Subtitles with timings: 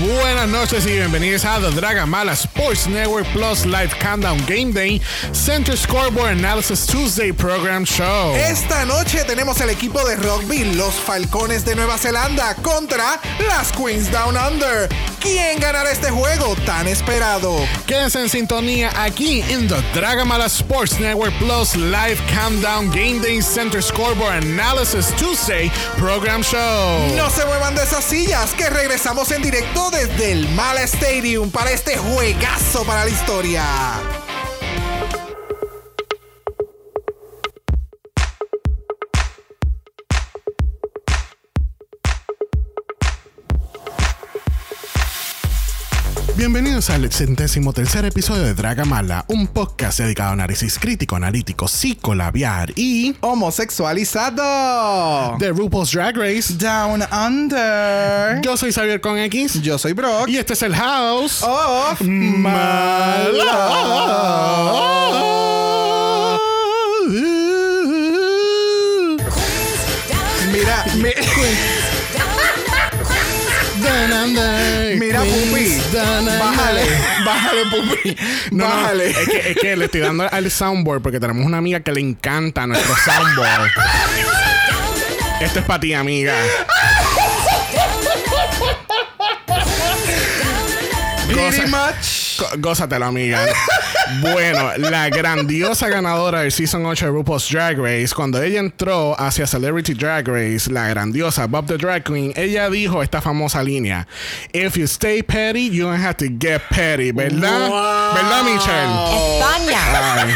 [0.00, 4.98] Buenas noches y bienvenidos a The Draga Mala Sports Network Plus Live Countdown Game Day
[5.32, 8.34] Center Scoreboard Analysis Tuesday Program Show.
[8.34, 14.10] Esta noche tenemos el equipo de rugby, los Falcones de Nueva Zelanda, contra las Queens
[14.10, 14.88] Down Under.
[15.20, 17.54] ¿Quién ganará este juego tan esperado?
[17.86, 23.42] Quédense en sintonía aquí en The Draga Mala Sports Network Plus Live Countdown Game Day
[23.42, 27.14] Center Scoreboard Analysis Tuesday Program Show.
[27.16, 31.70] No se muevan de esas sillas, que regresamos en directo desde el Mala Stadium para
[31.72, 34.29] este juegazo para la historia.
[46.44, 51.68] Bienvenidos al centésimo tercer episodio de Draga Mala, un podcast dedicado a análisis crítico, analítico,
[51.68, 55.36] psicolabiar y Homosexualizado.
[55.38, 56.54] de RuPaul's Drag Race.
[56.54, 58.40] Down Under.
[58.40, 60.30] Yo soy Xavier con X Yo soy Brock.
[60.30, 62.00] y este es el House Of
[70.52, 71.10] Mira, mi-
[75.10, 75.82] mira, Pupi.
[76.38, 76.82] Bájale,
[77.24, 78.16] bájale, Pupi.
[78.52, 79.10] No, no, Bájale.
[79.10, 82.00] es, que, es que le estoy dando al soundboard porque tenemos una amiga que le
[82.00, 83.70] encanta nuestro soundboard.
[85.40, 86.34] Esto es para ti, amiga.
[91.28, 92.19] Pretty much.
[92.58, 93.46] Gózatelo, amiga.
[94.20, 99.46] Bueno, la grandiosa ganadora del Season 8 de RuPaul's Drag Race, cuando ella entró hacia
[99.46, 104.06] Celebrity Drag Race, la grandiosa Bob the Drag Queen, ella dijo esta famosa línea:
[104.52, 107.68] If you stay petty, you don't have to get petty, ¿verdad?
[107.68, 108.14] Wow.
[108.14, 109.38] ¿Verdad, Michelle?
[109.38, 110.22] España.
[110.22, 110.34] Ay.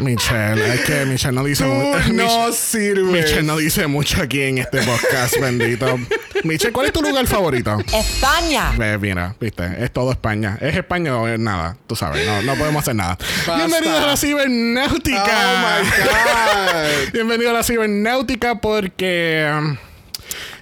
[0.00, 2.12] Michelle, es que Michelle no dice mucho.
[2.12, 3.04] no sirves.
[3.04, 5.98] Michelle no dice mucho aquí en este podcast, bendito.
[6.42, 7.78] Michelle, ¿cuál es tu lugar favorito?
[7.92, 8.72] España.
[8.76, 10.58] Ve, mira, viste, es todo España.
[10.60, 11.76] ¿Es España o es nada?
[11.86, 13.16] Tú sabes, no, no podemos hacer nada.
[13.46, 15.24] Bienvenidos a la cibernáutica.
[15.24, 16.84] Oh my God.
[17.12, 19.48] Bienvenido a la cibernáutica porque.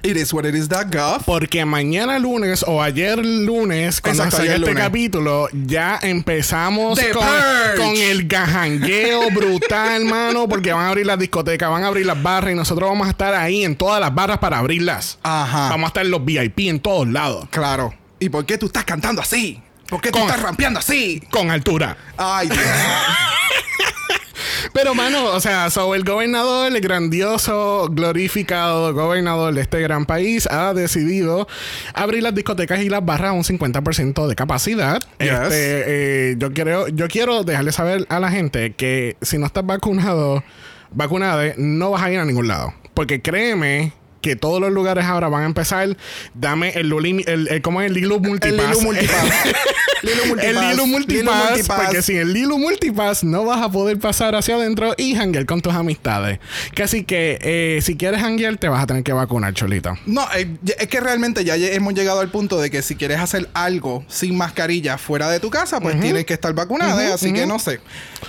[0.05, 1.23] It is what it is, that gov.
[1.25, 4.85] Porque mañana lunes o ayer lunes, cuando Exacto, salga este lunes.
[4.85, 6.99] capítulo, ya empezamos
[7.77, 12.21] con, el gajangueo brutal, mano, porque van a abrir las discotecas, van a abrir las
[12.21, 15.21] barras y nosotros vamos a estar ahí en todas las barras para abrirlas.
[15.23, 15.69] Ajá.
[15.69, 17.47] Vamos a estar en los VIP en todos lados.
[17.51, 17.95] Claro.
[18.19, 19.63] ¿Y por qué tú estás cantando así?
[19.89, 21.23] ¿Por qué tú Con- estás rampeando así?
[21.31, 21.97] Con altura.
[22.17, 22.59] Ay, Dios.
[24.83, 30.49] Pero, mano, o sea, so el gobernador, el grandioso, glorificado gobernador de este gran país,
[30.51, 31.47] ha decidido
[31.95, 35.01] abrir las discotecas y las barras a un 50% de capacidad.
[35.21, 35.31] Yes.
[35.31, 39.65] Este, eh, yo, quiero, yo quiero dejarle saber a la gente que si no estás
[39.65, 40.43] vacunado,
[40.91, 42.75] vacunado, no vas a ir a ningún lado.
[42.93, 43.93] Porque créeme
[44.23, 45.95] que todos los lugares ahora van a empezar.
[46.33, 47.89] Dame el, Luli- el, el, ¿cómo es?
[47.89, 48.53] el Lilo Multipass.
[48.53, 49.25] El Lilo Multipass.
[50.03, 50.45] Lilo Multipass.
[50.45, 51.81] El Lilo Multipass, Multipass.
[51.85, 55.61] Porque sin el Lilo Multipass no vas a poder pasar hacia adentro y hanguear con
[55.61, 56.39] tus amistades.
[56.75, 59.97] Que así que eh, si quieres hanguear, te vas a tener que vacunar, Cholito.
[60.07, 63.49] No, eh, es que realmente ya hemos llegado al punto de que si quieres hacer
[63.55, 67.13] algo sin mascarilla fuera de tu casa, pues tienes que estar vacunada.
[67.15, 67.81] Así que no sé.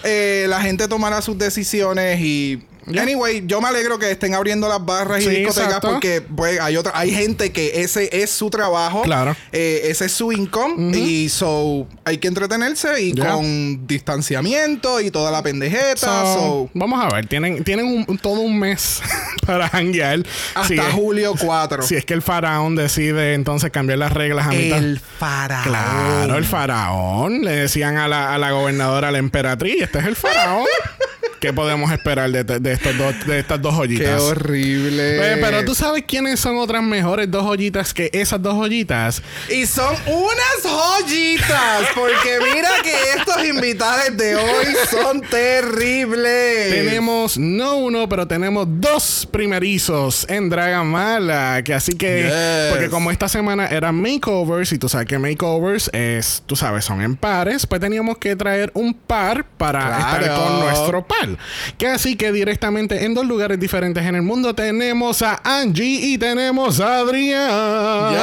[0.04, 2.62] Eh, la gente tomará sus decisiones y.
[2.88, 5.89] Anyway, yo me alegro que estén abriendo las barras y Sí, discotecas exacto.
[5.91, 9.35] porque pues hay otra, hay gente que ese es su trabajo, Claro.
[9.51, 15.31] eh, ese es su income y so hay que entretenerse y con distanciamiento y toda
[15.31, 15.95] la pendejeta.
[15.97, 19.01] So, so, vamos a ver, tienen, tienen un- todo un mes
[19.45, 20.19] para hanguear.
[20.55, 21.83] hasta Si es- julio 4.
[21.83, 24.77] Si es que el faraón decide entonces cambiar las reglas a mitad.
[24.77, 25.63] el faraón.
[25.63, 27.41] Claro, el faraón.
[27.44, 30.65] Le decían a la, a la gobernadora, a la emperatriz, este es el faraón.
[31.44, 34.22] ¿Qué podemos esperar de, de estos dos, de estas dos Qué joyitas?
[34.22, 35.18] horrible.
[35.18, 39.22] Pues, pero tú sabes quiénes son otras mejores dos joyitas que esas dos joyitas.
[39.50, 46.70] Y son unas joyitas, porque mira que estos invitados de hoy son terribles.
[46.74, 51.62] Tenemos no uno, pero tenemos dos primerizos en Dragon Mala.
[51.66, 52.72] Que así que, Yes.
[52.72, 57.01] porque como esta semana eran makeovers, y tú sabes que makeovers es, tú sabes, son
[57.01, 60.25] en pares, pues teníamos que traer un par para Claro.
[60.25, 61.32] estar con nuestro par.
[61.77, 66.18] Que así que directamente en dos lugares diferentes en el mundo tenemos a Angie y
[66.18, 68.13] tenemos a Adrián.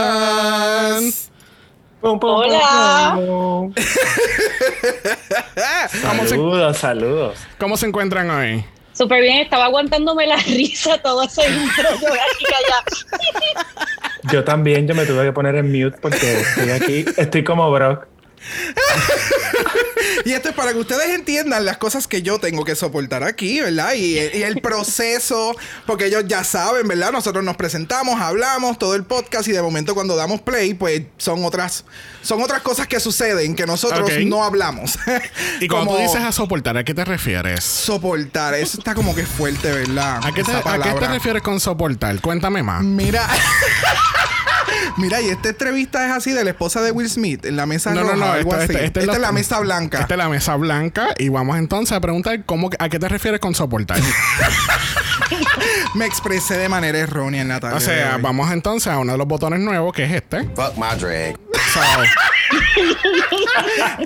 [1.04, 1.30] Yes.
[2.02, 3.12] Hola.
[6.02, 7.38] ¿Cómo se, Saludos, saludos.
[7.58, 8.64] ¿Cómo se encuentran hoy?
[8.92, 11.88] Súper bien, estaba aguantándome la risa todo ese intro.
[12.00, 12.84] Yo aquí callada.
[14.32, 18.06] Yo también, yo me tuve que poner en mute porque estoy aquí, estoy como Brock.
[20.24, 23.60] y esto es para que ustedes entiendan las cosas que yo tengo que soportar aquí,
[23.60, 23.94] ¿verdad?
[23.94, 25.54] Y, y el proceso,
[25.86, 27.12] porque ellos ya saben, ¿verdad?
[27.12, 31.44] Nosotros nos presentamos, hablamos todo el podcast y de momento cuando damos play, pues son
[31.44, 31.84] otras,
[32.22, 34.98] son otras cosas que suceden que nosotros no hablamos.
[35.60, 37.64] Y cuando tú dices a soportar, ¿a qué te refieres?
[37.64, 40.20] soportar, eso está como que fuerte, ¿verdad?
[40.22, 42.20] ¿A qué, te, a qué te refieres con soportar?
[42.20, 42.82] Cuéntame más.
[42.82, 43.28] Mira.
[44.96, 47.92] Mira, y esta entrevista es así de la esposa de Will Smith en la mesa
[47.94, 48.32] No, no, roja, no.
[48.32, 48.84] algo esta- así.
[48.84, 50.00] esta es la mesa blanca.
[50.00, 51.08] Esta es la mesa blanca.
[51.18, 53.98] Y vamos entonces a preguntar cómo, a qué te refieres con soportar.
[55.94, 57.76] Me expresé de manera errónea en la tarde.
[57.76, 60.44] o sea, vamos entonces a uno de los botones nuevos, que es este.
[60.54, 61.36] Fuck my drag.
[61.72, 61.80] So,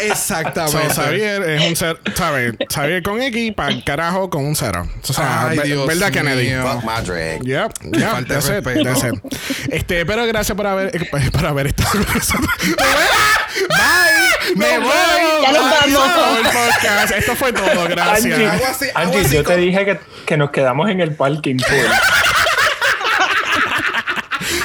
[0.00, 0.94] Exactamente.
[0.94, 2.54] so, Xavier es un ser, ¿sabes?
[2.72, 4.86] Xavier con X, para el carajo con un cero.
[5.08, 6.48] O sea, Ay, Dios ¿verdad, Kennedy?
[6.48, 6.62] mío.
[6.62, 7.42] Fuck my drag.
[7.42, 9.72] Yep, yep, Falta de that's it, that's it.
[9.72, 12.50] Este, pero gracias por haber, eh, por haber estado con nosotros.
[13.68, 14.56] Bye.
[14.56, 14.92] Me voy.
[15.42, 17.10] Ya nos vamos.
[17.16, 18.38] Esto fue todo, gracias.
[18.38, 21.86] Angie, Angie, yo te dije que, que nos quedamos en el parking pool.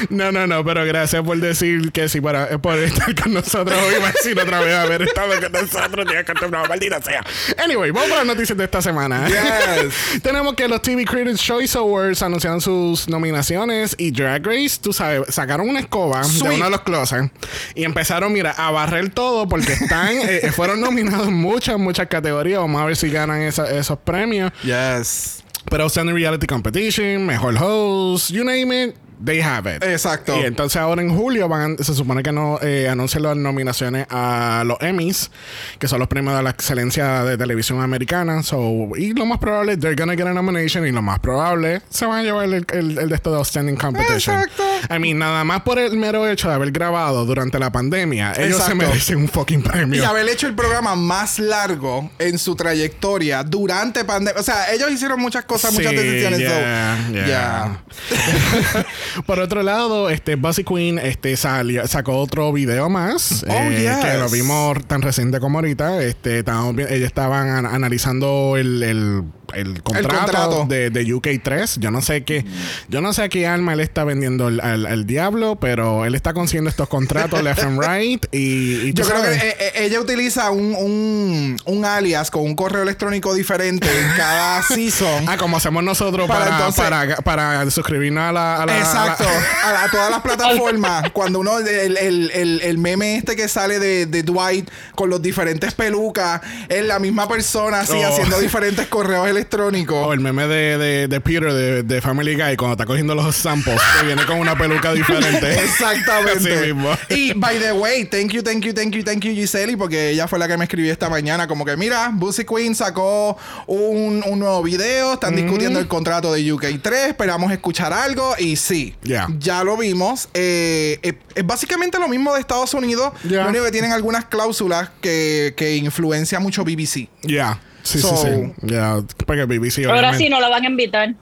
[0.09, 3.95] No, no, no, pero gracias por decir que sí, para, por estar con nosotros hoy.
[4.13, 6.05] Decir otra vez haber estado con nosotros.
[6.07, 7.23] Tienes que no, maldita sea.
[7.63, 9.27] Anyway, vamos a las noticias de esta semana.
[9.27, 10.21] Yes.
[10.23, 15.33] Tenemos que los TV Critics Choice Awards anunciaron sus nominaciones y Drag Race, tú sabes,
[15.33, 17.31] sacaron una escoba de uno de los closets
[17.75, 22.59] y empezaron, mira, a barrer todo porque están, eh, fueron nominados muchas, muchas categorías.
[22.59, 24.51] Vamos a ver si ganan esa- esos premios.
[24.63, 25.43] Yes.
[25.69, 29.83] Pero Outstanding Reality Competition, Mejor Host, you name it, they have it.
[29.83, 30.37] Exacto.
[30.39, 34.63] Y entonces ahora en julio van, se supone que no eh, anuncian las nominaciones a
[34.65, 35.31] los Emmys,
[35.77, 38.43] que son los premios de la excelencia de televisión americana.
[38.43, 42.05] So, y lo más probable, they're gonna get a nomination y lo más probable se
[42.05, 44.39] van a llevar el, el, el de esto de Outstanding Competition.
[44.39, 44.63] Exacto.
[44.93, 48.61] I mean, nada más por el mero hecho de haber grabado durante la pandemia, ellos
[48.63, 50.07] se merecen un fucking Y premio.
[50.07, 54.39] haber hecho el programa más largo en su trayectoria durante pandemia.
[54.39, 56.39] O sea, ellos hicieron muchas cosas, muchas decisiones.
[56.39, 57.79] so, yeah, yeah.
[59.25, 63.43] Por otro lado, este Buzzy Queen este, salió- sacó otro video más.
[63.47, 64.05] Oh, eh, yes.
[64.05, 66.01] Que lo vimos tan reciente como ahorita.
[66.03, 69.23] Este, vi- ellos estaban an- analizando el, el,
[69.53, 70.65] el contrato, contrato.
[70.67, 71.79] De, de UK3.
[71.79, 72.45] Yo no sé qué,
[72.87, 76.15] yo no sé a qué alma él está vendiendo al, al- al diablo, pero él
[76.15, 78.25] está consiguiendo estos contratos left and right.
[78.31, 82.55] Y, Yo creo que sabes- eh, eh, ella utiliza un, un, un alias con un
[82.55, 85.25] correo electrónico diferente en cada season.
[85.27, 88.77] Ah, como hacemos nosotros Para para, entonces- para, para suscribirnos a la, a la- a
[88.79, 89.25] la- Exacto,
[89.63, 91.09] a, la- a todas las plataformas.
[91.11, 95.21] Cuando uno, el, el, el, el meme este que sale de, de Dwight con los
[95.21, 98.07] diferentes pelucas, es la misma persona así Oh.
[98.07, 100.07] haciendo diferentes correos electrónicos.
[100.07, 103.35] O el meme de, de, de Peter de, de Family Guy cuando está cogiendo los
[103.35, 105.53] samples que viene con una peluca diferente.
[105.63, 106.53] Exactamente.
[106.53, 106.89] Así mismo.
[107.09, 110.27] Y by the way, thank you, thank you, thank you, thank you, Giseli, porque ella
[110.27, 111.47] fue la que me escribió esta mañana.
[111.47, 113.37] Como que, mira, Boosie Queen sacó
[113.67, 118.35] un, un nuevo video, están discutiendo el contrato de UK3, esperamos escuchar algo.
[118.37, 119.27] Y sí, Ya.
[119.39, 120.29] ya lo vimos.
[120.33, 123.13] Eh, eh, es básicamente lo mismo de Estados Unidos.
[123.23, 123.43] Ya.
[123.43, 127.09] Lo único que tienen algunas cláusulas que, que influencia mucho BBC.
[127.23, 127.59] Ya.
[127.83, 128.53] Sí, So- sí, sí.
[128.63, 129.01] Ya.
[129.25, 131.13] Porque BBC Ahora obviamente- sí no la van a invitar.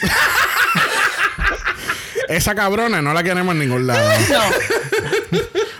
[2.28, 4.08] Esa cabrona no la queremos en ningún lado.
[4.30, 4.40] No.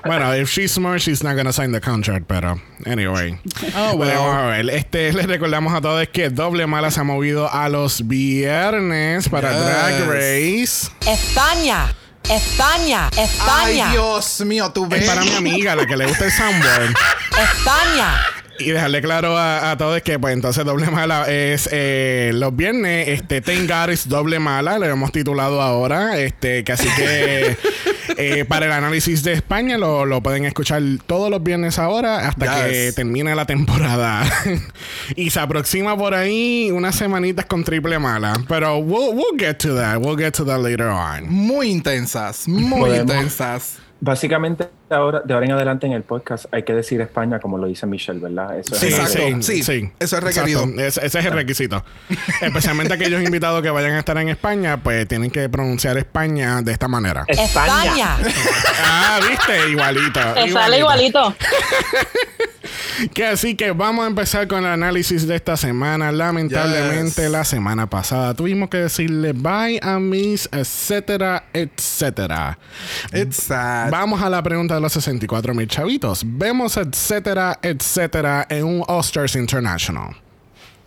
[0.05, 3.39] bueno, if she's smart, she's not gonna sign the contract, pero anyway.
[3.77, 4.15] Oh, well.
[4.17, 4.71] Vamos a ver.
[4.71, 9.51] Este, les recordamos a todos que Doble Mala se ha movido a los viernes para
[9.53, 9.61] Yes.
[9.65, 10.91] Drag Race.
[11.07, 11.95] España,
[12.29, 15.05] España, Ay, España, Dios mío, tú Es ves.
[15.09, 16.95] para mi amiga, la que le gusta el soundboard.
[17.43, 18.15] España.
[18.59, 23.09] Y dejarle claro a, a todos que pues entonces doble mala es eh, los viernes,
[23.09, 27.57] este God is doble mala, lo hemos titulado ahora, este que así que
[28.21, 32.47] eh, para el análisis de España lo, lo pueden escuchar todos los viernes ahora hasta
[32.69, 32.73] Yes.
[32.73, 34.25] que termine la temporada.
[35.17, 39.75] y se aproxima por ahí unas semanitas con triple mala, pero we'll, we'll get to
[39.77, 41.29] that, we'll get to that later on.
[41.29, 43.15] Muy intensas, muy Podemos.
[43.15, 43.79] intensas.
[44.01, 47.67] Básicamente, ahora, de ahora en adelante en el podcast hay que decir España como lo
[47.67, 48.59] dice Michelle, ¿verdad?
[48.59, 49.43] Eso es Exacto.
[49.43, 50.65] Sí, eso es requerido.
[50.79, 51.85] Ese, ese es el requisito.
[52.41, 56.73] Especialmente aquellos invitados que vayan a estar en España, pues tienen que pronunciar España de
[56.73, 57.25] esta manera.
[57.29, 58.17] España.
[58.85, 60.21] ah, viste, igualito.
[60.35, 61.35] Te sale igualito.
[63.15, 66.13] Que así que vamos a empezar con el análisis de esta semana.
[66.13, 67.31] Lamentablemente, Yes.
[67.31, 72.59] la semana pasada tuvimos que decirle bye a mis, etcétera, etcétera.
[73.13, 73.91] It's sad.
[73.91, 76.23] Vamos a la pregunta de los 64 mil chavitos.
[76.25, 80.17] Vemos, etcétera, etcétera, en un All-Stars International.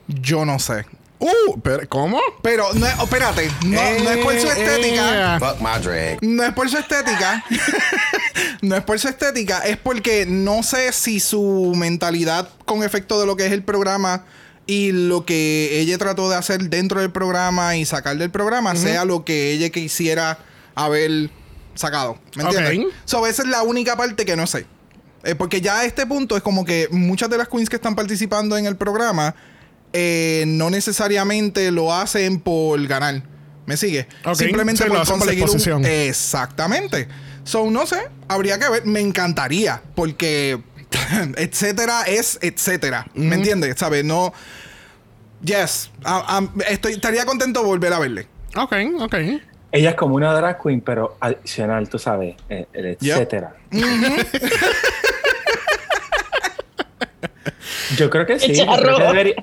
[0.08, 0.86] Yo no sé.
[1.20, 2.20] Uh, pero, ¿cómo?
[2.42, 5.36] Pero, no, es- oh, espérate, no, no es por su Eh, estética.
[5.36, 6.18] eh, Fuck my drag.
[6.22, 7.46] No es por su estética.
[8.62, 13.26] no es por su estética, es porque no sé si su mentalidad con efecto de
[13.26, 14.26] lo que es el programa
[14.66, 19.06] y lo que ella trató de hacer dentro del programa y sacar del programa sea
[19.06, 20.40] lo que ella quisiera
[20.76, 21.30] haber
[21.75, 22.18] sacado.
[22.36, 22.86] ¿Me entiendes?
[22.86, 22.94] Ok.
[23.06, 24.65] So, esa es la única parte que no sé.
[25.24, 27.96] Eh, porque ya a este punto es como que muchas de las queens que están
[27.96, 29.36] participando en el programa
[29.94, 33.24] eh, no necesariamente lo hacen por ganar.
[33.65, 34.08] ¿Me sigue?
[34.34, 35.86] Simplemente Sí, por hacen por conseguir un...
[35.86, 37.08] Exactamente.
[37.46, 38.10] So, no sé.
[38.27, 38.86] Habría que ver.
[38.86, 39.82] Me encantaría.
[39.96, 40.62] Porque...
[41.38, 43.08] etcétera es etcétera.
[43.13, 43.75] ¿Me entiendes?
[43.77, 44.03] ¿Sabes?
[44.03, 44.34] No...
[45.44, 45.92] Yes.
[46.68, 48.27] Estoy, estaría contento de volver a verle.
[48.56, 49.15] Ok, ok.
[49.75, 53.12] Ella es como una drag queen, pero adicional, tú sabes, eh, el Yep.
[53.12, 53.56] etcétera.
[57.98, 58.53] Yo creo que sí.
[58.53, 59.36] Creo que debería-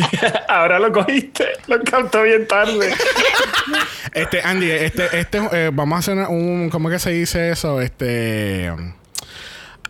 [0.48, 1.46] Ahora lo cogiste.
[1.68, 2.92] Lo captó bien tarde.
[4.12, 7.80] Este, Andy, este, este, eh, vamos a hacer un, ¿cómo que se dice eso?
[7.80, 8.70] Este,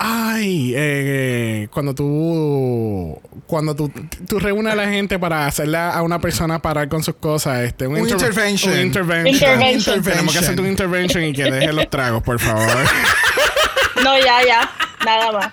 [0.06, 3.90] ay, eh, cuando tú, cuando tú,
[4.28, 7.86] tú reúnes a la gente para hacerle a una persona parar con sus cosas, este,
[7.86, 8.72] Un inter- intervention.
[8.74, 9.34] un intervention.
[9.34, 10.02] Intervention.
[10.02, 12.66] Tenemos que hacer un intervention y que deje los tragos, por favor.
[14.04, 14.70] No, ya, ya.
[15.06, 15.52] Nada más.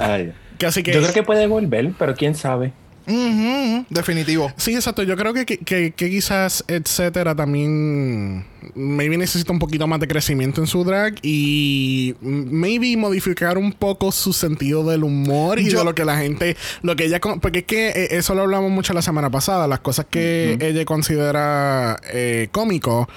[0.00, 0.32] Ay.
[0.58, 2.72] Casi que, Yo creo que puede volver, pero quién sabe.
[3.06, 4.52] Ujú, Definitivo.
[4.56, 5.02] Sí, exacto.
[5.02, 8.44] Yo creo que, que, quizás, etcétera, también
[8.74, 14.10] maybe necesita un poquito más de crecimiento en su drag y maybe modificar un poco
[14.10, 17.60] su sentido del humor y Yo- de lo que la gente, lo que ella, porque
[17.60, 21.98] es que eh, eso lo hablamos mucho la semana pasada, las cosas que ella considera
[22.12, 23.08] eh, cómico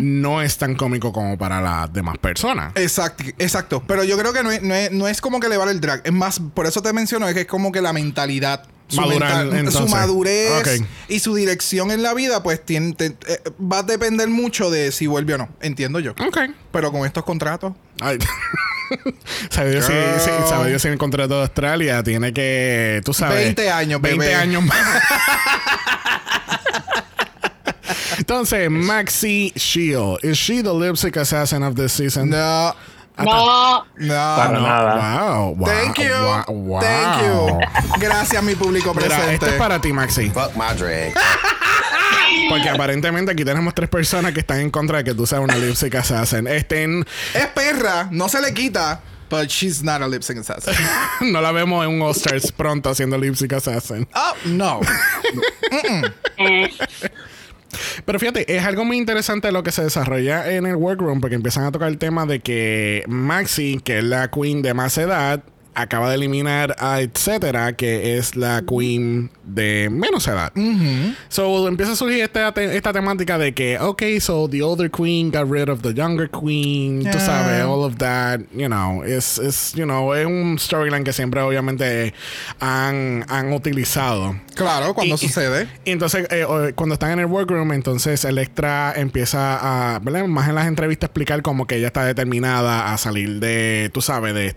[0.00, 2.72] no es tan cómico como para las demás personas.
[2.76, 3.82] Exacto, exacto.
[3.86, 6.02] Pero yo creo que no es, no es, no es como que elevar el drag.
[6.04, 8.62] Es más, por eso te menciono, es que es como que la mentalidad.
[8.88, 13.40] Su, Madurar, mental- su madurez y su dirección en la vida, pues tiene, te- eh,
[13.60, 15.48] va a depender mucho de si vuelve o no.
[15.60, 16.14] Entiendo yo.
[16.70, 17.72] Pero con estos contratos.
[18.00, 18.18] Ay.
[19.50, 23.42] sabe Dios si, si- sabe el contrato de Australia tiene que, tú sabes.
[23.44, 24.34] 20 años, 20 bebé.
[24.36, 24.78] años más.
[28.18, 30.18] Entonces, Maxi Shield.
[30.24, 32.30] Is she the lipstick assassin of this season?
[32.30, 32.74] No.
[33.18, 33.84] No.
[33.96, 34.14] No.
[34.36, 35.24] Para No, nada.
[35.32, 35.66] Wow, wow.
[35.68, 36.08] Thank you.
[36.10, 36.80] Wow, wow.
[36.82, 37.58] Thank you.
[37.98, 39.34] Gracias, mi público Mira, presente.
[39.34, 40.30] este es para ti, Maxi.
[40.30, 41.14] Fuck my drag.
[42.50, 45.56] Porque aparentemente aquí tenemos tres personas que están en contra de que tú seas una
[45.56, 46.46] lipstick assassin.
[46.46, 49.00] En- Es perra, no se le quita.
[49.28, 50.72] But she's not a lip sync assassin.
[51.32, 54.06] no la vemos en un All-Stars pronto haciendo lipstick assassin.
[54.14, 54.80] oh, no.
[56.38, 56.70] Eh,
[58.04, 61.64] Pero fíjate, es algo muy interesante lo que se desarrolla en el workroom porque empiezan
[61.64, 65.42] a tocar el tema de que Maxi, que es la queen de más edad,
[65.76, 70.52] acaba de eliminar a etcétera, que es la queen de menos edad.
[71.28, 75.50] So empieza a surgir esta, esta temática de que, ok, so the older queen got
[75.50, 77.20] rid of the younger queen, tú Yeah.
[77.20, 81.40] sabes, all of that, you know, es, es, you know, es un storyline que siempre
[81.40, 82.12] obviamente
[82.60, 84.36] han, han utilizado.
[84.54, 85.68] Claro, cuando Y- sucede.
[85.84, 90.26] Y entonces, eh, cuando están en el workroom, entonces Electra empieza a, ¿verdad?
[90.26, 94.34] más en las entrevistas, explicar como que ella está determinada a salir de, tú sabes,
[94.34, 94.56] de,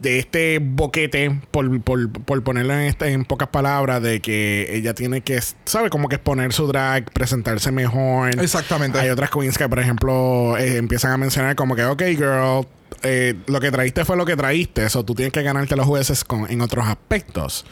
[0.00, 4.94] de este boquete, por, por, por ponerlo en, este- en pocas palabras, de que ella
[4.94, 5.90] tiene que, ¿sabes?
[5.90, 8.38] Como que exponer su drag, presentarse mejor.
[8.40, 8.98] Exactamente.
[8.98, 12.66] Hay otras queens que, por ejemplo, eh, empiezan a mencionar como que, ok, girl.
[13.02, 16.24] eh, lo que traíste fue lo que traíste, eso tú tienes que ganarte los jueces
[16.24, 17.64] con, en otros aspectos.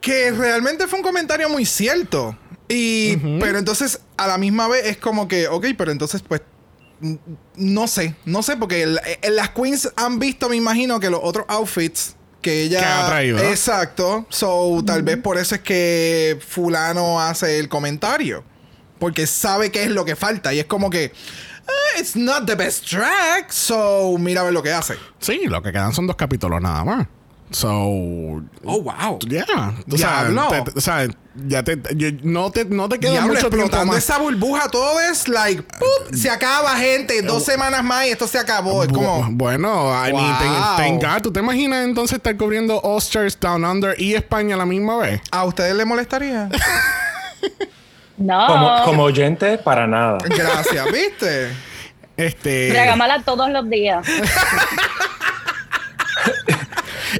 [0.00, 2.36] Que realmente fue un comentario muy cierto.
[2.68, 6.40] Y, pero entonces, a la misma vez es como que, ok, pero entonces, pues,
[7.56, 11.20] no sé, no sé, porque el- el- las queens han visto, me imagino, que los
[11.22, 13.38] otros outfits que ella Que ha traído.
[13.38, 14.26] Exacto.
[14.30, 18.44] So, tal vez por eso es que Fulano hace el comentario.
[18.98, 20.52] Porque sabe qué es lo que falta.
[20.52, 21.12] Y es como que, "Eh,
[21.98, 23.50] it's not the best track.
[23.50, 24.94] So, mira a ver lo que hace.
[25.20, 27.06] Sí, lo que quedan son dos capítulos nada más.
[27.52, 27.68] So,
[28.64, 29.18] Oh, wow.
[29.28, 29.44] yeah.
[29.46, 30.48] Sabes, Diablo.
[30.50, 31.08] te- te- o sea,
[31.48, 34.04] ya te, yo- no te, no te queda Diablo, mucho tiempo explotando más.
[34.04, 36.14] esa burbuja, todo es like, ¡pup!
[36.14, 37.22] se acaba, gente.
[37.22, 38.84] Dos semanas más y esto se acabó.
[38.84, 40.36] Es como, Bueno, I mean,
[40.76, 41.22] thank God.
[41.22, 45.20] ¿Tú te imaginas entonces estar cubriendo All-Stars Down Under y España a la misma vez?
[45.32, 46.48] ¿a ustedes les molestaría?
[48.16, 48.46] no.
[48.46, 50.18] Como, como oyente, para nada.
[50.24, 51.48] Gracias, ¿viste?
[52.16, 52.68] Este.
[52.70, 54.06] Dragamala todos los días.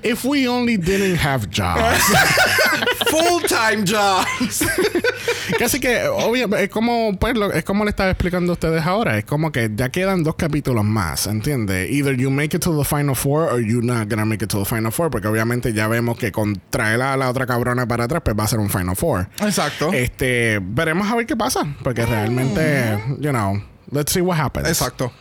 [0.03, 2.03] If we only didn't have jobs.
[3.11, 4.65] Full time jobs.
[5.59, 9.19] Casi que, obvio, es como, pues, lo- es como le estaba explicando a ustedes ahora.
[9.19, 11.91] Es como que ya quedan dos capítulos más, ¿entiendes?
[11.91, 14.59] Either you make it to the final four or you're not gonna make it to
[14.59, 15.11] the final four.
[15.11, 18.45] Porque obviamente ya vemos que con traer a la otra cabrona para atrás, pues va
[18.45, 19.29] a ser un final four.
[19.41, 19.93] Exacto.
[19.93, 21.67] Este, veremos a ver qué pasa.
[21.83, 24.69] Porque realmente, you know, let's see what happens.
[24.69, 25.13] Exacto.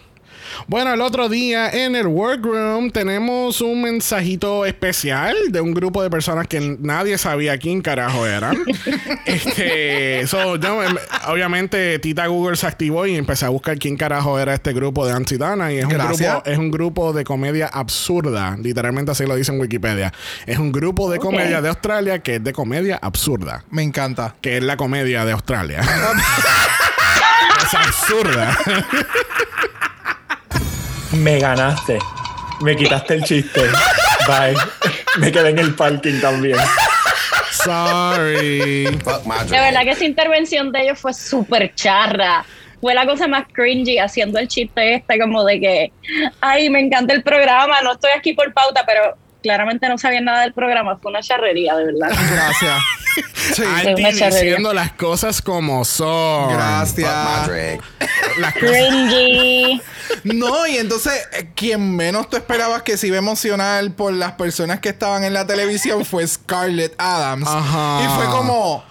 [0.68, 6.10] Bueno, el otro día en el workroom tenemos un mensajito especial de un grupo de
[6.10, 8.58] personas que nadie sabía quién carajo eran.
[9.26, 10.80] este, so, yo,
[11.28, 15.14] obviamente Tita Google se activó y empecé a buscar quién carajo era este grupo de
[15.14, 19.52] Antidana y es un grupo es un grupo de comedia absurda, literalmente así lo dice
[19.52, 20.14] en Wikipedia.
[20.46, 24.36] Es un grupo de comedia de Australia que es de comedia absurda, Me encanta.
[24.42, 25.82] que es la comedia de Australia.
[27.66, 28.58] es absurda.
[31.14, 32.00] Me ganaste.
[32.62, 33.62] Me quitaste el chiste.
[34.28, 34.56] Bye.
[35.18, 36.58] Me quedé en el parking también.
[37.52, 38.86] Sorry.
[39.04, 42.46] Fuck my De verdad que esa intervención de ellos fue súper charra.
[42.80, 45.92] Fue la cosa más cringy haciendo el chiste este como de que,
[46.40, 50.42] ay, me encanta el programa, no estoy aquí por pauta, pero claramente no sabían nada
[50.42, 50.98] del programa.
[50.98, 52.10] Fue una charrería, de verdad.
[52.32, 52.82] Gracias.
[53.54, 53.64] Sí.
[53.64, 56.54] Andy diciendo las cosas como son.
[56.54, 57.50] Gracias.
[58.38, 59.82] Las cosas- Cringy.
[60.24, 64.34] No, y entonces, eh, quien menos tú esperabas que se iba a emocionar por las
[64.34, 67.48] personas que estaban en la televisión fue Scarlett Adams.
[67.48, 68.02] Ajá.
[68.04, 68.84] Y fue como,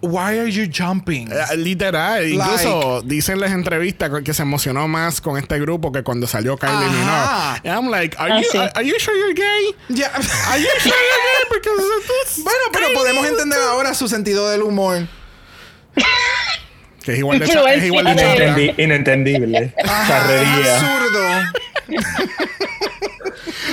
[0.00, 1.28] Why are you jumping?
[1.32, 6.26] Eh, Literal, incluso dicen las entrevistas que se emocionó más con este grupo que cuando
[6.28, 7.58] salió Kylie Ajá.
[7.62, 7.68] Minogue.
[7.68, 8.58] And I'm like, are, Ah, you, sí.
[8.58, 9.74] are you sure you're gay?
[9.88, 10.06] Ya.
[10.14, 11.48] Are you sure you're gay?
[11.50, 11.82] Because
[12.22, 15.06] it's Bueno, pero podemos entender ahora su sentido del humor.
[17.02, 18.12] Que es igual de, es igual de.
[18.12, 19.74] Intendi- inentendible.
[19.84, 20.76] Charrería.
[20.76, 21.28] Absurdo.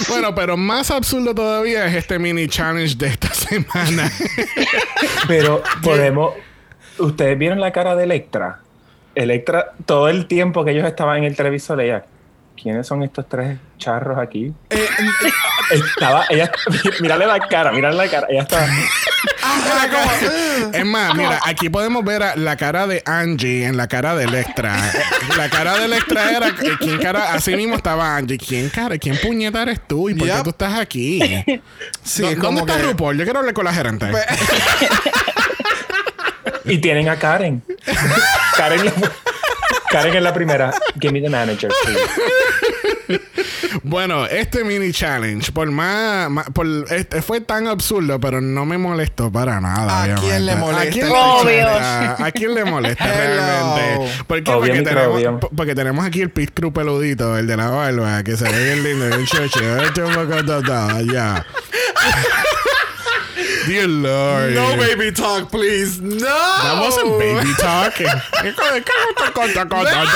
[0.09, 4.11] Bueno, pero más absurdo todavía es este mini challenge de esta semana.
[5.27, 6.33] Pero podemos.
[6.97, 8.59] ¿Ustedes vieron la cara de Electra?
[9.15, 12.05] Electra, todo el tiempo que ellos estaban en el televisor, ella.
[12.61, 14.51] ¿Quiénes son estos tres charros aquí?
[14.69, 14.87] Eh,
[15.71, 16.51] Estaba, ella,
[17.01, 18.27] mírale la cara, mírale la cara.
[18.29, 18.67] Ella estaba.
[20.73, 24.25] Es más, mira, aquí podemos ver a la cara de Angie en la cara de
[24.25, 24.75] Electra.
[25.37, 28.37] La cara de Electra era eh, quién cara, así mismo estaba Angie.
[28.37, 28.97] ¿Quién cara?
[28.97, 30.09] ¿Quién puñeta eres tú?
[30.09, 31.19] ¿Y por qué tú estás aquí?
[32.03, 33.17] Sí, ¿Dó- es ¿Dónde está que- RuPaul?
[33.17, 34.07] Yo quiero hablar con la gerente.
[36.65, 37.63] Y tienen a Karen.
[38.57, 38.93] Karen, la-
[39.89, 40.71] Karen es la primera.
[40.99, 43.21] Give me the manager, please.
[43.83, 48.77] Bueno, este mini challenge, por más, más- por, este fue tan absurdo, pero no me
[48.77, 49.99] molestó para nada.
[49.99, 50.27] ¿A obviamente.
[50.27, 51.67] quién le molesta ¿A quién, Obvio.
[52.25, 54.11] ¿A quién le molesta realmente?
[54.25, 54.51] ¿Por qué?
[54.51, 58.23] Obvio, Porque tenemos, po- porque tenemos aquí el pit crew peludito, el de la barba,
[58.23, 59.77] que se ve bien lindo, bien chocho.
[59.83, 61.45] Este un poco totado, ya.
[63.67, 64.53] Dear Lord.
[64.53, 65.99] No baby talk, please.
[66.01, 66.25] No.
[66.27, 67.93] That wasn't baby talk.
[67.95, 70.05] ¿Qué cosa- qué cosa- cosa- cosa-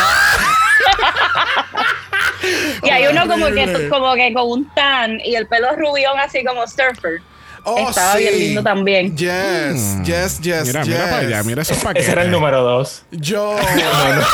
[2.83, 6.43] Y hay uno como que, como que con un tan y el pelo rubión así
[6.43, 7.21] como surfer.
[7.65, 9.15] Oh, Estaba bien lindo también.
[9.17, 10.87] Yes, yes, yes, Mira, yes.
[10.87, 12.03] mira para allá, mira esos paquetes.
[12.03, 13.03] Ese era el número dos.
[13.11, 14.25] Yo no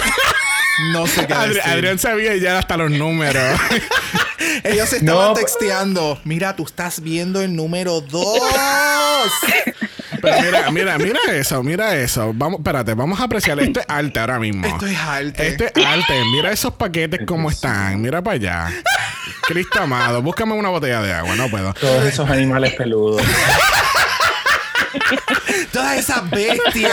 [1.07, 1.61] sé qué Adri- decir.
[1.71, 3.59] Adrián sabía ya hasta los números.
[4.63, 5.33] Ellos estaban No.
[5.33, 6.19] texteando.
[6.23, 8.39] Mira, tú estás viendo el número dos.
[10.21, 12.31] Pero mira, mira, mira eso, mira eso.
[12.33, 13.59] Vamos, espérate, vamos a apreciar.
[13.59, 14.65] Esto es arte ahora mismo.
[14.65, 15.41] Esto es alto.
[15.43, 16.13] Este es arte.
[16.31, 18.01] Mira esos paquetes cómo están.
[18.01, 18.69] Mira para allá.
[19.47, 21.35] Cristo amado, búscame una botella de agua.
[21.35, 21.73] No puedo.
[21.75, 23.21] Todos esos animales peludos.
[25.75, 26.89] Toda esa bestia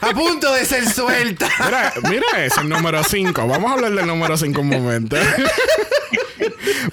[0.00, 1.46] a punto de ser suelta.
[1.62, 3.46] Mira, mira ese, el número 5.
[3.46, 5.16] Vamos a hablar del número 5 un momento.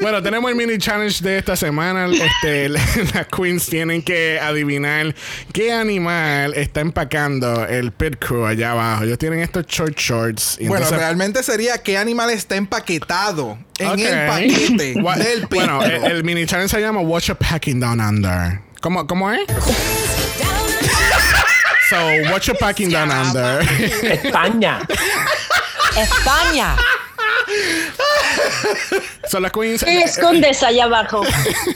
[0.02, 2.08] Bueno, tenemos el mini challenge de esta semana.
[2.08, 5.16] Este, las queens tienen que adivinar
[5.54, 9.04] qué animal está empacando el pit crew allá abajo.
[9.06, 10.58] Ellos tienen estos short shorts.
[10.60, 15.46] y Bueno, entonces- realmente sería qué animal está empaquetado en el paquete del.
[15.48, 18.60] Bueno, el, el mini challenge se llama Watch a Packing Down Under.
[18.82, 19.42] ¿Cómo, cómo es?
[21.92, 21.98] So,
[22.32, 23.62] Watch a Packing Down Under.
[23.62, 24.80] España.
[25.98, 26.76] España.
[29.30, 29.84] Son las queens.
[29.84, 31.22] ¿Qué escondes allá abajo?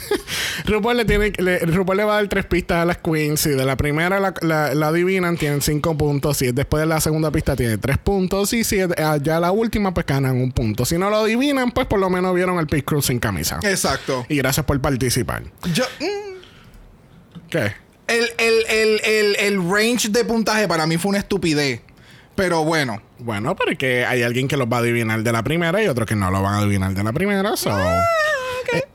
[0.64, 3.40] RuPaul le, tiene, le, RuPaul le va a dar tres pistas a las queens.
[3.40, 6.38] Si de la primera la, la- la adivinan, tienen cinco puntos.
[6.38, 8.54] Si es después de la segunda pista, tienen tres puntos.
[8.54, 10.86] Y si es eh, ya la última, pues ganan un punto.
[10.86, 13.58] Si no lo adivinan, pues por lo menos vieron el pit crew sin camisa.
[13.62, 14.24] Exacto.
[14.30, 15.42] Y gracias por participar.
[15.74, 17.85] Yo, mm, ¿Qué?
[18.08, 21.80] El, el, el, el, el range de puntaje para mí fue una estupidez.
[22.34, 23.02] Pero bueno.
[23.18, 26.14] Bueno, porque hay alguien que los va a adivinar de la primera y otros que
[26.14, 27.56] no lo van a adivinar de la primera.
[27.56, 27.70] So.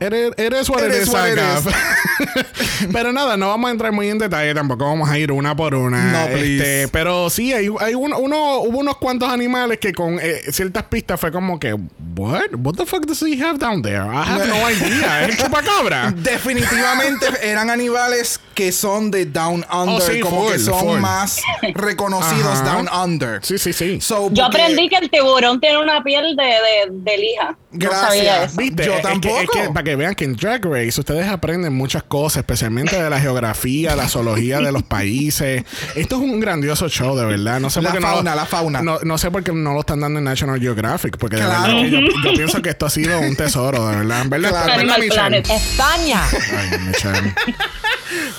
[0.00, 1.22] Eres, eres what Eres what
[2.92, 5.74] pero nada, no vamos a entrar muy en detalle, tampoco vamos a ir una por
[5.74, 6.04] una.
[6.26, 6.56] No, please.
[6.82, 10.84] Este, pero sí, hay, hay uno, uno- hubo unos cuantos animales que con eh, ciertas
[10.84, 11.72] pistas fue como que,
[12.16, 12.50] what?
[12.62, 14.02] What the fuck does he have down there?
[14.04, 15.24] I have no idea.
[15.24, 16.12] ¿Es el chupacabra?
[16.16, 20.98] Definitivamente eran animales que son de Down Under, Oh, sí, como que son full.
[21.00, 21.40] más
[21.74, 22.64] reconocidos Ajá.
[22.64, 23.44] Down Under.
[23.44, 24.00] Sí, sí, sí.
[24.00, 27.56] So, Yo porque- aprendí que el tiburón tiene una piel de, de, de lija.
[27.72, 28.50] No sabía Gracias.
[28.52, 28.56] eso.
[28.60, 28.84] ¿Viste?
[28.84, 29.40] Yo Es que- tampoco.
[29.40, 33.08] es que para que vean que en Drag Race ustedes aprenden muchas cosas, especialmente de
[33.08, 35.64] la geografía, la zoología de los países.
[35.96, 37.60] Esto es un grandioso show, de verdad.
[37.60, 38.82] No sé La por qué fauna, no, la fauna.
[38.82, 41.62] No, no sé por qué no lo están dando en National Geographic, porque de Claro.
[41.62, 44.24] verdad que yo, yo pienso que esto ha sido un tesoro, de verdad.
[44.26, 44.76] ¿Verdad, Claro.
[44.76, 45.38] ¿verdad Michelle?
[45.38, 46.22] España.
[46.30, 47.34] Ay, Michelle.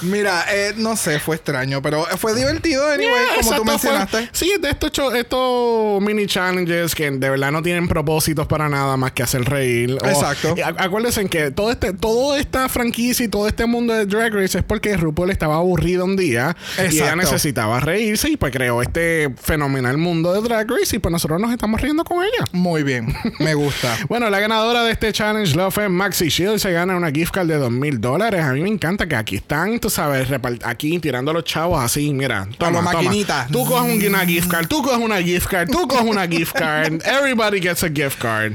[0.03, 3.71] Mira, eh, no sé, fue extraño, pero fue divertido, anyway, Yeah, como tú exacto, fue-
[3.91, 4.29] mencionaste.
[4.31, 9.13] sí, de estos, estos mini challenges que de verdad no tienen propósitos para nada más
[9.13, 9.97] que hacer reír.
[10.01, 10.55] O- Exacto.
[10.63, 14.33] a- acuérdense en que todo este, toda esta franquicia y todo este mundo de Drag
[14.33, 17.15] Race es porque RuPaul estaba aburrido un día y ella Exacto.
[17.17, 21.51] necesitaba reírse y pues creó este fenomenal mundo de Drag Race y pues nosotros nos
[21.51, 22.45] estamos riendo con ella.
[22.51, 23.97] Muy bien, me gusta.
[24.09, 26.59] Bueno, la ganadora de este challenge Love es Maxi Shield.
[26.59, 28.41] Se gana una gift card de dos mil dólares.
[28.43, 30.27] A mí me encanta que aquí están, tú sabes,
[30.63, 32.13] aquí tirando los chavos así.
[32.13, 33.47] Mira, toma, maquinita.
[33.51, 36.53] Tú coges un- una gift card, tú coges una gift card, tú coges una gift
[36.53, 37.01] card.
[37.05, 38.53] Everybody gets a gift card.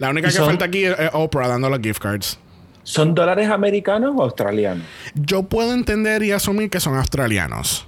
[0.00, 2.38] La única que son- falta aquí es Oprah dando las gift cards.
[2.82, 4.84] ¿Son dólares americanos o australianos?
[5.14, 7.86] Yo puedo entender y asumir que son australianos.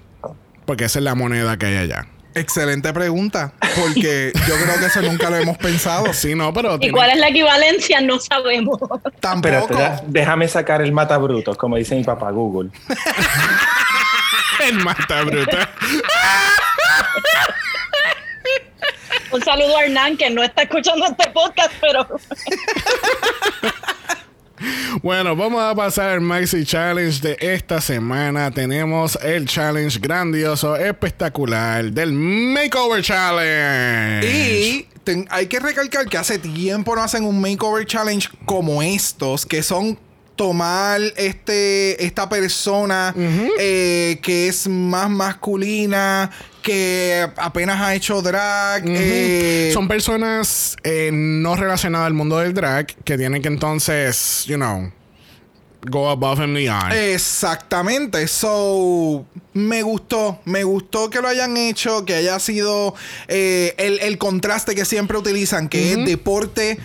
[0.66, 2.07] Porque esa es la moneda que hay allá.
[2.35, 6.12] Excelente pregunta, porque yo creo que eso nunca lo hemos pensado.
[6.14, 6.77] Sí, no, pero.
[6.77, 8.01] ¿Y tiene- cuál es la equivalencia?
[8.01, 8.79] No sabemos.
[9.20, 9.77] Tampoco.
[10.07, 12.70] Déjame sacar el matabrutos, como dice mi papá Google.
[14.64, 15.70] El mata bruta.
[19.33, 22.07] Un saludo a Hernán, que no está escuchando este podcast, pero
[25.03, 28.51] Bueno, vamos a pasar al Maxi Challenge de esta semana.
[28.53, 34.25] Tenemos el challenge grandioso, espectacular del Makeover Challenge.
[34.29, 39.45] Y ten- hay que recalcar que hace tiempo no hacen un makeover challenge como estos,
[39.47, 39.99] que son
[40.37, 43.14] tomar este esta persona
[43.59, 46.31] eh, que es más masculina,
[46.62, 48.85] que apenas ha hecho drag.
[48.87, 54.57] eh, Son personas eh, no relacionadas al mundo del drag que tienen que entonces, you
[54.57, 54.90] know,
[55.90, 56.92] go above and beyond.
[56.92, 58.27] Exactamente.
[58.29, 60.40] So, me gustó.
[60.44, 62.94] Me gustó que lo hayan hecho, que haya sido
[63.29, 66.79] eh, el, el contraste que siempre utilizan, que es deporte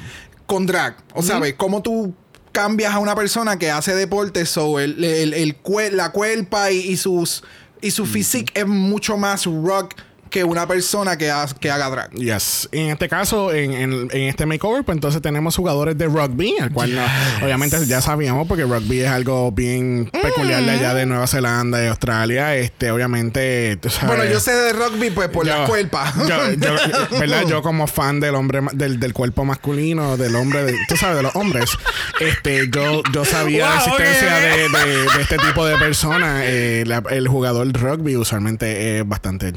[0.47, 0.95] con drag.
[1.13, 1.53] O sea, ¿ves?
[1.57, 2.13] cómo tú
[2.51, 5.55] cambias a una persona que hace deporte, so el, el-
[5.91, 7.43] la cuerpa y, y sus
[7.81, 9.95] y su physique es mucho más rock
[10.29, 12.11] que una persona que, ha- que haga drag.
[12.11, 12.69] Yes.
[12.71, 16.71] En este caso, en, en- en este makeover, pues entonces tenemos jugadores de rugby, el
[16.71, 17.05] cual no-
[17.43, 21.87] obviamente ya sabíamos porque rugby es algo bien peculiar de allá de Nueva Zelanda y
[21.87, 22.55] Australia.
[22.55, 24.15] Este, obviamente, tú sabes.
[24.17, 26.13] Bueno, yo sé de rugby pues por la Yo- cuerpa.
[26.27, 26.75] Yo, yo-
[27.19, 27.43] ¿verdad?
[27.47, 31.23] Yo como fan del hombre del, del cuerpo masculino, del hombre, de- tú sabes, de
[31.23, 31.69] los hombres,
[32.19, 36.41] este, yo, yo sabía la existencia de, de- de este tipo de personas.
[36.45, 39.53] Eh, la- el jugador rugby usualmente es bastante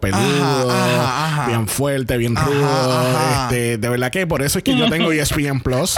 [0.00, 1.46] peludo, Ajá, ajá, ajá.
[1.48, 3.02] bien fuerte, bien rudo.
[3.42, 5.96] Este, de verdad que por eso es que yo tengo ESPN Plus.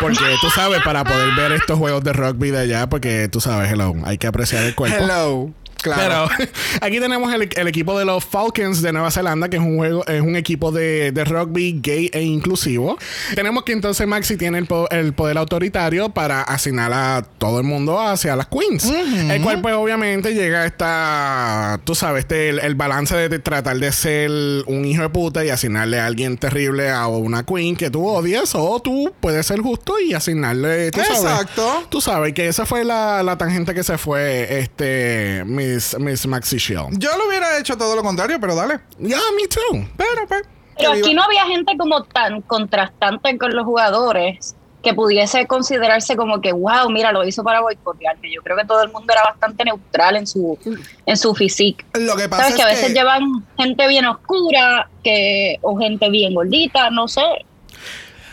[0.00, 3.70] Porque tú sabes, para poder ver estos juegos de rugby de allá, porque tú sabes,
[3.70, 4.96] hello, hay que apreciar el cuerpo.
[4.98, 5.50] Hello.
[5.82, 6.28] Claro.
[6.36, 9.76] Pero aquí tenemos el, el equipo de los Falcons de Nueva Zelanda, que es un
[9.76, 12.98] juego, es un equipo de, de rugby gay e inclusivo.
[13.34, 17.64] Tenemos que entonces Maxi tiene el, po- el poder autoritario para asignar a todo el
[17.64, 18.84] mundo hacia las queens.
[19.30, 23.38] El cual, pues, obviamente llega a esta, tú sabes, este, el, el balance de, de
[23.38, 24.30] tratar de ser
[24.66, 28.54] un hijo de puta y asignarle a alguien terrible a una queen que tú odias,
[28.54, 31.20] o tú puedes ser justo y asignarle, tú sabes.
[31.22, 31.86] Exacto.
[31.88, 35.42] Tú sabes que esa fue la, la tangente que se fue este
[35.74, 36.98] Miss, Miss Maxi Shield.
[36.98, 38.80] Yo lo hubiera hecho todo lo contrario, pero dale.
[38.98, 39.88] Yeah, me too.
[39.96, 40.42] Pero, pues.
[40.76, 46.16] Pero que aquí no había gente como tan contrastante con los jugadores que pudiese considerarse
[46.16, 48.32] como que, wow, mira, lo hizo para boicotearme.
[48.32, 50.58] Yo creo que todo el mundo era bastante neutral en su,
[51.04, 51.84] en su physique.
[51.92, 53.22] Lo que pasa Sabes es que a veces que- llevan
[53.58, 57.20] gente bien oscura que, o gente bien gordita, no sé.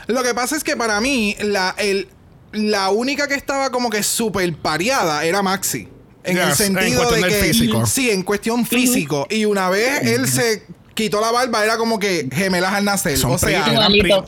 [0.07, 2.07] Lo que pasa es que para mí, la, el,
[2.53, 5.89] la única que estaba como que súper pareada era Maxi.
[6.27, 7.43] En Yes, el en sentido cuestión de que.
[7.45, 7.85] físico.
[7.85, 9.27] Sí, en cuestión físico.
[9.29, 10.63] Y una vez él se
[10.93, 13.17] quitó la barba, era como que gemelas al nacer.
[13.17, 13.65] Son o sea,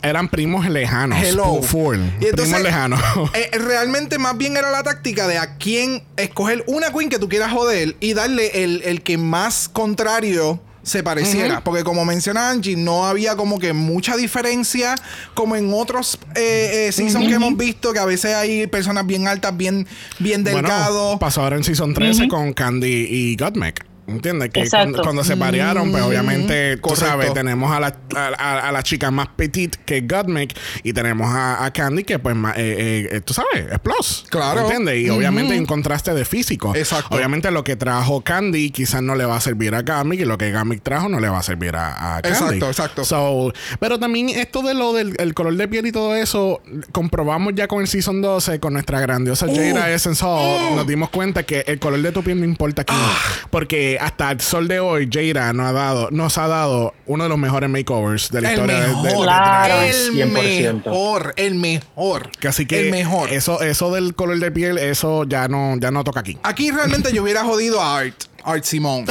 [0.04, 1.18] eran, primos lejanos.
[1.22, 1.62] Hello.
[1.64, 1.98] fu- Full.
[2.22, 3.02] Y entonces, primos lejanos.
[3.34, 7.28] eh, realmente más bien era la táctica de a quién escoger una queen que tú
[7.28, 11.64] quieras joder y darle el, el que más contrario se pareciera.
[11.64, 14.96] Porque como menciona Angie, no había como que mucha diferencia
[15.34, 19.28] como en otros eh, eh, seasons que hemos visto, que a veces hay personas bien
[19.28, 19.88] altas, bien,
[20.20, 21.04] bien delgados.
[21.04, 23.89] Bueno, pasó ahora en Season 13 con Candy y Godmec.
[24.12, 24.50] ¿Entiendes?
[24.52, 27.06] Que cuando, cuando se parearon, pues obviamente, tú correcto.
[27.06, 31.28] sabes, tenemos a la, a, a- a la chica más petite que Godmec y tenemos
[31.34, 34.26] a, a Candy que, pues, ma- eh, eh, tú sabes, es plus.
[34.30, 34.62] Claro.
[34.62, 35.00] ¿Entiendes?
[35.00, 36.76] Y obviamente en contraste de físico.
[36.76, 37.16] Exacto.
[37.16, 40.38] Obviamente lo que trajo Candy quizás no le va a servir a Godmec y lo
[40.38, 42.38] que Godmec trajo no le va a servir a, a Candy.
[42.38, 43.06] Exacto, exacto.
[43.06, 47.54] So, pero también esto de lo del el color de piel y todo eso, comprobamos
[47.56, 49.56] ya con el Season 12, con nuestra grandiosa Uh.
[49.56, 52.94] Jada Essence Hall, nos dimos cuenta que el color de tu piel no importa aquí.
[52.96, 53.18] Ah.
[53.50, 57.30] Porque hasta el sol de hoy, Jada no ha dado, nos ha dado uno de
[57.30, 59.24] los mejores makeovers de la El historia de- de, de mejor.
[59.26, 59.76] Claro.
[59.76, 60.08] Race.
[60.08, 60.74] El 100%.
[60.86, 61.34] mejor.
[61.38, 62.32] El mejor.
[62.40, 63.32] Que Así que El mejor.
[63.32, 66.38] Eso, eso del color de piel, eso ya no, ya no toca aquí.
[66.44, 68.16] Aquí realmente yo hubiera jodido a Art.
[68.44, 69.06] Art Simón.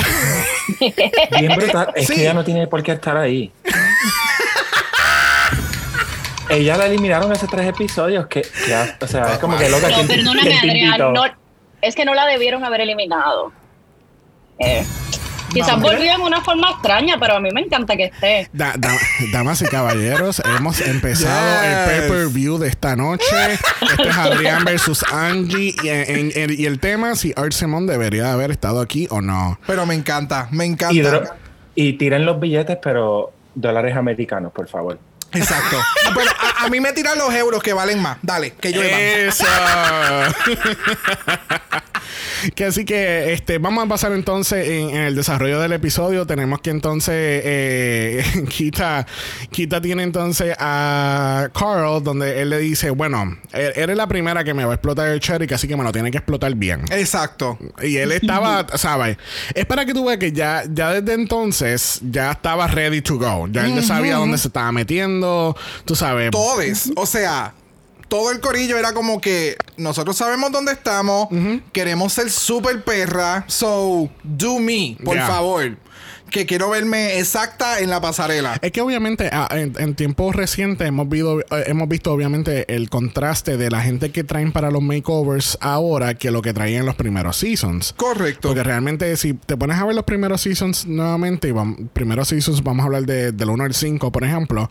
[1.39, 1.93] Bien brutal.
[1.95, 2.15] Es Sí.
[2.15, 3.53] que ella no tiene por qué estar ahí.
[6.49, 8.27] ella la eliminaron hace tres episodios.
[8.27, 9.89] Que, que- o sea, es como que loca.
[9.89, 10.59] No, ¿quién- perdóname?
[10.59, 11.13] Adrián.
[11.13, 11.25] No,
[11.83, 13.53] es que no la debieron haber eliminado.
[14.59, 14.85] Eh,
[15.53, 15.93] quizás Vamos.
[15.93, 18.49] volvió en una forma extraña, pero a mí me encanta que esté.
[18.53, 18.99] Da- da-
[19.33, 21.71] damas y caballeros, hemos empezado Yes.
[21.71, 23.25] el pay-per-view de esta noche.
[23.81, 25.75] Este es Adrián versus Angie.
[25.83, 29.59] Y, en- en- y el tema, si Art Simon debería haber estado aquí o no.
[29.67, 30.49] Pero me encanta.
[30.51, 30.95] Me encanta.
[30.95, 31.31] Y, dro-
[31.75, 34.99] y tiren los billetes, pero dólares americanos, por favor.
[35.33, 35.77] Exacto.
[36.15, 38.17] Pero a, a mí me tiran los euros que valen más.
[38.23, 38.99] Dale, que lluevan.
[39.01, 39.45] Eso.
[42.55, 46.27] que así que este vamos a pasar entonces en, en el desarrollo del episodio.
[46.27, 49.07] Tenemos que entonces eh, Kita,
[49.51, 54.55] Kita tiene entonces a Carl donde él le dice, bueno, e- eres la primera que
[54.55, 56.85] me va a explotar el cherry, así que me lo tiene que explotar bien.
[56.91, 57.59] Exacto.
[57.83, 59.17] Y él estaba, ¿sabes?
[59.55, 63.49] Es para que tú veas que ya, ya desde entonces ya estaba ready to go.
[63.51, 66.31] Ya él ya sabía dónde se estaba metiendo, tú sabes.
[66.31, 66.91] Todes.
[66.97, 67.55] O sea,
[68.09, 71.29] todo el corillo era como que nosotros sabemos dónde estamos.
[71.73, 73.45] Queremos ser super perra.
[73.49, 75.27] So, do me, por Yeah.
[75.27, 75.77] favor.
[76.31, 78.59] Que quiero verme exacta en la pasarela.
[78.61, 82.91] Es que obviamente ah, en, en tiempos recientes hemos, visto, eh, hemos visto obviamente el
[82.91, 86.87] contraste de la gente que traen para los makeovers ahora que lo que traían en
[86.87, 87.95] los primeros seasons.
[87.97, 88.49] Correcto.
[88.49, 91.55] Porque realmente si te pones a ver los primeros seasons nuevamente, y
[91.95, 94.69] primeros seasons vamos a hablar de, del 1 al 5, por ejemplo,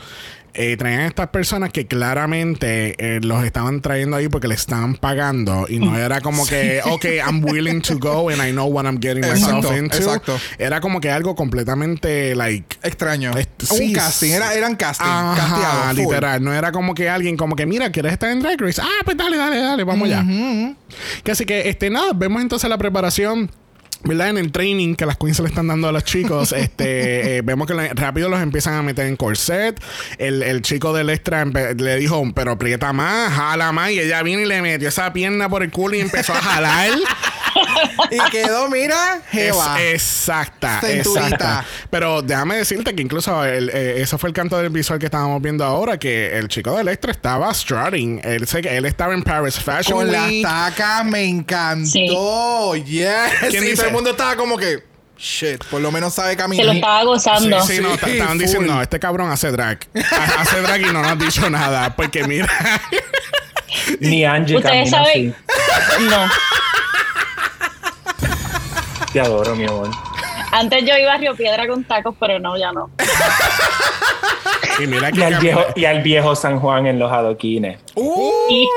[0.58, 4.96] eh, traían a estas personas que claramente eh, los estaban trayendo ahí porque le estaban
[4.96, 8.86] pagando y no era como que, ok, I'm willing to go and I know what
[8.86, 9.98] I'm getting myself Exacto, into.
[9.98, 10.40] exacto.
[10.58, 13.32] Era como que algo completamente like Extraño.
[13.70, 14.32] Un casting.
[14.32, 15.06] Era, eran casting.
[15.08, 16.44] Ajá, literal.
[16.44, 18.82] No era como que alguien, como que, mira, ¿quieres estar en Drag Race?
[18.82, 20.26] Ah, pues dale, dale, dale, vamos ya.
[21.24, 23.52] Que así que, este, nada, vemos entonces la preparación.
[24.04, 24.30] ¿Verdad?
[24.30, 27.68] En el training que las queens le están dando a los chicos, este, eh, vemos
[27.68, 29.80] que rápido los empiezan a meter en corset.
[30.18, 33.92] El, el chico del extra le dijo, pero aprieta más, jala más.
[33.92, 36.92] Y ella viene y le metió esa pierna por el culo y empezó a jalar.
[38.12, 39.82] Y quedó, mira, jeva.
[39.82, 41.66] Es, exacta, exacta.
[41.90, 45.42] Pero déjame decirte que incluso el, eh, eso fue el canto del visual que estábamos
[45.42, 48.22] viendo ahora, que el chico del extra estaba strutting.
[48.24, 50.44] Él, sé que él estaba en Paris Fashion Con las Week.
[50.46, 52.76] tacas me encantó.
[52.76, 53.10] Yes.
[53.50, 53.76] ¿Quién Sí, dice?
[53.78, 54.84] todo el mundo estaba como que,
[55.18, 56.76] shit, por lo menos sabe Se lo caminar.
[56.76, 57.62] estaba gozando.
[57.64, 59.80] Sí, sí, no, Sí, estaban diciendo, no, este cabrón hace drag.
[60.12, 61.96] Ha- hace drag y no nos ha dicho nada.
[61.96, 62.48] Porque mira,
[64.00, 65.36] Ni Angie Ustedes saben.
[65.48, 66.04] así.
[66.06, 66.28] No.
[69.18, 69.90] Te adoro, mi amor.
[70.52, 72.92] Antes yo iba a Río Piedra con tacos, pero no, ya no.
[74.80, 77.80] y mira Y que al, viejo, y al viejo San Juan en los adoquines.
[77.96, 78.68] Uy.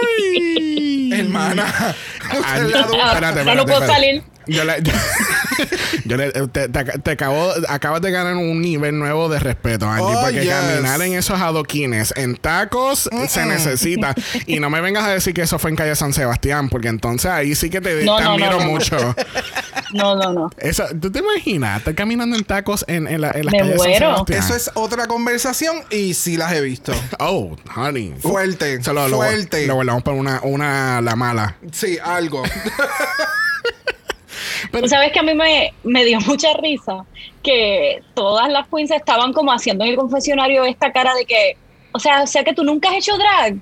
[1.12, 1.94] Hermana.
[2.42, 4.22] Ah, no puedo salir.
[4.46, 4.92] Yo le, yo,
[6.07, 10.05] yo le- te, te- te acabo, acabas de ganar un nivel nuevo de respeto, Angie,
[10.16, 10.50] Oh, porque yes.
[10.55, 14.14] caminar en esos adoquines, en tacos, se necesita.
[14.46, 17.31] Y no me vengas a decir que eso fue en calle San Sebastián, porque entonces
[17.31, 18.70] ahí sí que te, No, te no, no, admiro no, no.
[18.70, 18.96] mucho.
[19.92, 20.50] No, no, no.
[20.59, 23.76] Eso, ¿Tú te imaginas estar caminando en tacos en, en, la, en las Me calles
[23.76, 23.98] muero.
[24.18, 24.38] San Sebastián?
[24.44, 26.92] Eso es otra conversación y sí las he visto.
[27.18, 28.14] Oh, honey.
[28.20, 29.66] Fuerte, Se lo, lo- fuerte.
[29.66, 31.57] Lo guardamos para una, una, la mala.
[31.72, 32.44] Sí, algo.
[34.72, 37.05] Tú sabes que a mí me, me dio mucha risa
[37.42, 41.57] que todas las queens estaban como haciendo en el confesionario esta cara de que,
[41.92, 43.57] o sea, o sea que tú nunca has hecho drag.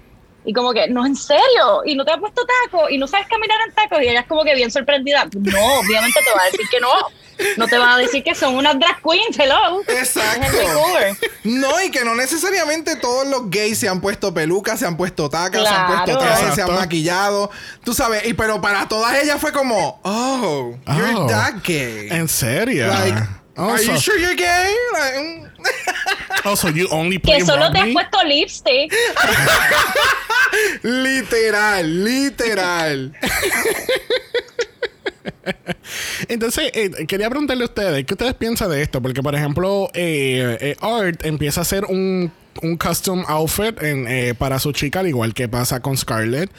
[0.44, 3.26] Y como que, no, en serio, y no te has puesto taco, y no sabes
[3.26, 5.24] caminar en tacos, y ella es como que bien sorprendida.
[5.24, 6.88] No, obviamente te va a decir que no.
[7.56, 9.82] No te va a decir que son unas drag queens, hello.
[9.86, 10.56] Exacto.
[11.44, 15.28] No, y que no necesariamente todos los gays se han puesto pelucas, se han puesto
[15.30, 17.50] tacas, se han puesto trajes, se han maquillado.
[17.84, 21.26] Tú sabes, y pero para todas ellas fue como, oh, you're Oh.
[21.28, 22.08] that gay.
[22.10, 22.88] ¿En serio?
[22.88, 23.18] Like,
[23.60, 24.72] Oh, Are you sure you're gay?
[24.92, 25.50] Like, mm.
[26.44, 28.94] Oh, so you only play Que solo te has puesto lipstick.
[30.84, 33.12] literal, literal.
[36.28, 39.00] Entonces, eh, quería preguntarle a ustedes, ¿qué ustedes piensan de esto?
[39.00, 42.30] Porque, por ejemplo, eh, eh, Art empieza a hacer un,
[42.62, 46.50] un custom outfit en, eh, para su chica, al igual que pasa con Scarlett.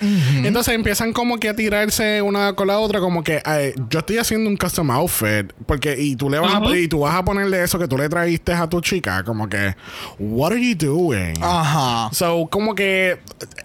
[0.43, 4.17] Entonces empiezan como que a tirarse una con la otra, como que eh, yo estoy
[4.17, 7.63] haciendo un custom outfit, porque y tú le vas a, y tú vas a ponerle
[7.63, 9.75] eso que tú le trajiste a tu chica, como que,
[10.19, 11.33] what are you doing?
[11.41, 12.09] Ajá.
[12.13, 13.19] So, como que,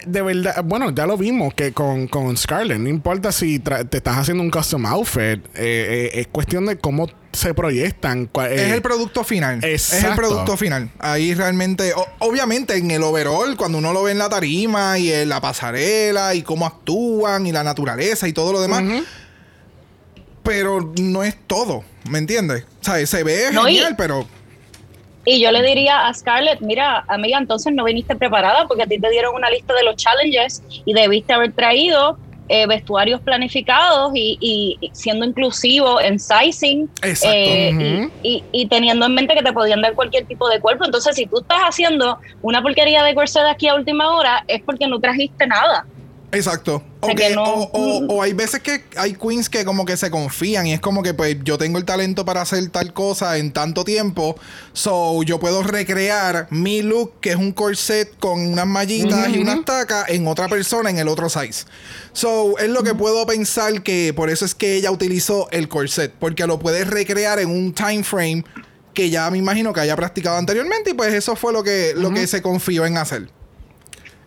[0.07, 4.19] de verdad, bueno, ya lo vimos que con, con Scarlett, no importa si te estás
[4.19, 8.31] haciendo un custom outfit, eh, es cuestión de cómo se proyectan.
[8.35, 9.63] Es eh, el producto final.
[9.65, 10.91] Es el producto final.
[10.99, 15.13] Ahí realmente, o- obviamente en el overall, cuando uno lo ve en la tarima y
[15.13, 18.83] en la pasarela y cómo actúan y la naturaleza y todo lo demás.
[20.43, 22.65] Pero no es todo, ¿me entiendes?
[22.81, 24.27] O sea, se ve No, y- genial, pero
[25.27, 29.01] Y yo le diría a Scarlett, mira, amiga, entonces no viniste preparada porque a ti
[29.01, 34.37] te dieron una lista de los challenges y debiste haber traído eh, vestuarios planificados y,
[34.41, 37.37] y- siendo inclusivo en sizing Exacto.
[37.37, 37.71] eh,
[38.05, 38.13] Ujú.
[38.23, 40.85] y, y- y teniendo en mente que te podían dar cualquier tipo de cuerpo.
[40.85, 44.87] Entonces, si tú estás haciendo una porquería de corset aquí a última hora, es porque
[44.87, 45.87] no trajiste nada.
[46.37, 46.83] Exacto.
[47.35, 50.73] No- o- o- o hay veces que hay queens que como que se confían y
[50.73, 54.37] es como que pues yo tengo el talento para hacer tal cosa en tanto tiempo,
[54.73, 59.65] so yo puedo recrear mi look que es un corset con unas mallitas y unas
[59.65, 61.65] tacas en otra persona en el otro size.
[62.13, 66.13] So es lo que puedo pensar que por eso es que ella utilizó el corset,
[66.19, 68.45] porque lo puedes recrear en un time frame
[68.95, 72.13] que ya me imagino que haya practicado anteriormente y pues eso fue lo que, lo
[72.15, 73.29] que se confió en hacer.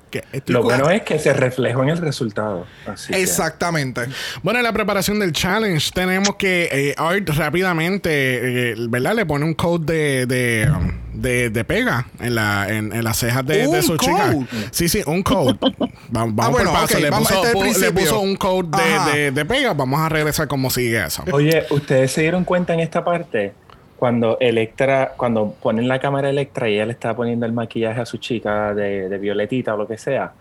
[0.09, 2.65] Que estoy Lo bueno es que se reflejó en el resultado.
[2.85, 4.01] Así que- Exactamente.
[4.43, 9.15] Bueno, en la preparación del challenge tenemos que eh, Art rápidamente, eh, ¿verdad?
[9.15, 13.17] Le pone un code de, de, um, de- de pega en, la, en, en las
[13.17, 14.11] cejas de, de su code.
[14.11, 14.33] chica.
[14.71, 15.57] Sí, sí, un code.
[15.61, 16.99] Va- vamos Ah, bueno, por paso.
[16.99, 19.11] le, vamos, puso, este le puso un code Ajá.
[19.11, 19.73] de, de, de pega.
[19.73, 21.23] Vamos a regresar cómo sigue eso.
[21.31, 23.53] Oye, ¿ustedes se dieron cuenta en esta parte?
[23.97, 28.05] Cuando Electra, cuando ponen la cámara Electra y ella le está poniendo el maquillaje a
[28.05, 30.33] su chica de, de violetita o lo que sea,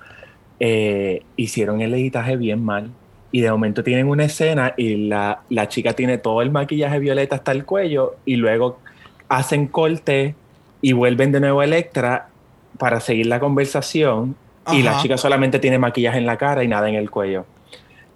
[0.59, 2.91] eh, hicieron el editaje bien mal.
[3.33, 7.37] Y de momento tienen una escena y la, la chica tiene todo el maquillaje violeta
[7.37, 8.79] hasta el cuello y luego
[9.29, 10.35] hacen corte
[10.81, 12.29] y vuelven de nuevo a Electra
[12.79, 14.37] para seguir la conversación
[14.73, 17.45] y la chica solamente tiene maquillaje en la cara y nada en el cuello.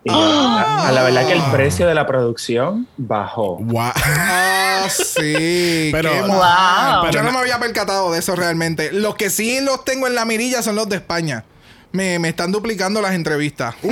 [0.04, 0.84] Y Ah.
[0.84, 3.58] a, a la verdad que el precio de la producción bajó.
[3.60, 3.92] Guau.
[3.96, 5.88] Ah, sí.
[5.92, 7.00] Pero- qué Wow.
[7.02, 8.92] pero Yo no me había percatado de eso realmente.
[8.92, 11.44] Los que sí los tengo en la mirilla son los de España.
[11.92, 13.74] Me, me están duplicando las entrevistas.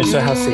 [0.00, 0.52] Eso es así.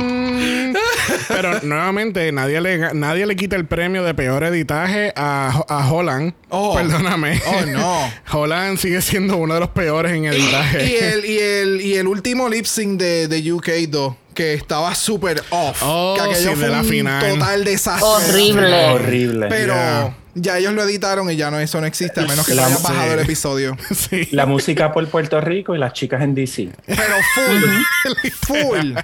[1.28, 6.34] Pero nuevamente, nadie le, nadie le quita el premio de peor editaje a, a Holland.
[6.48, 6.74] Oh.
[6.74, 7.40] Perdóname.
[7.46, 8.12] Oh, no.
[8.32, 10.86] Holland sigue siendo uno de los peores en editaje.
[10.86, 14.94] y, el, y, el, y el último lip sync de, de UK 2, que estaba
[14.94, 15.80] súper off.
[15.82, 17.34] Oh, que aquello sí, fue de la un final.
[17.34, 18.06] total desastre.
[18.06, 18.84] Horrible.
[18.90, 19.46] Horrible.
[19.48, 20.16] Pero Yeah.
[20.34, 22.68] Ya ellos lo editaron y ya no eso no existe, a menos que La- lo
[22.68, 23.12] hayan bajado sí.
[23.14, 23.76] el episodio.
[23.94, 24.28] sí.
[24.32, 26.70] La música por Puerto Rico y las chicas en DC.
[26.86, 28.30] Pero full.
[28.32, 28.94] full.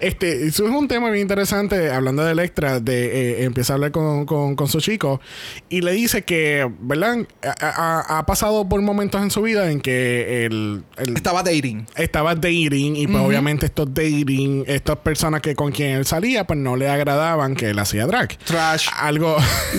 [0.00, 3.90] Este, eso es un tema bien interesante, hablando de Electra, de eh, empieza a hablar
[3.90, 5.20] con, con- con su chico
[5.68, 7.18] y le dice que, ¿verdad?
[7.42, 11.86] Ha, ha- ha pasado por momentos en su vida en que el, el- Estaba dating.
[11.96, 16.58] estaba dating y pues obviamente estos dating, estas personas que con quien él salía, pues
[16.58, 18.36] no le agradaban que él hacía drag.
[18.38, 18.88] Trash.
[18.96, 19.36] Algo,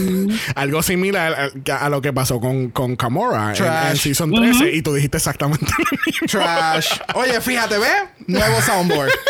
[0.67, 3.53] algo similar a, a lo que pasó con, con Kamora
[3.89, 6.27] en Season 13 y tú dijiste exactamente lo mismo.
[6.27, 6.99] Trash.
[7.15, 8.03] Oye, fíjate, ¿ves?
[8.27, 9.12] Nuevo soundboard.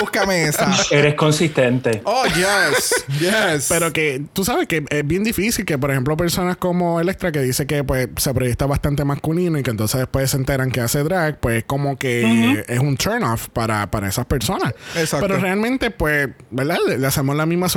[0.00, 0.72] Búscame esa.
[0.90, 2.00] Eres consistente.
[2.04, 3.04] Oh, yes.
[3.20, 3.66] Yes.
[3.68, 7.40] Pero que tú sabes que es bien difícil que, por ejemplo, personas como Electra que
[7.40, 11.02] dice que pues se proyecta bastante masculino y que entonces después se enteran que hace
[11.02, 14.74] drag, pues como que es un turn off para, para esas personas.
[14.96, 15.26] Exacto.
[15.26, 16.78] Pero realmente, pues, ¿verdad?
[16.88, 17.68] Le, le hacemos la misma.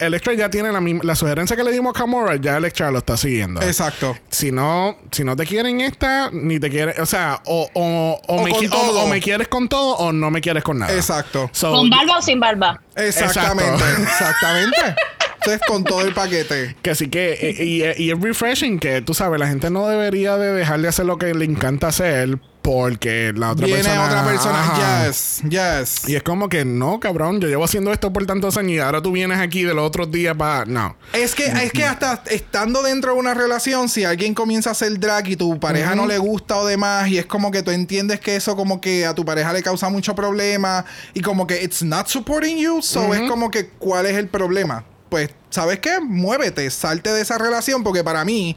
[0.00, 1.02] Electra ya tiene la misma.
[1.04, 3.60] La sugerencia que le dimos a Kamora, ya Electra lo está siguiendo.
[3.62, 4.16] Exacto.
[4.30, 7.00] Si no, si no te quieren esta, ni te quieren.
[7.00, 9.00] O sea, o, o, o O me, qui- todo.
[9.02, 10.92] o me quieres con todo o no me quieres con nada.
[10.94, 11.45] Exacto.
[11.52, 12.80] So, ¿Con barba o sin barba?
[12.94, 13.72] Exactamente.
[13.72, 14.02] Exacto.
[14.02, 14.80] Exactamente.
[15.36, 16.76] Entonces, con todo el paquete.
[16.82, 20.36] Que sí que, eh, y, y es refreshing que tú sabes, la gente no debería
[20.36, 24.06] de dejar de hacer lo que le encanta hacer porque la otra Viene persona.
[24.06, 24.60] otra persona.
[24.60, 25.06] Ajá.
[25.06, 25.42] Yes.
[25.48, 26.08] Yes.
[26.08, 29.00] Y es como que no, cabrón, yo llevo haciendo esto por tantos años y ahora
[29.00, 30.64] tú vienes aquí de los otros días para.
[30.64, 30.96] No.
[31.12, 34.98] Es que, es que hasta estando dentro de una relación, si alguien comienza a hacer
[34.98, 38.18] drag y tu pareja no le gusta o demás, y es como que tú entiendes
[38.18, 40.84] que eso como que a tu pareja le causa mucho problema
[41.14, 44.84] y como que it's not supporting you, so es como que ¿cuál es el problema?
[45.08, 46.00] pues, ¿sabes qué?
[46.00, 48.56] Muévete, salte de esa relación, porque para mí,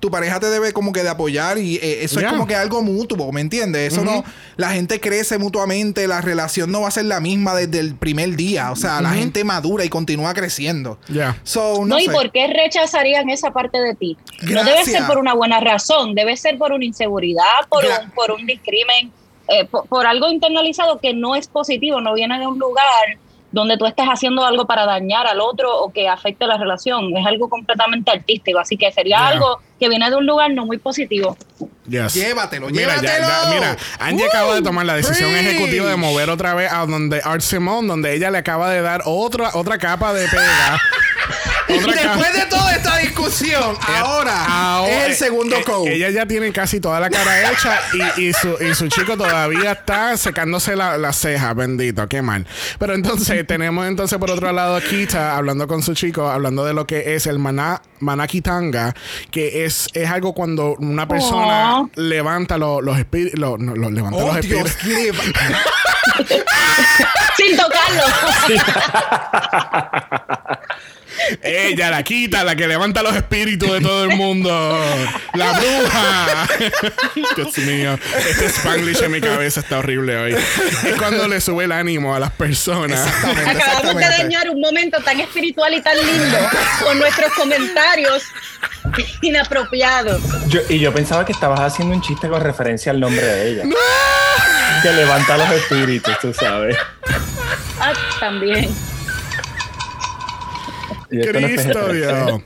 [0.00, 2.82] tu pareja te debe como que de apoyar y eh, eso es como que algo
[2.82, 3.92] mutuo, ¿me entiendes?
[3.92, 4.24] Eso no,
[4.56, 8.36] la gente crece mutuamente, la relación no va a ser la misma desde el primer
[8.36, 10.98] día, o sea, la gente madura y continúa creciendo.
[11.08, 11.36] Ya.
[11.42, 14.16] So, no, No, ¿y por qué rechazarían esa parte de ti?
[14.42, 18.10] No debe ser por una buena razón, debe ser por una inseguridad, por, Gra- un,
[18.12, 19.12] por un discrimen,
[19.48, 22.84] eh, por, por algo internalizado que no es positivo, no viene de un lugar
[23.50, 27.16] donde tú estés haciendo algo para dañar al otro o que afecte la relación.
[27.16, 30.76] Es algo completamente artístico, así que sería algo que viene de un lugar no muy
[30.78, 31.36] positivo.
[31.88, 32.12] Yes.
[32.14, 33.28] Llévatelo, mira, ya- llévatelo.
[33.28, 35.46] ya- mira, Angie acaba de tomar la decisión Preach.
[35.46, 39.02] ejecutiva de mover otra vez a donde Art Simone, donde ella le acaba de dar
[39.06, 40.78] otra, otra capa de pega.
[41.68, 45.94] Después de toda esta discusión, ahora, Ahora, es el segundo eh, code.
[45.94, 47.78] Ella ya tiene casi toda la cara hecha
[48.16, 52.46] y, y su, y su chico todavía está secándose la, la ceja, bendito, qué mal.
[52.78, 56.72] Pero entonces tenemos entonces por otro lado a Kita hablando con su chico, hablando de
[56.74, 58.94] lo que es el maná, manakitanga,
[59.30, 61.48] que es, es algo cuando una persona
[61.80, 61.90] Oh.
[61.96, 65.18] levanta lo- los espíritus, lo- no, los levanta Oh, los Dios, espíritus.
[67.36, 68.02] Sin tocarlo.
[71.42, 74.78] Ella, la quita, la que levanta los espíritus de todo el mundo.
[75.34, 76.48] La bruja.
[77.36, 77.98] Dios mío.
[78.30, 80.34] Este Spanglish en mi cabeza está horrible hoy.
[80.34, 83.04] Es cuando le sube el ánimo a las personas.
[83.06, 86.38] Exactamente, Acabamos de dañar un momento tan espiritual y tan lindo
[86.84, 88.22] con nuestros comentarios
[89.20, 90.22] inapropiados.
[90.48, 93.64] Yo- y yo pensaba que estabas haciendo un chiste con referencia al nombre de ella.
[94.82, 96.76] Que levanta los espíritus, tú sabes.
[97.80, 98.68] Ah, también.
[101.10, 101.92] Y Cristo PG-13.
[101.92, 102.42] Dios.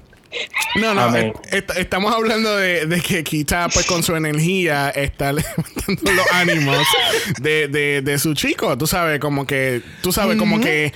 [0.77, 5.31] No, no, est- est- estamos hablando de, de que Kita, pues con su energía, está
[5.33, 6.79] levantando los ánimos
[7.41, 8.79] de, de, de su chico.
[8.79, 10.93] Tú sabes, como que, tú sabes, como que.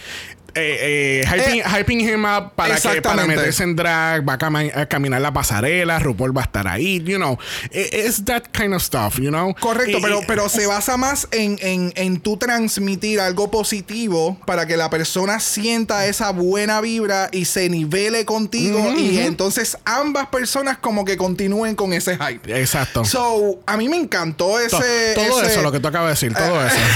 [0.58, 4.74] Eh, eh, hyping, hyping him up para, que, para meterse en drag, va a, cami-
[4.74, 7.38] a caminar la pasarela, RuPaul va a estar ahí, you know.
[7.70, 9.54] It's that kind of stuff, you know.
[9.60, 14.66] Correcto, Y- pero, pero se basa más en, en, en tú transmitir algo positivo para
[14.66, 20.78] que la persona sienta esa buena vibra y se nivele contigo y entonces ambas personas
[20.78, 22.58] como que continúen con ese hype.
[22.60, 23.04] Exacto.
[23.04, 25.12] So, a mí me encantó To- ese...
[25.14, 26.76] todo ese- eso, lo que tú acabas de decir, todo eso.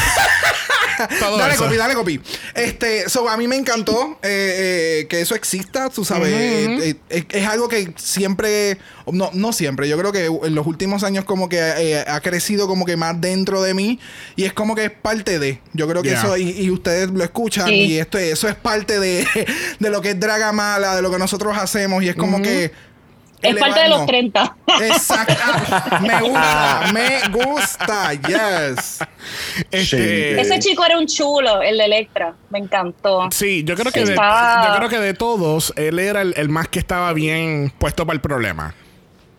[1.20, 1.64] todo dale eso.
[1.64, 2.20] copy, dale copy.
[2.55, 6.32] Este, so, a mí me encantó eh, eh, que eso exista, tú sabes.
[6.32, 8.78] eh, eh, es, es algo que siempre,
[9.11, 12.66] no, no siempre, yo creo que en los últimos años como que eh, ha crecido
[12.66, 13.98] como que más dentro de mí
[14.36, 15.61] y es como que es parte de.
[15.72, 16.18] Yo creo que Yeah.
[16.22, 17.74] eso, y, y ustedes lo escuchan Sí.
[17.74, 19.26] y esto, eso es parte de,
[19.78, 22.72] de lo que es Draga Mala, de lo que nosotros hacemos y es como que...
[23.43, 24.07] Es parte de los elevarnos.
[24.07, 24.57] 30.
[24.86, 25.34] Exacto.
[25.43, 28.99] Ah, me gusta, me gusta, yes.
[29.70, 32.34] Este, Ese chico era un chulo, el de Electra.
[32.51, 33.28] Me encantó.
[33.30, 36.68] Sí, yo creo que de, yo creo que de todos, él era el, el más
[36.68, 38.74] que estaba bien puesto para el problema.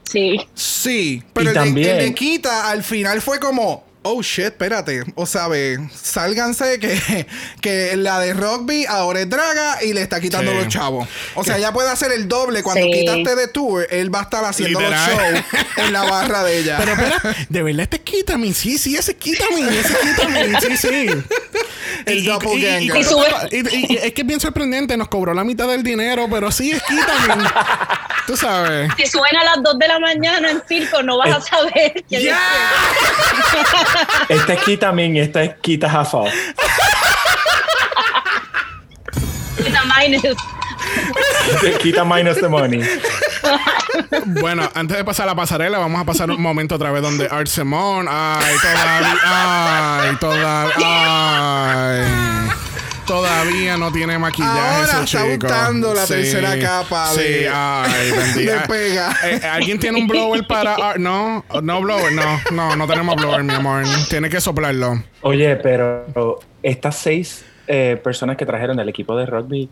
[0.04, 0.40] Sí.
[0.54, 5.04] Sí, pero Y el, también- el de Kita al final fue como, oh shit, espérate.
[5.16, 7.26] O sabe, sálganse que,
[7.62, 10.58] que la de rugby ahora es draga y le está quitando Sí.
[10.58, 11.08] los chavos.
[11.36, 12.64] O sea, ella puede hacer el doble.
[12.64, 12.92] Cuando Sí.
[12.92, 15.34] quitaste de tour, él va a estar haciendo Literal.
[15.34, 15.46] los shows
[15.78, 16.78] en la barra de ella.
[16.80, 20.56] Pero espera, de verdad este es Kitamin, sí, sí, ese es Kitamin, ese es Kitamin,
[20.62, 21.08] sí, sí.
[22.06, 22.82] El doppelganger.
[22.84, 25.68] y- y- Y sube- y- y- es que es bien sorprendente, nos cobró la mitad
[25.68, 27.46] del dinero, pero sí es Kitamin.
[28.28, 28.92] Tú sabes.
[28.98, 32.28] Si suena a las 2 de la mañana en circo, no vas a saber quién
[32.30, 32.36] es
[34.30, 34.64] Esta es
[35.18, 36.32] y esta es Kita Hafal.
[36.32, 36.56] quién.
[39.58, 40.38] Kita Minus.
[41.82, 42.80] Kita minus the money.
[44.26, 47.28] Bueno, antes de pasar a la pasarela, vamos a pasar un momento otra vez donde
[47.30, 50.16] Art Simone, ay, todavía, ay,
[50.86, 52.50] todavía, ay.
[53.06, 55.24] Todavía no tiene maquillaje Ahora está chico.
[55.34, 58.64] untando la tercera capa Sí, de- ay, bendita.
[58.68, 59.18] pega.
[59.24, 60.98] Eh, ¿Alguien tiene un blower para Art?
[60.98, 63.84] No, no blower, no, no, no tenemos blower, mi amor.
[64.10, 65.04] Tiene que soplarlo.
[65.22, 69.70] Oye, pero estas seis eh, personas que trajeron del equipo de rugby,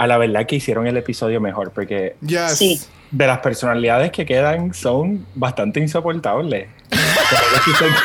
[0.00, 2.56] a la verdad que hicieron el episodio mejor, porque Yes.
[2.56, 2.80] Sí.
[3.10, 6.68] de las personalidades que quedan son bastante insoportables.
[7.64, 7.96] Su, sen-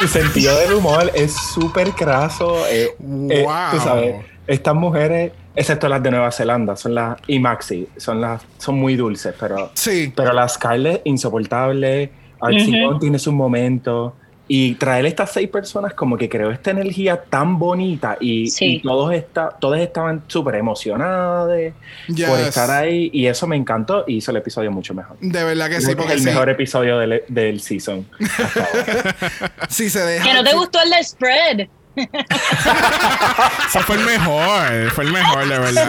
[0.00, 2.66] su sentido del humor es súper craso.
[2.68, 2.88] eh,
[3.30, 3.54] eh, Wow.
[3.72, 4.16] tú sabes,
[4.46, 8.96] estas mujeres, excepto las de Nueva Zelanda, son las y Maxi, son las, son muy
[8.96, 10.12] dulces, pero Sí.
[10.16, 12.10] pero la Scarlett, insoportable.
[12.40, 12.64] Art Ujú.
[12.64, 14.12] Simone tiene sus momentos.
[14.48, 18.76] Y traer estas seis personas como que creó esta energía tan bonita y, Sí.
[18.76, 21.72] y todos está, todas estaban súper emocionadas
[22.06, 22.28] Yes.
[22.28, 25.16] por estar ahí y eso me encantó y hizo el episodio mucho mejor.
[25.20, 28.06] De verdad que sí, Creo que es porque el sí, mejor episodio del, del season.
[29.68, 30.24] sí se deja.
[30.24, 31.68] Que no te gustó el del spread.
[33.68, 34.90] Eso fue el mejor.
[34.92, 35.88] Fue el mejor, de verdad.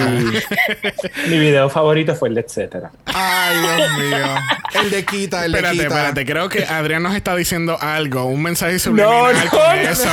[1.27, 2.91] Mi video favorito fue el de etcétera.
[3.05, 4.35] Ay, Dios mío.
[4.75, 5.95] El de quita, el Espérate, de quita.
[5.95, 6.25] espérate.
[6.25, 8.25] Creo que Adrián nos está diciendo algo.
[8.25, 9.73] Un mensaje subliminal No, no, con no.
[9.89, 10.09] eso.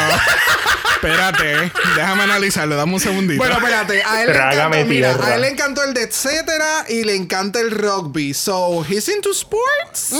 [0.95, 1.72] espérate.
[1.97, 2.76] Déjame analizarlo.
[2.76, 3.38] Dame un segundito.
[3.38, 6.84] Bueno, espérate, a él, le Trágame encantó, mira, a él le encantó el de etcétera
[6.88, 8.34] y le encanta el rugby.
[8.34, 10.14] So, he's into sports?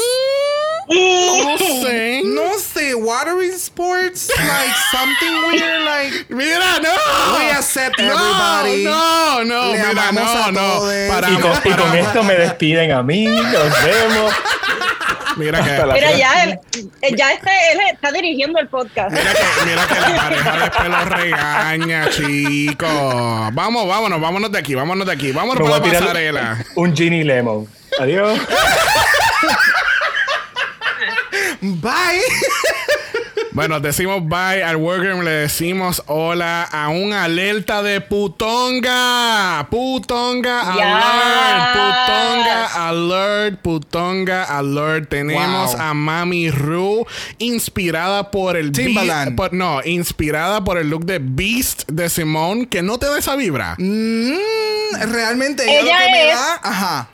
[0.86, 2.20] no sé.
[2.24, 4.28] No sé, watery sports?
[4.36, 6.26] Like something weird, like...
[6.28, 7.36] Mira, no.
[7.38, 8.84] We accept no, everybody.
[8.84, 10.60] No, no, Le mira, no, no.
[10.60, 10.92] todos.
[10.94, 11.96] Y Paramos, con, y con paramos.
[12.06, 13.24] esto me despiden a mí.
[13.26, 14.32] Nos vemos.
[15.36, 16.60] Mira que, Mira, ya, él,
[17.16, 19.10] ya este, él está dirigiendo el podcast.
[19.10, 22.88] mira que, mira que la pareja después lo regaña, chicos.
[23.52, 25.32] Vamos, vámonos, vámonos de aquí, vámonos de aquí.
[25.32, 26.64] Vámonos Me voy para a la tirar pasarela.
[26.76, 27.66] un Ginny Lemon.
[27.98, 28.38] Adiós.
[31.60, 32.20] Bye.
[33.55, 39.64] Bueno, decimos bye al worker, le decimos hola a un alerta de putonga.
[39.70, 40.82] Putonga Yes.
[40.82, 41.72] alert.
[41.72, 43.61] Putonga alert.
[43.62, 45.09] Putonga alert.
[45.09, 45.80] Tenemos Wow.
[45.82, 47.07] a Mami Ru,
[47.38, 49.30] inspirada por el Timbaland.
[49.30, 53.16] beat- por- no, inspirada por el look de Beast de Simone, que no te da
[53.18, 53.76] esa vibra.
[53.78, 54.32] Mm,
[55.12, 56.55] realmente ella, Ella lo que me es- da...
[56.62, 57.09] Ajá.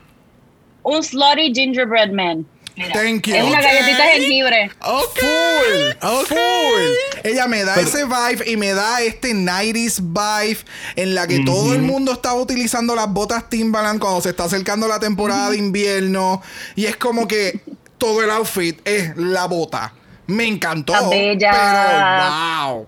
[0.84, 2.47] Un slutty gingerbread man.
[2.81, 3.35] Mira, Thank you.
[3.37, 4.70] Es una galletita de jengibre.
[4.83, 5.18] Ok.
[5.18, 6.26] Full, Ok.
[6.28, 7.20] full.
[7.24, 10.59] Ella me da Pero- ese vibe y me da este 90s vibe
[10.97, 14.89] en la que todo el mundo está utilizando las botas Timbaland cuando se está acercando
[14.89, 16.43] la temporada de invierno
[16.74, 17.61] y es como que
[17.99, 19.93] todo el outfit es la bota.
[20.26, 21.11] Me encantó.
[21.11, 21.51] Bella.
[21.53, 22.87] Pero wow.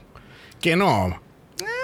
[0.61, 1.21] Que no.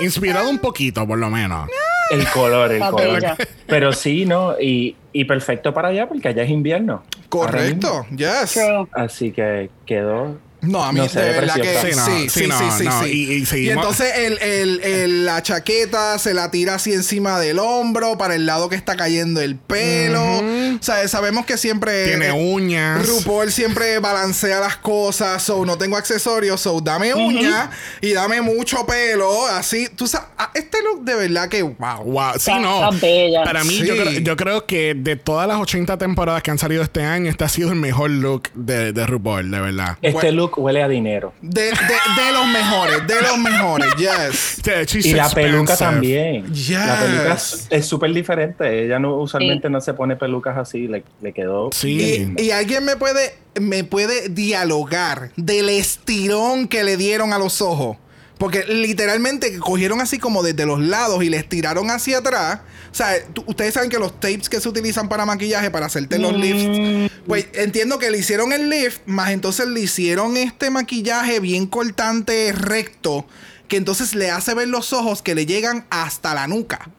[0.01, 1.69] Inspirado un poquito, por lo menos.
[2.11, 3.37] El color, el color.
[3.67, 4.59] Pero sí, ¿no?
[4.59, 7.03] Y, y perfecto para allá porque allá es invierno.
[7.29, 8.07] Correcto.
[8.17, 8.57] Yes.
[8.93, 10.39] Así que quedó.
[10.61, 12.07] No, a mí No se de ve verdad que preciosa.
[12.07, 13.57] sí, Sí, no, sí, sí, sí, no, sí, sí, no, sí.
[13.59, 18.35] y- entonces el, el- el- la chaqueta se la tira así encima del hombro para
[18.35, 20.21] el lado que está cayendo el pelo.
[20.21, 23.07] O sea, sabemos que siempre Tiene eh, uñas.
[23.07, 27.69] RuPaul siempre balancea las cosas, so no tengo accesorios, so dame uñas
[28.01, 32.03] y dame mucho pelo, así, tú sabes, este look de verdad que wow.
[32.05, 32.91] Wow, sí, Está- no.
[32.93, 33.45] está bella.
[33.45, 36.83] Para mí, yo, creo, yo creo que de todas las 80 temporadas que han salido
[36.83, 39.99] este año, este ha sido el mejor look de, de RuPaul, de verdad.
[40.03, 40.31] Este Bueno.
[40.33, 41.33] look huele a dinero.
[41.43, 44.61] De, de- de los mejores, de los mejores, yes.
[45.07, 46.53] Y la peluca también.
[46.53, 46.71] Yes.
[46.87, 48.85] La peluca es- es súper diferente.
[48.85, 50.89] Ella no usualmente no se pone pelucas así.
[50.89, 51.71] Le, le quedó.
[51.73, 52.33] Sí.
[52.37, 57.61] Y, y alguien me puede, me puede dialogar del estirón que le dieron a los
[57.63, 57.97] ojos.
[58.39, 62.61] Porque literalmente cogieron así como desde los lados y les tiraron hacia atrás.
[62.91, 63.13] O sea,
[63.47, 67.47] ustedes saben que los tapes que se utilizan para maquillaje, para hacerte los lifts, pues
[67.53, 73.27] entiendo que le hicieron el lift, más entonces le hicieron este maquillaje bien cortante, recto,
[73.67, 76.91] que entonces le hace ver los ojos que le llegan hasta la nuca.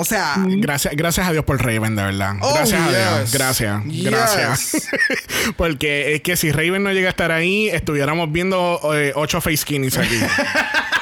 [0.00, 2.36] O sea, Gracias, gracias a Dios por Raven, de verdad.
[2.40, 3.32] Oh, gracias a Dios.
[3.32, 3.84] Gracias.
[3.86, 4.04] Yes.
[4.04, 4.88] Gracias.
[5.56, 9.56] Porque es que si Raven no llega a estar ahí, estuviéramos viendo eh, ocho face
[9.56, 10.20] skinnies aquí.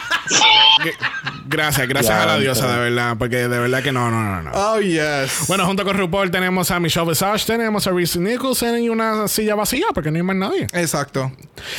[1.48, 3.16] Gracias, gracias a la diosa, de verdad.
[3.18, 4.50] Porque de verdad que no, no, no, no.
[4.54, 5.44] oh yes.
[5.48, 9.54] Bueno, junto con RuPaul tenemos a Michelle Visage, tenemos a Reese Nicholson y una silla
[9.54, 10.66] vacía porque no hay más nadie.
[10.72, 11.32] Exacto.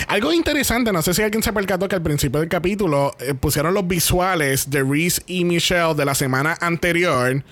[0.07, 3.73] Algo interesante, no sé si alguien se percató que al principio del capítulo eh, pusieron
[3.73, 7.43] los visuales de Reese y Michelle de la semana anterior.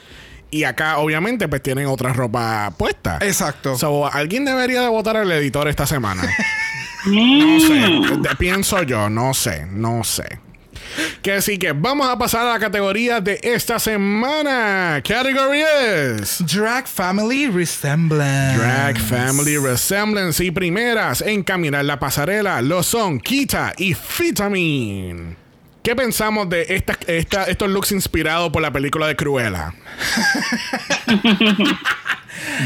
[0.51, 3.17] Y acá, obviamente, pues tienen otra ropa puesta.
[3.21, 3.77] Exacto.
[3.77, 6.21] So, alguien debería de votar al editor esta semana.
[7.07, 7.73] no sé.
[8.21, 10.39] De- pienso yo, no sé, no sé.
[11.21, 15.01] Que así que vamos a pasar a la categoría de esta semana.
[15.03, 16.43] Category es.
[16.45, 18.57] Drag Family Resemblance.
[18.57, 25.35] Drag Family Resemblance y primeras en caminar la pasarela lo son Kita y Vitamin.
[25.83, 29.73] ¿Qué pensamos de estas- esta- estos looks inspirados por la película de Cruella?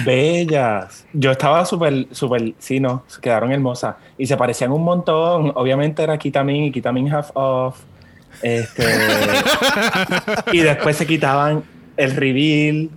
[0.05, 1.05] Bellas.
[1.13, 3.95] Yo estaba súper, súper, sí, no, se quedaron hermosas.
[4.17, 5.51] Y se parecían un montón.
[5.55, 7.80] Obviamente era Kitamin y Kitamin Half Off.
[8.42, 8.84] Este,
[10.52, 11.64] y después se quitaban
[11.98, 12.90] el reveal.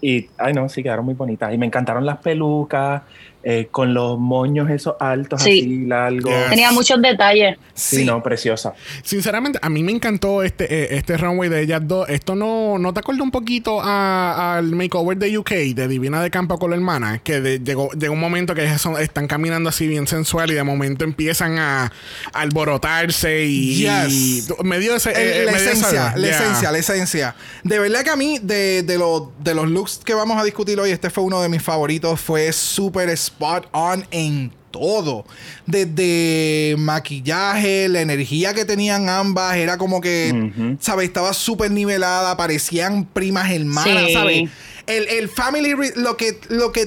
[0.00, 1.52] Y, ay no, sí, quedaron muy bonitas.
[1.52, 3.02] Y me encantaron las pelucas,
[3.42, 5.60] eh, con los moños esos altos, Sí.
[5.60, 6.32] así largos.
[6.32, 6.50] Yes.
[6.50, 7.56] Tenía muchos detalles.
[7.74, 8.74] Sí, no, preciosa.
[9.04, 12.08] Sinceramente, a mí me encantó este, eh, este runway de ellas dos.
[12.08, 16.30] Esto no, ¿no te acuerda un poquito a- al makeover de UK, de Divina de
[16.30, 17.18] Campo con la hermana?
[17.18, 20.54] Que de- llegó, llegó un momento que ellas son- están caminando así bien sensual y
[20.54, 21.92] de momento empiezan a,
[22.32, 24.12] a alborotarse y, Yes.
[24.12, 25.10] y me dio ese...
[25.10, 26.30] eh, la me dio esa- esencia, la yeah.
[26.38, 27.34] esencia, la esencia.
[27.64, 30.78] De verdad que a mí, de, de, los- de los looks que vamos a discutir
[30.80, 32.20] hoy, este fue uno de mis favoritos.
[32.20, 35.24] Fue súper spot on en todo.
[35.66, 40.76] Desde maquillaje, la energía que tenían ambas, era como que.
[40.80, 41.06] ¿sabes?
[41.08, 44.12] Estaba súper nivelada, parecían primas hermanas, Sí.
[44.12, 44.50] ¿sabes?
[44.86, 46.86] El, el family, lo que, lo que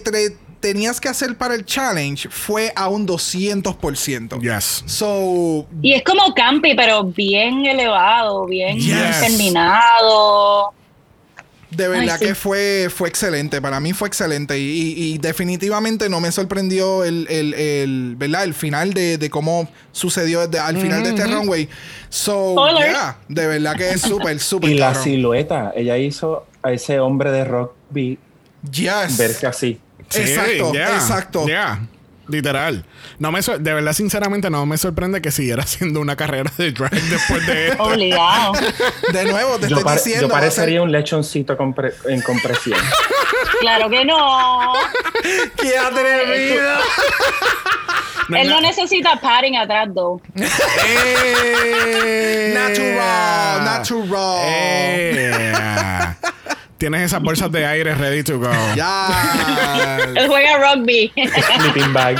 [0.59, 4.39] tenías que hacer para el challenge fue a un 200%.
[4.41, 4.83] Yes.
[4.85, 9.21] So, Y es como campi, pero bien elevado, bien Yes.
[9.21, 10.73] terminado.
[11.71, 12.25] De verdad Ay, sí.
[12.27, 17.05] que fue, fue excelente, para mí fue excelente y, y- y definitivamente no me sorprendió
[17.05, 18.43] el, el, el, ¿verdad?
[18.43, 21.69] el final de, de cómo sucedió de- al final de este runway.
[22.09, 26.99] So, yeah, de verdad que es súper, súper Y la silueta, ella hizo a ese
[26.99, 28.19] hombre de rugby
[28.69, 29.17] Yes.
[29.17, 29.79] verse así.
[30.09, 31.47] Sí, Exacto, yeah, exacto.
[31.47, 31.87] yeah.
[32.31, 32.85] Literal.
[33.19, 36.91] No me de verdad, sinceramente, no me sorprende que siguiera haciendo una carrera de drag
[36.91, 37.83] después de esto.
[37.83, 38.53] Obligado.
[39.13, 40.27] De nuevo, te Yo, estoy diciendo.
[40.27, 42.79] yo parecería un lechoncito compre- en compresión.
[43.59, 44.73] claro que no.
[45.57, 46.79] ¡Qué atrevido!
[48.29, 50.21] Él no necesita padding atrás, though.
[50.85, 54.37] Eh, Natural, natural.
[54.45, 55.53] Eh.
[56.81, 58.49] Tienes esas bolsas de aire ready to go.
[58.75, 59.99] Ya.
[60.15, 61.13] Él juega rugby.
[61.59, 62.17] Sleeping bag.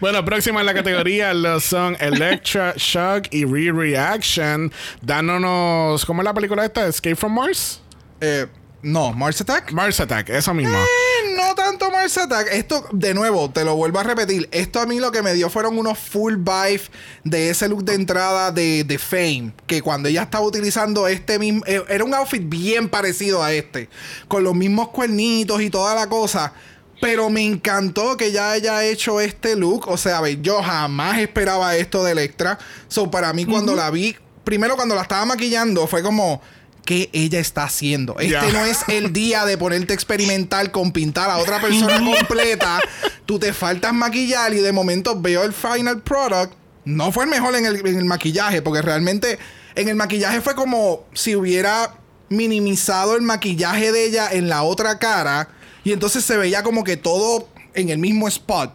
[0.00, 4.72] Bueno, próxima en la categoría lo son Electra Shock y Re-Reaction.
[5.00, 6.04] Dándonos.
[6.04, 6.88] ¿Cómo es la película esta?
[6.88, 7.80] Escape from Mars?
[8.20, 8.48] Eh,
[8.82, 9.70] no, Mars Attack.
[9.70, 10.76] Mars Attack, eso mismo.
[10.76, 11.11] Eh,
[11.52, 12.48] No tanto Mars Attack.
[12.50, 14.48] Esto, de nuevo, te lo vuelvo a repetir.
[14.52, 16.80] Esto a mí lo que me dio fueron unos full vibe
[17.24, 19.52] de ese look de entrada de, de Fame.
[19.66, 21.62] Que cuando ella estaba utilizando este mismo.
[21.66, 23.90] eh, era un outfit bien parecido a este.
[24.28, 26.54] Con los mismos cuernitos y toda la cosa.
[27.02, 29.88] Pero me encantó que ya haya hecho este look.
[29.88, 32.58] O sea, a ver, yo jamás esperaba esto de Electra.
[32.88, 36.40] So, para mí, cuando la vi, primero cuando la estaba maquillando, fue como.
[36.84, 38.16] ¿Qué ella está haciendo?
[38.18, 42.80] Este no es el día de ponerte experimental con pintar a otra persona completa.
[43.24, 46.54] Tú te faltas maquillar y de momento veo el final product.
[46.84, 49.38] No fue el mejor en el, en el maquillaje, porque realmente
[49.76, 51.94] en el maquillaje fue como si hubiera
[52.28, 55.48] minimizado el maquillaje de ella en la otra cara
[55.84, 58.72] y entonces se veía como que todo en el mismo spot.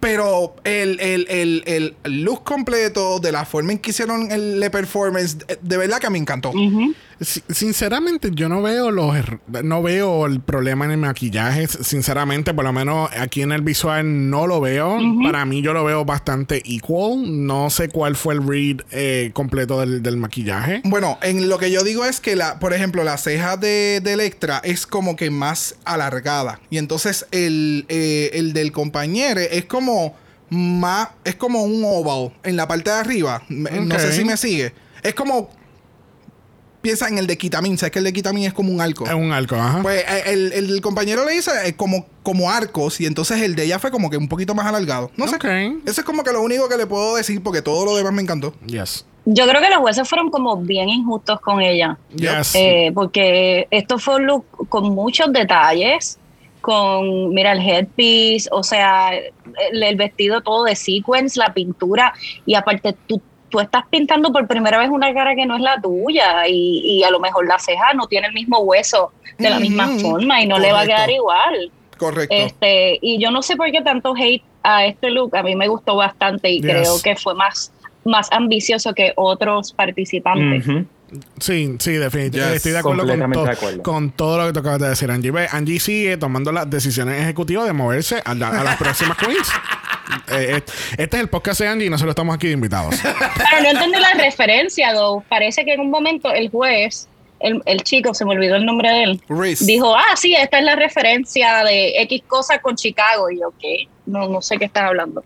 [0.00, 5.36] Pero el, el, el, el look completo, de la forma en que hicieron el, performance,
[5.60, 6.52] de, verdad que me encantó.
[6.52, 9.14] Si- Sinceramente, yo no veo los
[9.62, 11.66] no veo el problema en el maquillaje.
[11.66, 14.98] Sinceramente, por lo menos aquí en el visual no lo veo.
[15.22, 17.46] Para mí, yo lo veo bastante equal.
[17.46, 20.80] No sé cuál fue el read eh, completo del, del maquillaje.
[20.84, 24.12] Bueno, en lo que yo digo es que, la, por ejemplo, la ceja de, de
[24.14, 26.60] Electra es como que más alargada.
[26.70, 30.14] Y entonces el, eh, el del compañero es como
[30.48, 33.42] más, es como un oval en la parte de arriba.
[33.48, 34.72] No sé si me sigue.
[35.02, 35.50] Es como,
[36.80, 37.78] piensa en el de Kitamin.
[37.78, 39.06] ¿Sabes que el de Kitamin es como un arco?
[39.06, 39.82] Es un arco, ajá.
[39.82, 43.54] Pues eh, el, el del compañero le hizo eh, como, como arcos y entonces el
[43.54, 45.10] de ella fue como que un poquito más alargado.
[45.16, 45.36] No sé.
[45.36, 45.44] Ok.
[45.86, 48.22] Eso es como que lo único que le puedo decir porque todo lo demás me
[48.22, 48.54] encantó.
[48.66, 49.06] Yes.
[49.26, 51.98] Yo creo que los jueces fueron como bien injustos con ella.
[52.14, 52.54] Yes.
[52.54, 56.18] Eh, porque esto fue un look con muchos detalles,
[56.62, 62.14] con, mira, el headpiece, o sea, el, el vestido todo de sequence, la pintura,
[62.46, 63.20] y aparte tú,
[63.50, 67.02] tú estás pintando por primera vez una cara que no es la tuya, y, y
[67.02, 70.46] a lo mejor la ceja no tiene el mismo hueso de la misma forma y
[70.46, 71.70] no le va a quedar igual.
[71.98, 72.34] Correcto.
[72.34, 75.68] Este, y yo no sé por qué tanto hate a este look, a mí me
[75.68, 76.70] gustó bastante y Yes.
[76.70, 77.72] creo que fue más,
[78.04, 80.66] más ambicioso que otros participantes.
[81.40, 82.38] Sí, sí, definitivamente.
[82.38, 83.82] Yes, Estoy de acuerdo con, completamente to- de acuerdo.
[83.82, 85.30] con todo lo que tú acabas de decir, Angie.
[85.30, 89.48] Ve, Angie sigue tomando las decisiones ejecutivas de moverse a, la- a las próximas queens.
[90.28, 90.62] Eh, eh,
[90.98, 92.96] este es el podcast de Angie y nosotros estamos aquí de invitados.
[93.00, 95.22] Pero no entendí la referencia, though.
[95.28, 97.08] Parece que en un momento el juez,
[97.38, 99.64] el, el chico, se me olvidó el nombre de él, Reese.
[99.66, 103.30] dijo, ah, sí, esta es la referencia de X cosa con Chicago.
[103.30, 103.86] Y yo, ¿qué?
[104.06, 105.22] No, no sé qué estás hablando.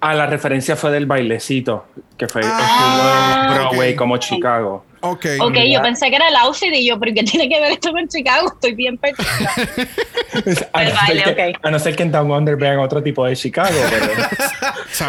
[0.00, 1.86] Ah, la referencia fue del bailecito,
[2.18, 4.84] que fue Ah, estilo Broadway como Chicago.
[5.00, 5.26] Ok.
[5.40, 5.66] Ok, mira.
[5.66, 8.08] yo pensé que era el outfit y yo, ¿pero qué tiene que ver esto con
[8.08, 8.52] Chicago?
[8.54, 9.26] Estoy bien perdida.
[10.72, 11.56] A El no, baile, ser que, ok.
[11.62, 14.12] a no ser que en Down Under vean otro tipo de Chicago, pero.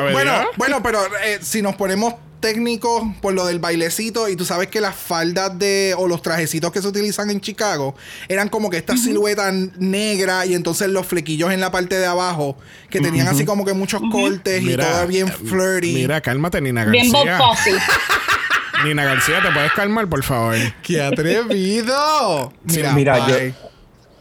[0.11, 4.67] Bueno, bueno, pero eh, si nos ponemos técnicos por lo del bailecito y tú sabes
[4.67, 7.95] que las faldas de o los trajecitos que se utilizan en Chicago
[8.27, 12.57] eran como que esta silueta negra y entonces los flequillos en la parte de abajo
[12.89, 15.93] que tenían así como que muchos cortes y todo bien flirty.
[15.93, 17.83] Mira, cálmate, Nina bien Bob García.
[18.83, 20.55] Nina García, ¿te puedes calmar, por favor?
[20.83, 22.51] ¡Qué atrevido!
[22.63, 23.35] Mira, mira, yo,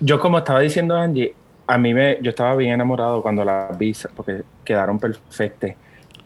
[0.00, 1.34] yo como estaba diciendo Angie,
[1.66, 5.72] a mí me, yo estaba bien enamorado cuando las vi, porque quedaron perfectas.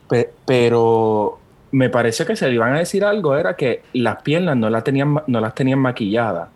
[0.09, 1.39] Pe- pero
[1.73, 4.85] me pareció que se le iban a decir algo, era que las piernas no las
[4.85, 6.49] tenían, no las tenían maquilladas.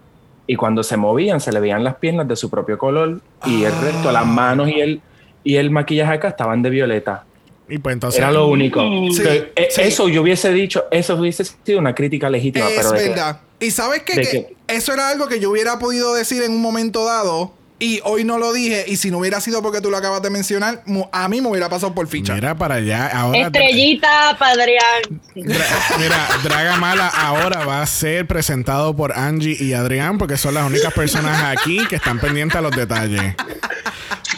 [0.47, 3.73] Y cuando se movían, se le veían las piernas de su propio color y el
[3.81, 5.01] resto, las manos y el,
[5.43, 7.25] y el maquillaje acá estaban de violeta.
[7.69, 8.19] Y pues entonces.
[8.19, 8.83] Era lo único.
[9.13, 9.81] Sí, Que, eh, sí.
[9.83, 13.41] Eso yo hubiese dicho, eso hubiese sido una crítica legítima, Es pero de que- verdad.
[13.61, 14.15] Y sabes qué?
[14.17, 17.53] de que que- eso era algo que yo hubiera podido decir en un momento dado.
[17.81, 18.85] Y hoy no lo dije.
[18.87, 21.69] Y si no hubiera sido porque tú lo acabas de mencionar, a mí me hubiera
[21.69, 22.35] pasado por ficha.
[22.35, 23.09] Mira para allá.
[23.09, 23.39] Ahora.
[23.41, 25.21] Estrellita, Padrián.
[25.35, 30.55] Dra- Mira, Draga Mala ahora va a ser presentado por Angie y Adrián porque son
[30.55, 33.35] las únicas personas aquí que están pendientes a los detalles.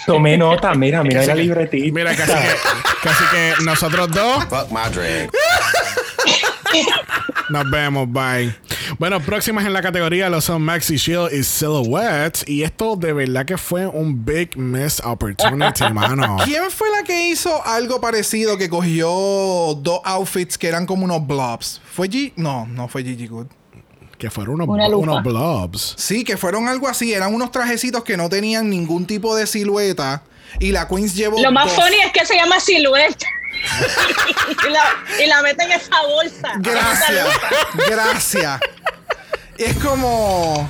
[0.07, 1.95] tomé nota, mira, mira la libretita.
[1.95, 2.55] Mira, casi que,
[3.03, 5.31] casi que nosotros dos Fuck my drag.
[7.51, 8.11] nos vemos.
[8.11, 8.55] Bye.
[8.99, 12.49] Bueno, próximas en la categoría lo son Maxi Shield y Silhouette.
[12.49, 16.39] Y esto de verdad que fue un big miss opportunity, mano.
[16.45, 19.09] ¿Quién fue la que hizo algo parecido que cogió
[19.79, 21.81] dos outfits que eran como unos blobs?
[21.93, 22.33] ¿Fue G?
[22.37, 23.47] No, no fue Gigi Good.
[24.19, 25.95] Que fueron unos, unos blobs.
[25.99, 27.13] Sí, que fueron algo así.
[27.13, 30.23] Eran unos trajecitos que no tenían ningún tipo de silueta.
[30.59, 31.41] Y la Queens llevó.
[31.43, 31.85] Lo más dos.
[31.85, 33.27] funny es que se llama silueta.
[34.67, 36.53] y, la, y la meten en esa bolsa.
[36.59, 37.29] Gracias.
[37.89, 38.61] Gracias.
[39.59, 40.69] Es como.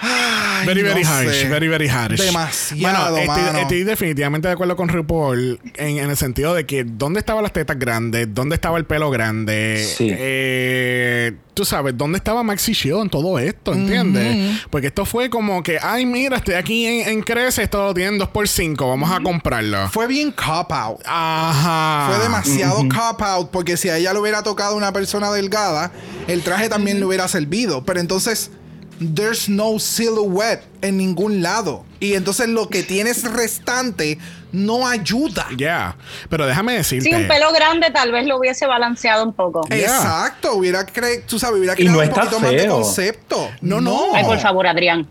[0.00, 1.30] Ay, Very, very no harsh.
[1.42, 1.48] sé.
[1.48, 2.20] Very, very harsh.
[2.20, 2.80] Demasiado,
[3.12, 3.58] Bueno, estoy, mano.
[3.58, 7.52] estoy definitivamente de acuerdo con RuPaul en, en el sentido de que ¿dónde estaban las
[7.52, 8.28] tetas grandes?
[8.34, 9.84] ¿Dónde estaba el pelo grande?
[9.96, 10.10] Sí.
[10.12, 13.72] Eh, tú sabes, ¿dónde estaba Maxi Shield en todo esto?
[13.72, 14.60] ¿Entiendes?
[14.70, 18.20] Porque esto fue como que, ay, mira, estoy aquí en, en Crece, esto lo tienen
[18.20, 19.88] 2x5, vamos a comprarlo.
[19.90, 21.00] Fue bien cop out.
[21.06, 22.08] Ajá.
[22.12, 25.92] Fue demasiado cop out porque si a ella le hubiera tocado una persona delgada,
[26.28, 27.84] el traje también le hubiera servido.
[27.84, 28.50] Pero entonces,
[28.98, 31.84] there's no silhouette en ningún lado.
[32.00, 34.18] Y entonces lo que tienes restante
[34.52, 35.46] no ayuda.
[35.56, 35.96] Ya.
[36.28, 37.08] Pero déjame decirte.
[37.08, 39.62] Sí, un pelo grande tal vez lo hubiese balanceado un poco.
[39.68, 39.78] Yeah.
[39.80, 42.72] Exacto, hubiera cre tú sabes, hubiera creado no un poquito más de feo.
[42.80, 43.50] concepto.
[43.60, 44.14] No, no.
[44.14, 45.06] Ay, por favor, Adrián.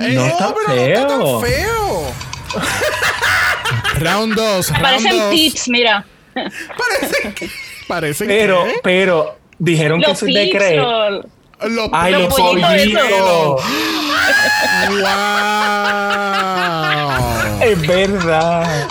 [0.00, 1.40] Eh, No está pero no está tan feo.
[1.40, 2.12] feo.
[4.00, 4.70] Round 2.
[4.70, 5.30] Round Parecen 2.
[5.34, 6.04] tips, mira.
[6.34, 7.50] Parece que
[7.86, 10.80] Parecen Pero, que- pero, dijeron que Los eso es de creer.
[10.80, 11.22] o-
[11.62, 13.64] Los Ay, Los los pollitos pollitos.
[15.94, 17.62] ¡Wow!
[17.62, 18.86] Es verdad.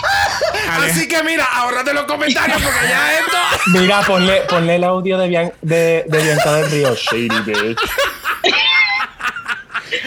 [0.70, 3.36] Así que mira, ahorrate los comentarios porque ya esto.
[3.78, 6.94] Mira, ponle, ponle el audio de, Bian- de, de Bianca del Río.
[6.94, 7.78] Shady bitch.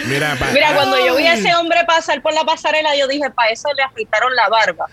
[0.05, 3.30] Mira, pa- Mira, cuando yo vi a ese hombre pasar por la pasarela, yo dije,
[3.32, 4.86] para eso le afeitaron la barba.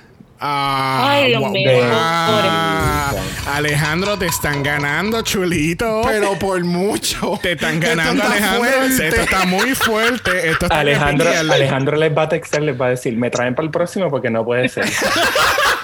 [0.47, 1.71] Ah, Ay, Dios guau, mío.
[1.73, 3.17] guau.
[3.55, 6.03] Alejandro, te están ganando, chulito.
[6.05, 7.39] Pero por mucho.
[7.43, 8.59] te están Esto ganando, está Alejandro.
[8.71, 9.09] fuerte.
[9.09, 10.51] Esto está muy fuerte.
[10.51, 11.31] Esto está Alejandro.
[11.31, 14.29] Alejandro les va a textar, les va a decir, me traen para el próximo porque
[14.29, 14.85] no puede ser.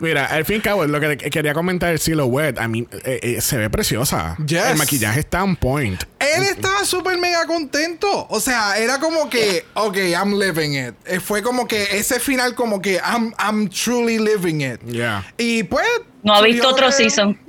[0.00, 3.20] Mira, al fin y al cabo, lo que quería comentar el silhouette, a mí eh,
[3.22, 4.36] eh, se ve preciosa.
[4.46, 4.66] Yes.
[4.66, 6.02] El maquillaje está on point.
[6.18, 8.26] Él estaba súper mega contento.
[8.30, 10.94] O sea, era como que, ok, I'm living it.
[11.06, 14.80] Eh, Fue como que ese final, como que I'm, I'm truly living it.
[14.86, 15.24] Yeah.
[15.36, 15.86] Y pues.
[16.22, 17.38] No ha visto otro de- season.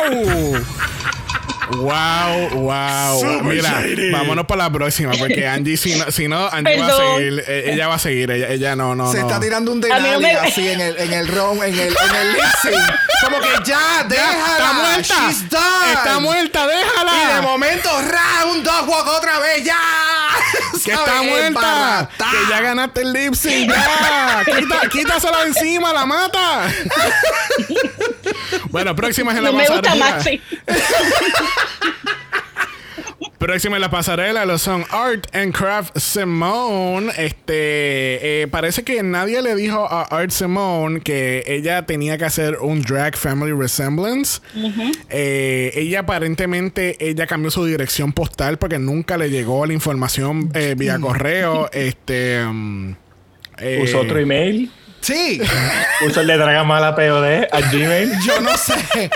[0.00, 0.54] Wow,
[1.78, 3.20] wow.
[3.20, 4.10] Super Mira, shady.
[4.10, 7.44] vámonos para la próxima, porque Angie, si no, si no Angie va a seguir.
[7.46, 8.30] eh, Ella va a seguir.
[8.30, 9.26] Ella, ella no, no, Se no.
[9.26, 12.16] está tirando un no denali me- así en el, en el round, en el, en
[12.16, 12.42] el lip.
[13.24, 14.52] Como que ya, déjala.
[14.56, 15.14] Está muerta.
[15.28, 15.92] She's done.
[15.92, 17.12] Está muerta, déjala.
[17.30, 19.78] Y de momento, round dog walk otra vez, ya.
[20.84, 22.08] que está muerta.
[22.18, 23.70] Que ya ganaste el lip sync.
[23.70, 24.42] Ya.
[24.58, 26.72] Quita, quítasela encima, la mata.
[28.70, 29.94] bueno, próximas en la No me gusta.
[29.94, 30.40] Maxi.
[33.40, 37.10] Próxima en la pasarela lo son Art and Craft Simone.
[37.16, 42.58] Este eh, parece que nadie le dijo a Art Simone que ella tenía que hacer
[42.60, 44.42] un drag family resemblance.
[45.08, 50.74] Eh, ella aparentemente ella cambió su dirección postal porque nunca le llegó la información eh,
[50.76, 51.70] vía correo.
[51.72, 52.92] Este mm,
[53.56, 54.70] eh, Usó otro email.
[55.00, 55.40] Sí.
[56.06, 58.12] Usó el de Dragamala POD a Gmail.
[58.26, 59.10] Yo no sé.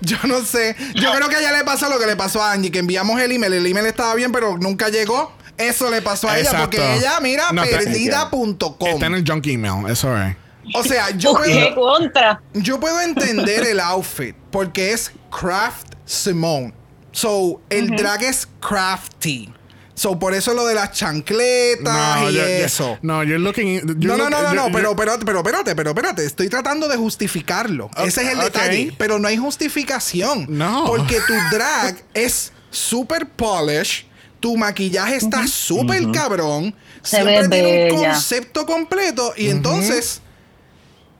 [0.00, 0.76] Yo no sé.
[0.94, 3.20] Yo creo que a ella le pasó lo que le pasó a Angie, que enviamos
[3.20, 3.52] el email.
[3.54, 5.32] El email estaba bien, pero nunca llegó.
[5.56, 6.76] Eso le pasó a ella Exacto.
[6.78, 8.88] porque ella, mira, No, está- perdida.com.
[8.88, 10.36] Está en el junk email, eso es.
[10.74, 12.40] O sea, yo ¿Qué puedo, contra?
[12.52, 16.74] yo puedo entender el outfit porque es Craft Simone.
[17.10, 19.52] So, el drag es crafty.
[19.98, 22.98] So, por eso lo de las chancletas y yo- yo- eso.
[23.02, 23.80] no, you're looking.
[24.00, 26.86] you're No, no, no, no, no, you're- pero, pero, pero, espérate, pero, espérate, estoy tratando
[26.86, 27.90] de justificarlo.
[27.96, 28.94] Ese es el detalle.
[28.96, 30.46] Pero no hay justificación.
[30.48, 30.84] No.
[30.86, 34.06] Porque tu drag es super polish,
[34.38, 40.20] tu maquillaje está súper cabrón, Se siempre ve tiene un concepto completo y entonces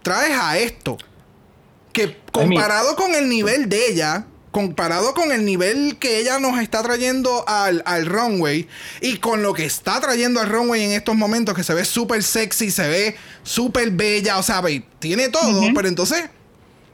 [0.05, 0.97] traes a esto.
[1.93, 6.83] Que comparado con el nivel de ella, comparado con el nivel que ella nos está
[6.83, 8.67] trayendo al, al runway
[9.01, 12.23] y con lo que está trayendo al runway en estos momentos, que se ve súper
[12.23, 16.25] sexy, se ve súper bella, o sea, ve, tiene todo, pero entonces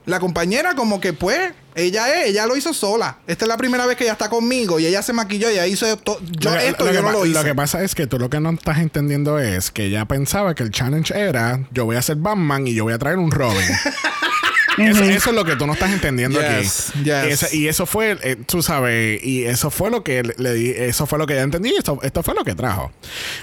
[0.06, 3.18] la compañera como que pues, ella es, ella lo hizo sola.
[3.26, 5.66] Esta es la primera vez que ella está conmigo y ella se maquilló y ella
[5.66, 7.38] hizo to- yo Lo esto lo yo no lo hice.
[7.38, 10.54] Lo que pasa es que tú lo que no estás entendiendo es que ella pensaba
[10.54, 13.30] que el challenge era yo voy a ser Batman y yo voy a traer un
[13.30, 13.64] Robin.
[14.90, 17.04] Eso, eso es lo que tú no estás entendiendo Yes, aquí.
[17.04, 17.54] yes.
[17.54, 21.26] Y eso fue, eh, tú sabes, y eso fue lo que le, eso fue lo
[21.26, 22.92] que ella entendí, y esto, esto fue lo que trajo.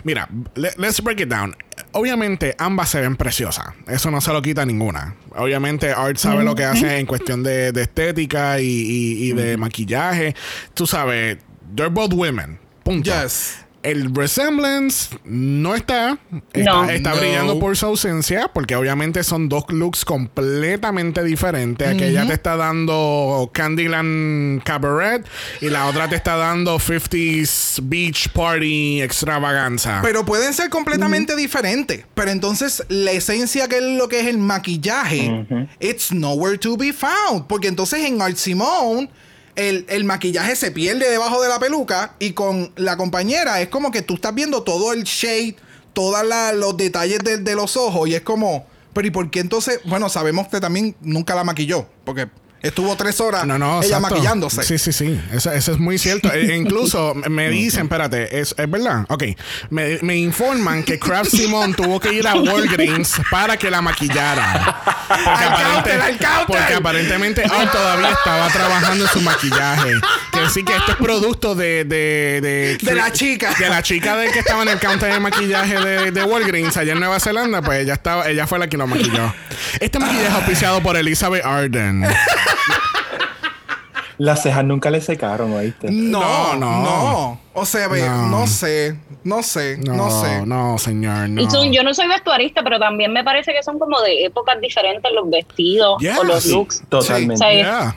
[0.03, 1.55] Mira, le- let's break it down.
[1.93, 5.15] Obviamente ambas se ven preciosas, eso no se lo quita ninguna.
[5.35, 9.57] Obviamente Art sabe lo que hace en cuestión de, de estética y, y- y de
[9.57, 10.35] maquillaje.
[10.73, 11.37] Tú sabes,
[11.75, 12.59] they're both women.
[12.83, 13.09] Punto.
[13.09, 13.57] Yes.
[13.83, 16.17] El resemblance no está.
[16.53, 16.89] Está, No.
[16.89, 17.17] está No.
[17.17, 21.87] brillando por su ausencia, porque obviamente son dos looks completamente diferentes.
[21.87, 25.25] Aquella te está dando Candyland Cabaret
[25.61, 29.99] y la otra te está dando 50s Beach Party Extravaganza.
[30.03, 32.05] Pero pueden ser completamente diferentes.
[32.13, 36.93] Pero entonces la esencia que es lo que es el maquillaje, it's nowhere to be
[36.93, 37.47] found.
[37.47, 39.09] Porque entonces en Art Simone,
[39.55, 43.91] el, el maquillaje se pierde debajo de la peluca y con la compañera es como
[43.91, 45.55] que tú estás viendo todo el shade,
[45.93, 46.17] todos
[46.55, 49.79] los detalles de, de los ojos y es como, pero ¿y por qué entonces?
[49.85, 52.29] Bueno, sabemos que también nunca la maquilló, porque
[52.61, 54.09] estuvo tres horas No, no, ella exacto.
[54.15, 54.63] maquillándose.
[54.63, 55.19] Sí, sí, sí.
[55.33, 56.31] Eso, eso es muy cierto.
[56.31, 59.05] E- incluso me dicen, espérate, ¿es, es verdad?
[59.09, 59.23] Ok.
[59.69, 64.63] Me, me informan que Kraft Simon tuvo que ir a Walgreens para que la maquillaran.
[65.11, 69.91] Porque, aparente- counter, porque aparentemente Art todavía estaba trabajando en su maquillaje.
[70.31, 71.83] Que sí que esto es producto de...
[71.83, 73.53] De, de, De la chica.
[73.59, 76.93] De la chica de que estaba en el counter de maquillaje de, de Walgreens allá
[76.93, 77.61] en Nueva Zelanda.
[77.61, 79.33] Pues ella, estaba, ella fue la que lo maquilló.
[79.81, 82.05] Este maquillaje es auspiciado por Elizabeth Arden.
[84.17, 85.89] Las cejas nunca le secaron, ¿oíste?
[85.91, 87.41] No, No, no, no.
[87.53, 88.27] O sea, ve, No.
[88.27, 88.47] no.
[88.47, 90.45] sé, no sé, no, No, sé.
[90.45, 91.41] no, señor, no.
[91.41, 94.61] Y son, yo no soy vestuarista, pero también me parece que son como de épocas
[94.61, 96.51] diferentes los vestidos o los Sí.
[96.51, 96.83] looks.
[96.87, 97.33] Totalmente.
[97.33, 97.95] O sea, Yeah.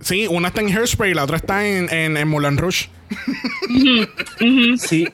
[0.00, 2.90] Sí, una está en Hairspray, la otra está en, en, en Moulin Rouge.
[4.78, 5.08] Sí.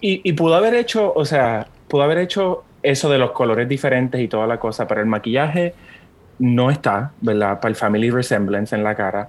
[0.00, 4.20] Y, y pudo haber hecho, o sea, pudo haber hecho eso de los colores diferentes
[4.20, 5.74] y toda la cosa, pero el maquillaje
[6.38, 7.60] no está, ¿verdad?
[7.60, 9.28] Para el family resemblance en la cara.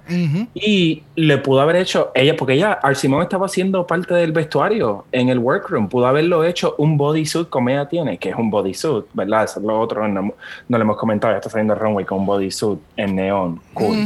[0.54, 5.28] Y le pudo haber hecho, ella, porque ella, Arsimón estaba haciendo parte del vestuario en
[5.28, 9.44] el workroom, pudo haberlo hecho un bodysuit como ella tiene, que es un bodysuit, ¿verdad?
[9.44, 10.32] Eso es lo otro, no,
[10.68, 13.60] no le hemos comentado, ya está saliendo el runway con un bodysuit en neón.
[13.74, 13.96] Cool.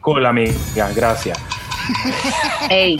[0.00, 0.52] Cool, amiga,
[0.94, 1.38] gracias.
[2.70, 2.96] ey,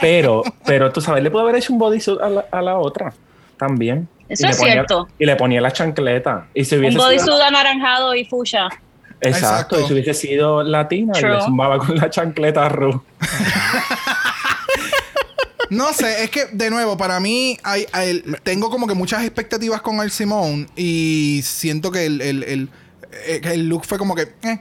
[0.00, 3.12] Pero, pero tú sabes, le pudo haber hecho un bodysuit a la, a la otra
[3.56, 4.08] también.
[4.28, 5.08] Eso Y le es ponía- cierto.
[5.18, 6.46] Y le ponía la chancleta.
[6.52, 8.68] Y si un hubiese sido- bodysuit anaranjado y fuchsia.
[9.20, 9.80] Exacto, Exacto.
[9.80, 11.34] y si hubiese sido latina, y True.
[11.36, 13.02] le zumbaba con la chancleta a Ru.
[15.70, 19.82] No sé, es que de nuevo, para mí hay, hay- tengo como que muchas expectativas
[19.82, 22.68] con el Simón y siento que el, el, el,
[23.26, 24.60] eh, que el look fue como que eh,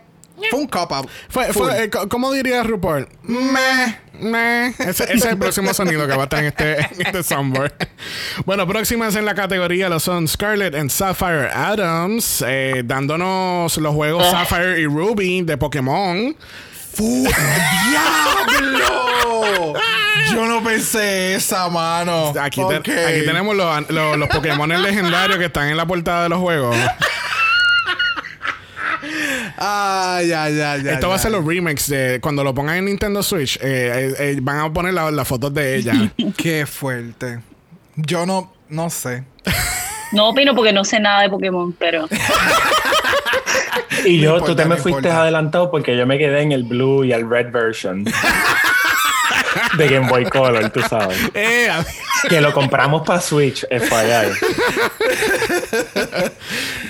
[0.49, 1.09] fue un cop out.
[1.29, 3.07] Fue, fue, eh, ¿Cómo diría RuPaul?
[3.23, 4.67] Meh, meh.
[4.79, 7.73] Ese, ese es el próximo sonido que va a estar en este, en este soundboard.
[8.45, 14.25] Bueno, próximas en la categoría lo son Scarlett and Sapphire Adams, eh, dándonos los juegos
[14.27, 14.45] Ah.
[14.45, 16.35] Sapphire y Ruby de Pokémon.
[16.93, 17.27] ¡Fu-
[18.47, 19.73] ¡Diablo!
[20.33, 22.33] Yo no pensé esa, mano.
[22.41, 22.75] Aquí, te-
[23.05, 26.75] aquí tenemos los, los, los Pokémon legendarios que están en la portada de los juegos.
[29.57, 30.93] Ah, ya, ya, ya.
[30.93, 33.57] Esto va a ser los remakes de cuando lo pongan en Nintendo Switch.
[33.57, 35.93] eh, eh, eh, van a poner la- las fotos de ella.
[36.37, 37.39] Qué fuerte.
[37.95, 39.23] Yo no, no sé.
[40.11, 42.07] No opino porque no sé nada de Pokémon, pero
[44.05, 45.21] Y No yo, importa, tú te me no fuiste importa.
[45.21, 48.05] adelantado porque yo me quedé en el blue y el red version.
[49.77, 51.17] de Game Boy Color, tú sabes.
[51.33, 51.69] Eh,
[52.29, 54.31] Que lo compramos para Switch, FYI.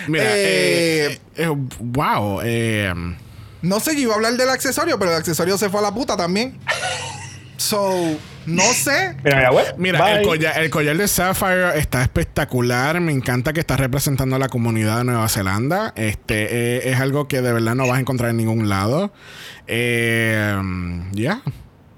[0.08, 1.48] Mira, Eh, eh, eh,
[1.80, 2.42] wow.
[2.44, 2.94] eh,
[3.62, 5.94] No sé, yo iba a hablar del accesorio, pero el accesorio se fue a la
[5.94, 6.58] puta también.
[7.58, 9.16] So, no sé.
[9.24, 13.02] Mira, mira, mira, el collar, el collar de Sapphire está espectacular.
[13.02, 15.92] Me encanta que está representando a la comunidad de Nueva Zelanda.
[15.96, 16.48] Este
[16.78, 19.12] eh, es algo que de verdad no vas a encontrar en ningún lado.
[19.66, 20.56] Eh,
[21.14, 21.42] yeah.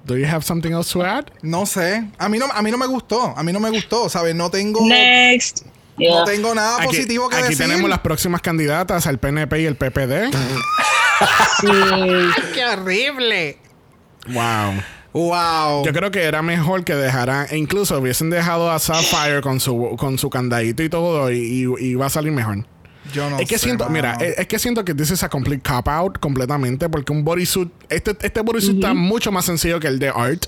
[0.06, 1.26] Do you have something else to add?
[1.44, 2.04] No sé.
[2.18, 3.34] A mí no, a mí no me gustó.
[3.38, 4.34] A mí no me gustó, ¿sabes?
[4.34, 5.66] No tengo, next.
[6.00, 6.20] Yeah.
[6.20, 7.66] no tengo nada Aquí, positivo que aquí decir.
[7.68, 10.32] tenemos las próximas candidatas al PNP y el PPD.
[11.62, 11.68] Sí.
[12.54, 13.58] ¡Qué horrible!
[14.28, 14.74] wow.
[15.12, 15.84] Wow.
[15.86, 19.96] Yo creo que era mejor que dejaran, e incluso hubiesen dejado a Sapphire con su,
[19.98, 22.64] con su candadito y todo, y, y- y iba a salir mejor.
[23.14, 23.94] Yo no es que sé, siento, mano.
[23.94, 27.24] mira, es, es que siento que this is a complete cop out completamente porque un
[27.24, 30.46] bodysuit, este, este bodysuit está mucho más sencillo que el de Art.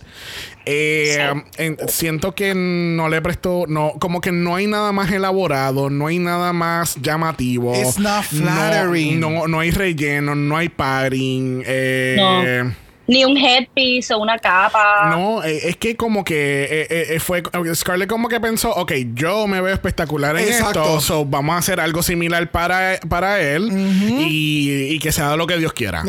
[0.66, 5.90] Eh, en- siento que no le prestó, no, como que no hay nada más elaborado,
[5.90, 7.74] no hay nada más llamativo.
[7.76, 9.20] It's not flattering.
[9.20, 11.64] No, no, no hay relleno, no hay padding.
[11.66, 12.72] Eh,
[13.12, 15.10] Ni un headpiece o una capa.
[15.10, 17.44] No, eh, es que como que eh, eh, fue
[17.76, 20.80] Scarlett como que pensó, ok, yo me veo espectacular en Exacto.
[20.82, 25.46] esto, so vamos a hacer algo similar para, para él y, y que sea lo
[25.46, 26.04] que Dios quiera.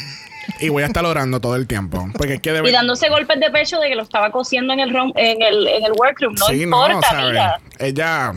[0.60, 2.06] y voy a estar orando todo el tiempo.
[2.18, 4.90] Porque es que Y dándose golpes de pecho de que lo estaba cosiendo en el
[4.90, 6.34] rom- en el, en el workroom.
[6.38, 7.28] No Sí, importa, ¿sabes?
[7.30, 7.60] mira.
[7.78, 8.32] Ella,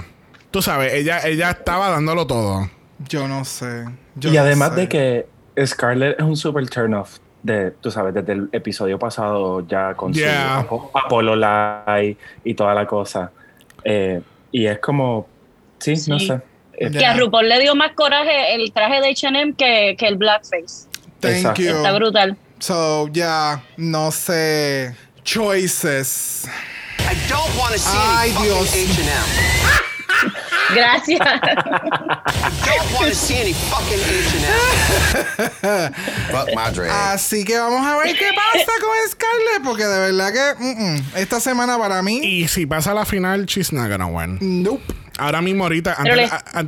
[0.52, 2.70] tú sabes, ella, ella estaba dándolo todo.
[3.10, 3.86] Yo no sé.
[4.16, 4.76] Yo y no además sé.
[4.76, 5.28] de que
[5.66, 10.12] Scarlett es un super turn off de, tú sabes, desde el episodio pasado ya con
[10.14, 10.66] Yeah.
[10.68, 13.32] su Apo- Apollo Light y toda la cosa.
[13.84, 14.20] Eh,
[14.52, 15.28] y es como,
[15.80, 16.28] sí, no Sí.
[16.28, 16.34] sé.
[16.78, 17.00] Eh, Ya.
[17.00, 20.88] Que a RuPaul le dio más coraje el traje de H&M que, que el blackface.
[21.20, 21.70] Thank you.
[21.76, 22.36] Está brutal.
[22.60, 24.96] So, ya, no sé.
[25.24, 26.48] Choices.
[27.00, 28.74] I don't want to see Ay, any Dios.
[28.74, 29.95] H&M.
[30.74, 31.20] Gracias.
[37.14, 41.04] Así que vamos a ver qué pasa con Scarlett, porque de verdad que mm, mm,
[41.16, 44.38] esta semana para mí, Y si pasa la final, she's not gonna win.
[44.42, 44.82] nope.
[45.18, 46.14] Ahora mismo, ahorita, antes,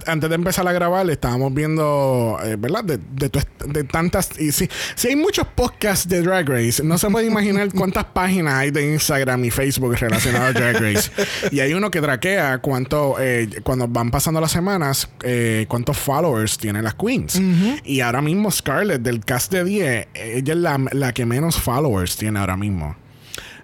[0.07, 2.83] a- de empezar a grabar, estábamos viendo, eh, ¿verdad?
[2.83, 4.39] De, de, tu est- de tantas.
[4.39, 8.53] Y si, si hay muchos podcasts de Drag Race, no se puede imaginar cuántas páginas
[8.53, 11.11] hay de Instagram y Facebook relacionadas a Drag Race.
[11.51, 16.57] Y hay uno que traquea cuánto, eh, cuando van pasando las semanas, eh, cuántos followers
[16.57, 17.41] tienen las queens.
[17.83, 22.15] Y ahora mismo, Scarlett, del cast de 10, ella es la, la que menos followers
[22.15, 22.95] tiene ahora mismo.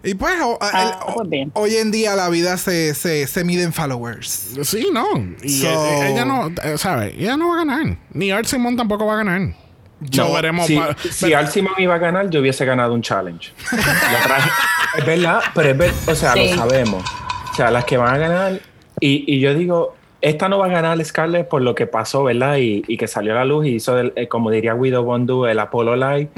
[0.03, 1.51] Y pues, o- Ah, el- pues bien.
[1.55, 4.55] hoy en día la vida se, se, se mide en followers.
[4.63, 5.05] Sí, no.
[5.41, 7.13] Y So- eh, ella no, eh, ¿sabes?
[7.17, 7.97] Ella no va a ganar.
[8.11, 9.55] Ni Art Simon tampoco va a ganar.
[10.01, 10.67] Yo- no veremos.
[10.67, 10.77] Si,
[11.11, 13.51] si Art Simon iba a ganar, yo hubiese ganado un challenge.
[13.69, 14.49] Traje-
[14.97, 16.49] es verdad, pero es verdad, o sea, Sí.
[16.51, 17.03] lo sabemos.
[17.51, 18.59] O sea, las que van a ganar,
[18.99, 22.57] y, y yo digo, esta no va a ganar Scarlett por lo que pasó, ¿verdad?
[22.57, 25.45] Y, y que salió a la luz y hizo, el- eh, como diría Guido Bondu,
[25.45, 26.29] el Apollo Light.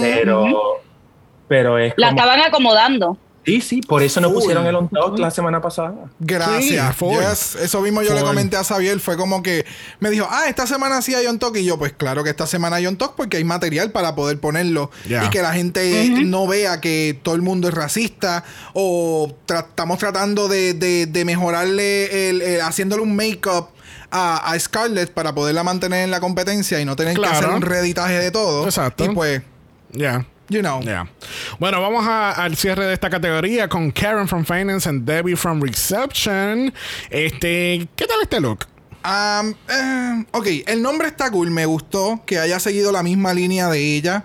[0.00, 0.46] pero,
[1.50, 2.20] pero es La como...
[2.20, 3.18] estaban acomodando.
[3.44, 5.94] Sí, sí, por eso no pusieron el on top la semana pasada.
[6.20, 6.86] Gracias.
[6.88, 7.16] Sí, full.
[7.16, 9.00] Yes, Eso mismo yo le comenté a Xavier.
[9.00, 9.64] Fue como que
[9.98, 11.56] me dijo, ah, esta semana sí hay on talk.
[11.56, 14.38] Y yo, pues claro que esta semana hay on talk porque hay material para poder
[14.38, 14.90] ponerlo.
[15.06, 18.44] Y que la gente no vea que todo el mundo es racista.
[18.74, 23.68] O tra- estamos tratando de, de- de mejorarle, el, el- haciéndole un make-up.
[24.12, 27.62] A, a Scarlett para poderla mantener en la competencia y no tener que hacer un
[27.62, 28.64] reeditaje de todo.
[28.64, 29.04] Exacto.
[29.04, 29.42] Y pues,
[29.92, 30.26] Ya.
[30.50, 30.82] You know.
[30.82, 31.08] Ya.
[31.58, 35.62] Bueno, vamos a- al cierre de esta categoría con Karen from Finance and Debbie from
[35.62, 36.72] Reception.
[37.08, 38.66] Este, ¿qué tal este look?
[39.02, 41.50] Um, eh, ok, el nombre está cool.
[41.50, 44.24] Me gustó que haya seguido la misma línea de ella.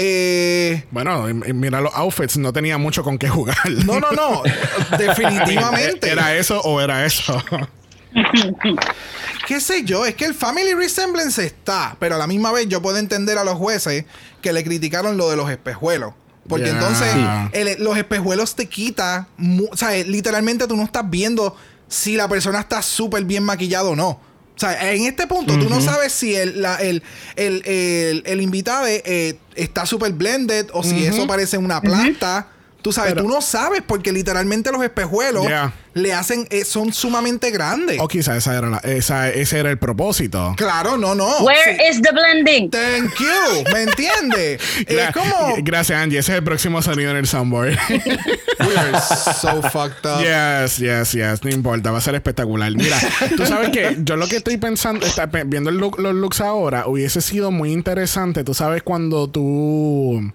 [0.00, 3.58] Eh, Bueno, mira los outfits, no tenía mucho con qué jugar.
[3.84, 4.42] no, no, no.
[4.98, 6.08] definitivamente.
[6.10, 7.42] ¿Era eso o era eso?
[9.46, 10.04] ¿Qué sé yo?
[10.06, 11.96] Es que el Family Resemblance está.
[11.98, 14.04] Pero a la misma vez yo puedo entender a los jueces
[14.42, 16.12] que le criticaron lo de los espejuelos.
[16.48, 17.08] Porque entonces
[17.52, 19.28] el- los espejuelos te quita.
[19.70, 21.54] o sea, literalmente tú no estás viendo
[21.88, 24.08] si la persona está súper bien maquillado o no.
[24.10, 27.02] O sea, en este punto tú no sabes si el, la- el,
[27.36, 32.48] el, el- el invitado eh, está súper blended o si eso parece una planta.
[32.88, 35.44] Tú sabes, Pero- tú no sabes porque literalmente los espejuelos
[35.92, 37.98] le hacen, eh, son sumamente grandes.
[38.00, 40.54] o quizá esa era la- esa- ese era el propósito.
[40.56, 41.40] Claro, no, no.
[41.44, 41.82] Where Sí.
[41.90, 42.70] is the blending?
[42.70, 43.26] Thank you.
[43.74, 44.58] ¿Me entiendes?
[44.86, 45.54] Gra- es como.
[45.58, 46.18] Gracias, Angie.
[46.18, 47.76] Ese es el próximo sonido en el soundboard.
[48.60, 48.98] We are
[49.40, 50.22] so fucked up.
[50.22, 51.44] Yes, yes, yes.
[51.44, 52.72] No importa, va a ser espectacular.
[52.72, 52.98] Mira,
[53.36, 56.86] tú sabes que yo lo que estoy pensando, está, viendo el look- los looks ahora,
[56.86, 58.44] hubiese sido muy interesante.
[58.44, 60.32] Tú sabes cuando tú.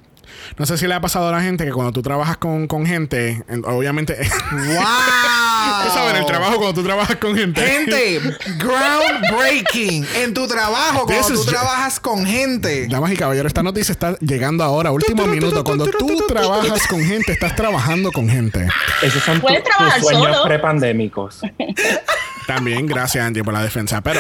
[0.58, 2.86] No sé si le ha pasado a la gente que cuando tú trabajas con, con
[2.86, 4.18] gente, en- obviamente.
[4.52, 4.84] ¡Wow!
[5.86, 7.62] Tú sabes, en el trabajo cuando tú trabajas con gente.
[7.66, 8.20] Gente,
[8.58, 10.06] groundbreaking.
[10.16, 12.88] En tu trabajo, This cuando tú trabajas con gente.
[12.90, 15.64] Damas y caballeros, esta noticia está llegando ahora, último minuto.
[15.64, 18.68] Cuando tú trabajas con gente, estás trabajando con gente.
[19.02, 21.42] Esos son tus trabajar sueños prepandémicos.
[22.48, 24.02] También, gracias Angie por la defensa.
[24.02, 24.20] Pero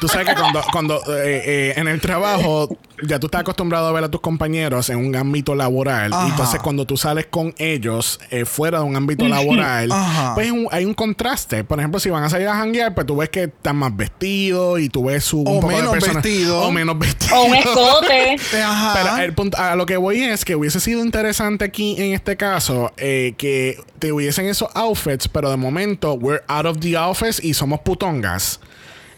[0.00, 3.92] tú sabes que cuando, cuando eh, eh, en el trabajo ya tú estás acostumbrado a
[3.92, 6.12] ver a tus compañeros en un ámbito laboral.
[6.12, 6.26] Ajá.
[6.26, 10.34] Y entonces cuando tú sales con ellos eh, fuera de un ámbito laboral, Ajá.
[10.34, 11.64] pues un- hay un contraste.
[11.64, 14.80] Por ejemplo, si van a salir a janguear, pues tú ves que están más vestidos
[14.80, 15.40] y tú ves su...
[15.40, 16.60] un O poco menos persona- vestido.
[16.62, 17.38] O menos vestidos.
[17.38, 18.36] O un escote.
[18.64, 18.92] Ajá.
[18.94, 22.36] Pero el punto, a lo que voy es que hubiese sido interesante aquí en este
[22.36, 27.40] caso eh, que te hubiesen esos outfits, pero de momento we're out of the office
[27.46, 28.60] y somos putongas.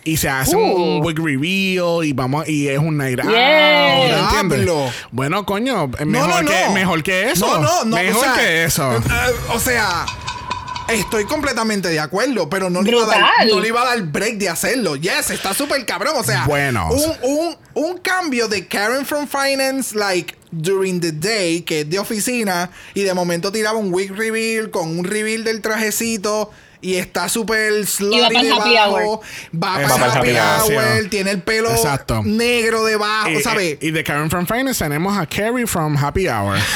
[0.04, 0.60] Y se hace Uh.
[0.60, 3.30] un wig reveal y vamos y es un night out.
[3.30, 4.18] Yeah.
[4.30, 4.68] ¿entiendes?
[5.10, 6.48] Bueno, coño, No, mejor, no, no.
[6.50, 7.46] Que, mejor que eso.
[7.46, 7.96] No, no, no.
[7.96, 8.92] Mejor o sea, que eso.
[8.92, 10.06] eh, eh, o sea,
[10.88, 14.02] estoy completamente de acuerdo, pero no le, iba a dar, no le iba a dar
[14.02, 14.96] break de hacerlo.
[14.96, 16.14] Yes, está súper cabrón.
[16.16, 16.88] O sea, Bueno.
[16.90, 21.98] un, un, un cambio de Karen from Finance, like during the day, que es de
[21.98, 26.50] oficina, y de momento tiraba un wig reveal con un reveal del trajecito.
[26.82, 28.96] Y está súper slutty va happy debajo.
[28.96, 29.20] hour.
[29.54, 30.84] Va Va para el happy happy hour.
[30.84, 31.08] hour.
[31.08, 32.22] Tiene el pelo Exacto.
[32.24, 33.30] negro debajo.
[33.30, 33.78] Y, ¿Sabes?
[33.80, 36.58] y de Karen from Finance tenemos a Carrie from Happy Hour.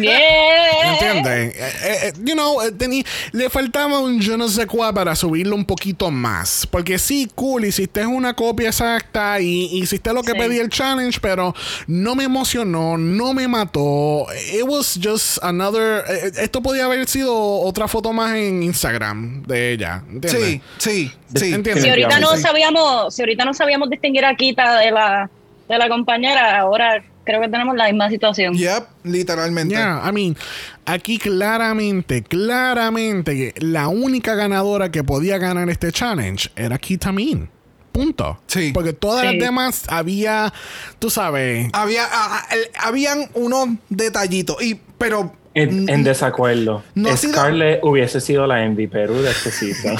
[0.00, 0.92] Yeah.
[0.92, 1.54] ¿Entiendes?
[1.56, 5.54] Eh, eh, you know, eh, tení- le faltaba un yo no sé cuál para subirlo
[5.56, 6.66] un poquito más.
[6.70, 10.38] Porque sí, cool, hiciste una copia exacta y hiciste lo que Sí.
[10.38, 11.54] pedí el challenge, pero
[11.86, 14.26] no me emocionó, no me mató.
[14.52, 16.04] It was just another.
[16.08, 19.13] eh, esto podía haber sido otra foto más en Instagram
[19.46, 20.02] de ella.
[20.10, 20.42] ¿Entiendes?
[20.42, 21.54] Sí, sí, sí.
[21.54, 21.82] ¿Entiendes?
[21.84, 25.30] Si ahorita no sabíamos, si ahorita no sabíamos distinguir a Kita de la,
[25.68, 28.54] de la compañera, ahora creo que tenemos la misma situación.
[28.54, 29.74] Yep, literalmente.
[29.74, 30.36] Yeah, I mean,
[30.84, 37.48] aquí claramente, claramente, que la única ganadora que podía ganar este challenge era Kitamin.
[37.92, 38.40] Punto.
[38.48, 38.72] Sí.
[38.74, 39.26] Porque todas Sí.
[39.36, 40.52] las demás había,
[40.98, 41.68] tú sabes.
[41.72, 44.60] Había, a- a- el- habían unos detallitos.
[44.62, 45.32] Y, pero.
[45.54, 46.82] En, en desacuerdo.
[46.94, 49.96] No ha sido- Scarlett hubiese sido la Envy Perú de este season.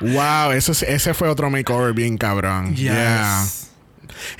[0.00, 2.70] Wow, eso, ese fue otro makeover bien cabrón.
[2.74, 2.82] Yes.
[2.82, 3.44] Yeah.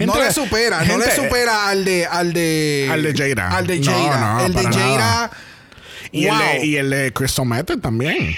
[0.00, 2.06] no Gente- le supera, no le gente- supera al de.
[2.06, 3.56] Al de, Al de Jada.
[3.56, 4.34] Al de No, Jada.
[4.34, 5.30] no, el de Jada.
[6.12, 6.34] Y, wow.
[6.34, 8.36] el de, y el de Crystal Method también.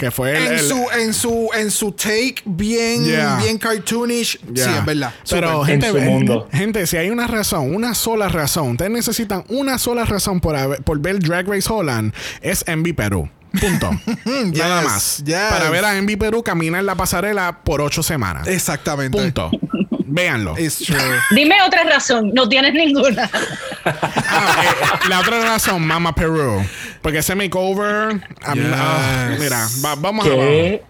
[0.00, 0.46] Que fue el.
[0.46, 3.36] en, el- su, en su en su take bien, Yeah.
[3.36, 4.40] bien cartoonish.
[4.40, 5.12] Sí, es verdad.
[5.28, 6.48] Pero, gente, En su mundo.
[6.52, 10.82] gente, si hay una razón, una sola razón, ustedes necesitan una sola razón por, haber-
[10.82, 13.28] por ver Drag Race Holland, es Envy Perú.
[13.60, 13.90] Punto.
[14.24, 15.22] Nada Yes, más.
[15.24, 15.36] yes.
[15.50, 18.46] Para ver a Envy Perú caminar la pasarela por ocho semanas.
[18.48, 19.18] Exactamente.
[19.18, 19.50] Punto.
[20.12, 20.58] Véanlo.
[20.58, 20.98] It's true.
[21.30, 23.30] Dime otra razón, no tienes ninguna.
[23.82, 26.62] Ah, eh, la otra razón, Mama Perú.
[27.00, 28.20] Porque ese makeover.
[28.44, 28.54] ah,
[29.30, 29.40] Yes.
[29.40, 30.82] mira, va- vamos a ¿Qué?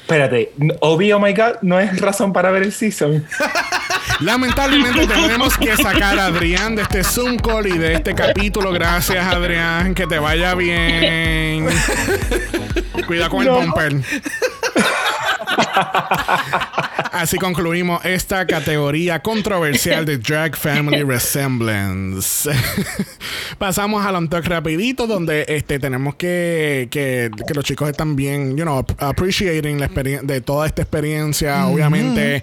[0.00, 3.24] Espérate, Obi, oh my god, no es razón para ver el season.
[4.20, 8.72] Lamentablemente tenemos que sacar a Adrián de este Zoom call y de este capítulo.
[8.72, 9.94] Gracias, Adrián.
[9.94, 11.66] Que te vaya bien.
[13.06, 13.96] Cuida con el bumper.
[17.22, 22.50] Así concluimos esta categoría controversial de Drag Family Resemblance.
[23.58, 28.64] Pasamos al on-talk rapidito, donde este, tenemos que, que, que los chicos están bien, you
[28.64, 31.68] know, ap- appreciating la experiencia de toda esta experiencia.
[31.68, 32.42] Obviamente,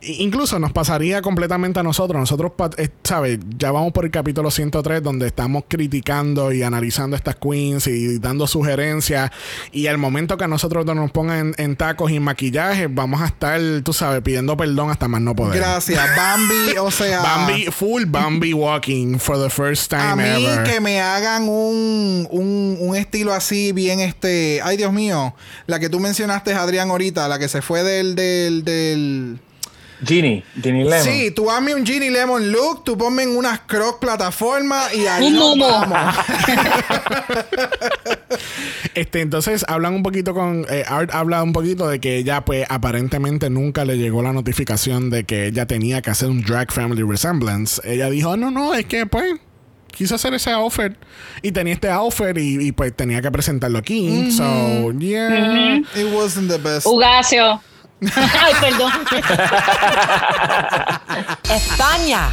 [0.00, 2.18] I- incluso nos pasaría completamente a nosotros.
[2.18, 3.40] Nosotros, eh, ¿sabes?
[3.58, 8.46] Ya vamos por el capítulo 103, donde estamos criticando y analizando estas queens y dando
[8.46, 9.30] sugerencias.
[9.70, 13.26] Y al momento que a nosotros nos pongan en, en tacos y maquillaje, vamos a
[13.26, 15.58] estar, tú sabes, pidiendo perdón hasta más no poder.
[15.58, 16.00] Gracias.
[16.16, 17.20] Bambi, o sea.
[17.20, 20.64] Bambi, full Bambi walking for the first time A mí ever.
[20.64, 24.60] que me hagan un, un, un estilo así bien este...
[24.62, 25.34] Ay, Dios mío.
[25.66, 27.26] La que tú mencionaste, Adrián, ahorita.
[27.28, 28.14] La que se fue del...
[28.14, 29.40] del, del...
[30.04, 31.02] Ginny, Ginny Lemon.
[31.02, 35.26] Sí, tú hazme un Ginny Lemon look, tú ponme en unas croc plataformas y ahí
[35.26, 35.68] Un nos momo.
[35.68, 36.14] vamos.
[38.94, 42.64] Este, entonces hablan un poquito con eh, Art habla un poquito de que ella pues
[42.68, 47.02] aparentemente nunca le llegó la notificación de que ella tenía que hacer un drag family
[47.02, 47.80] resemblance.
[47.84, 49.34] Ella dijo, "No, no, es que pues
[49.90, 50.96] quise hacer ese offer
[51.42, 55.78] y tenía este offer y, y, pues tenía que presentarlo aquí." So, yeah.
[55.78, 56.86] It wasn't the best.
[56.86, 57.60] Ugacio.
[58.00, 58.92] Ay, perdón.
[61.50, 62.28] España.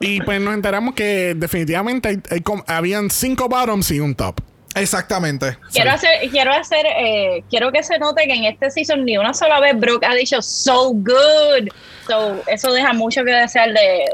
[0.00, 4.40] Y pues nos enteramos que definitivamente hay- hay com- habían cinco bottoms y un top.
[4.74, 5.58] Exactamente.
[5.72, 9.34] Quiero hacer, quiero hacer, eh, quiero que se note que en este season ni una
[9.34, 11.68] sola vez Brooke ha dicho so good.
[12.06, 14.04] So, eso deja mucho que desear de,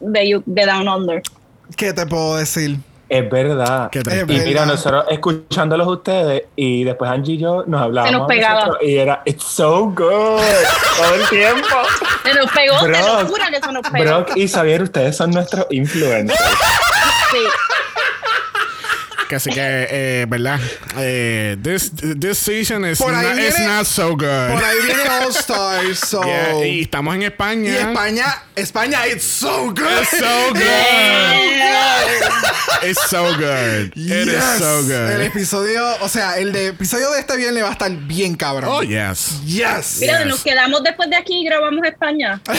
[0.00, 1.22] de Down Under.
[1.76, 2.78] ¿Qué te puedo decir?
[3.12, 3.90] Es verdad.
[3.90, 8.10] Qué y mira, nosotros escuchándolos ustedes y después Angie y yo nos hablábamos.
[8.10, 8.78] Se nos pegaba.
[8.80, 9.98] Y era, it's so good.
[9.98, 11.66] Todo el tiempo.
[12.24, 14.04] Se nos pegó, te lo Brock, juro que se nos pegó.
[14.04, 16.40] Brock y Xavier, ustedes son nuestros influencers.
[17.30, 17.38] Sí.
[19.32, 20.60] Que así que, eh, ¿verdad?
[20.98, 21.90] Eh, this,
[22.20, 24.18] this season is Por ahí not, viene- not so good.
[24.52, 26.22] Por ahí viene All Stars, so...
[26.22, 27.70] Yeah, y estamos en España.
[27.72, 29.86] Y España, España, it's so good.
[30.02, 30.60] It's so good.
[32.82, 33.92] It's so good.
[33.96, 34.58] It is Yes.
[34.58, 35.20] so El good.
[35.22, 38.68] episodio, o sea, el de episodio de este viernes va a estar bien cabrón.
[38.70, 39.40] Oh, yes.
[39.46, 39.96] Yes.
[40.00, 40.26] Mira, Yes.
[40.26, 42.38] nos quedamos después de aquí y grabamos España.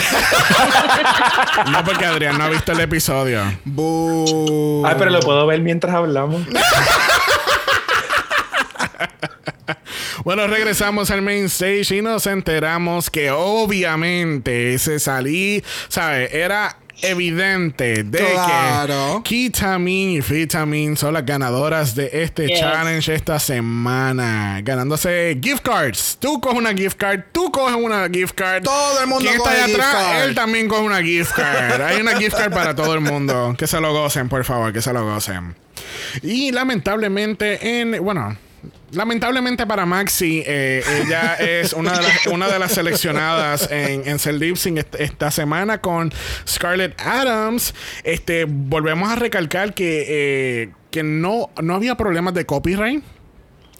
[1.72, 3.41] No, porque Adrián no ha visto el episodio.
[3.64, 4.86] Boo.
[4.86, 6.41] Ay, pero lo puedo ver mientras hablamos.
[10.23, 16.34] Bueno, regresamos al main stage y nos enteramos que obviamente se salí, ¿sabes?
[16.34, 19.22] Era evidente de Claro.
[19.26, 22.60] que Kitamin y Vitamin son las ganadoras de este Yes.
[22.60, 26.18] challenge esta semana, ganándose gift cards.
[26.22, 28.64] Tú coges una gift card, tú coges una gift card.
[28.64, 29.95] Todo el mundo ¿Quién está coge allá gift atrás?
[30.06, 30.22] card.
[30.30, 31.81] Él también coge una gift card.
[31.81, 33.56] Hay una gift card para todo el mundo.
[33.57, 35.56] Que se lo gocen, por favor, que se lo gocen.
[36.22, 38.38] Y lamentablemente en, bueno,
[38.91, 44.19] lamentablemente para Maxi, eh, ella es una de, las, una de las seleccionadas en, en
[44.19, 46.11] ser lip sync est- esta semana con
[46.47, 47.73] Scarlett Adams.
[48.03, 53.03] Este, volvemos a recalcar que, eh, que no, no había problemas de copyright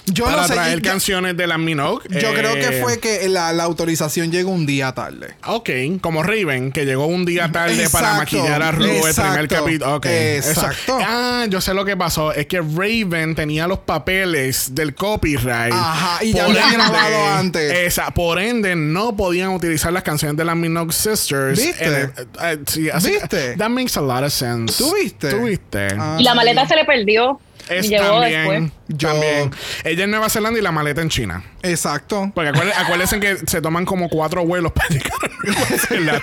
[0.06, 0.54] Yo para no sé.
[0.54, 2.04] traer yo- canciones de la Minogue.
[2.10, 5.36] Yo Eh, creo que fue que la, la autorización llegó un día tarde.
[5.48, 5.70] Ok,
[6.02, 9.96] como Raven, que llegó un día tarde para maquillar a Ru el primer exacto, capítulo.
[9.96, 10.98] Ok, eso- exacto.
[11.02, 12.34] Ah, yo sé lo que pasó.
[12.34, 15.74] Es que Raven tenía los papeles del copyright.
[15.74, 17.72] Ajá, y ya había grabado antes.
[17.72, 21.58] Esa, por ende, no podían utilizar las canciones de las Minogue Sisters.
[21.60, 21.86] ¿Viste?
[21.86, 22.12] el-
[22.42, 23.56] eh, sí, así- ¿Viste?
[23.56, 24.78] That makes a lot of sense.
[24.78, 25.30] ¿Tú viste?
[25.30, 25.88] ¿Tú viste?
[25.98, 26.18] Ah.
[26.20, 27.40] Y la maleta se le perdió.
[27.70, 28.72] Es también.
[28.90, 29.52] Yo- también.
[29.84, 31.44] Ella en Nueva Zelanda y la maleta en China.
[31.62, 32.32] Exacto.
[32.36, 36.22] Porque acuérdense, acuérdense que se toman como cuatro vuelos para llegar a Nueva Zelanda.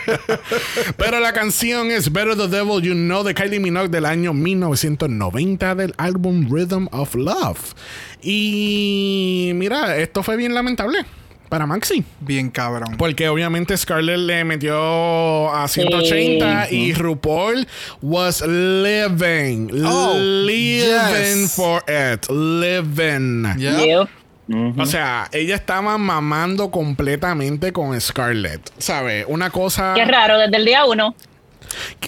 [0.97, 5.75] Pero la canción es Better the Devil You Know de Kylie Minogue del año 1990
[5.75, 7.75] del álbum Rhythm of Love.
[8.23, 11.05] Y mira, esto fue bien lamentable
[11.51, 12.03] para Maxi.
[12.21, 12.97] Bien cabrón.
[12.97, 17.67] Porque obviamente Scarlett le metió a 180 y RuPaul
[18.01, 19.69] was living.
[19.85, 21.55] Oh, living yes.
[21.55, 22.27] for it.
[22.31, 23.45] Living.
[23.59, 23.87] Yep.
[23.87, 24.09] Yep.
[24.79, 28.71] O sea, ella estaba mamando completamente con Scarlett.
[28.79, 29.25] ¿Sabes?
[29.29, 29.93] Una cosa.
[29.95, 31.15] Qué raro, desde el día uno.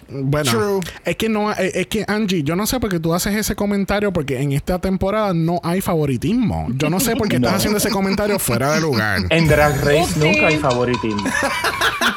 [0.08, 0.80] Bueno, True.
[1.04, 3.54] es que no, es, es que Angie, yo no sé por qué tú haces ese
[3.54, 6.66] comentario porque en esta temporada no hay favoritismo.
[6.76, 9.20] Yo no sé por qué estás haciendo ese comentario fuera de lugar.
[9.30, 10.18] En Drag Race Upsi.
[10.20, 11.24] nunca hay favoritismo.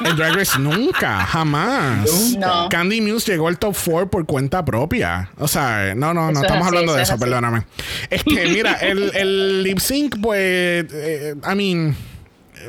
[0.03, 2.35] En Drag Race nunca, jamás.
[2.37, 2.67] No.
[2.69, 5.29] Candy Muse llegó al top 4 por cuenta propia.
[5.37, 7.63] O sea, no, no, no Eso es estamos así, hablando de eso es perdóname.
[8.09, 11.95] Es que, mira, el, el lip sync, pues, eh, I mean,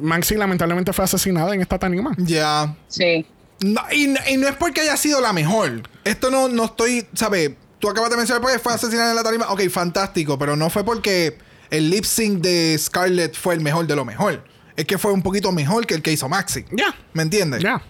[0.03, 2.12] Maxi lamentablemente fue asesinada en esta tanima.
[2.19, 2.74] Ya.
[2.89, 3.27] Sí.
[3.61, 5.83] No, y, no- y no es porque haya sido la mejor.
[6.05, 7.53] Esto no, no estoy, ¿sabes?
[7.78, 9.47] Tú acabas de mencionar porque fue asesinada en la tarima.
[9.51, 11.39] Ok, fantástico, pero no fue porque
[11.70, 14.45] el lip sync de Scarlett fue el mejor de lo mejor.
[14.77, 16.65] Es que fue un poquito mejor que el que hizo Maxi.
[16.73, 17.62] Ya, ¿Me entiendes?
[17.62, 17.83] ya.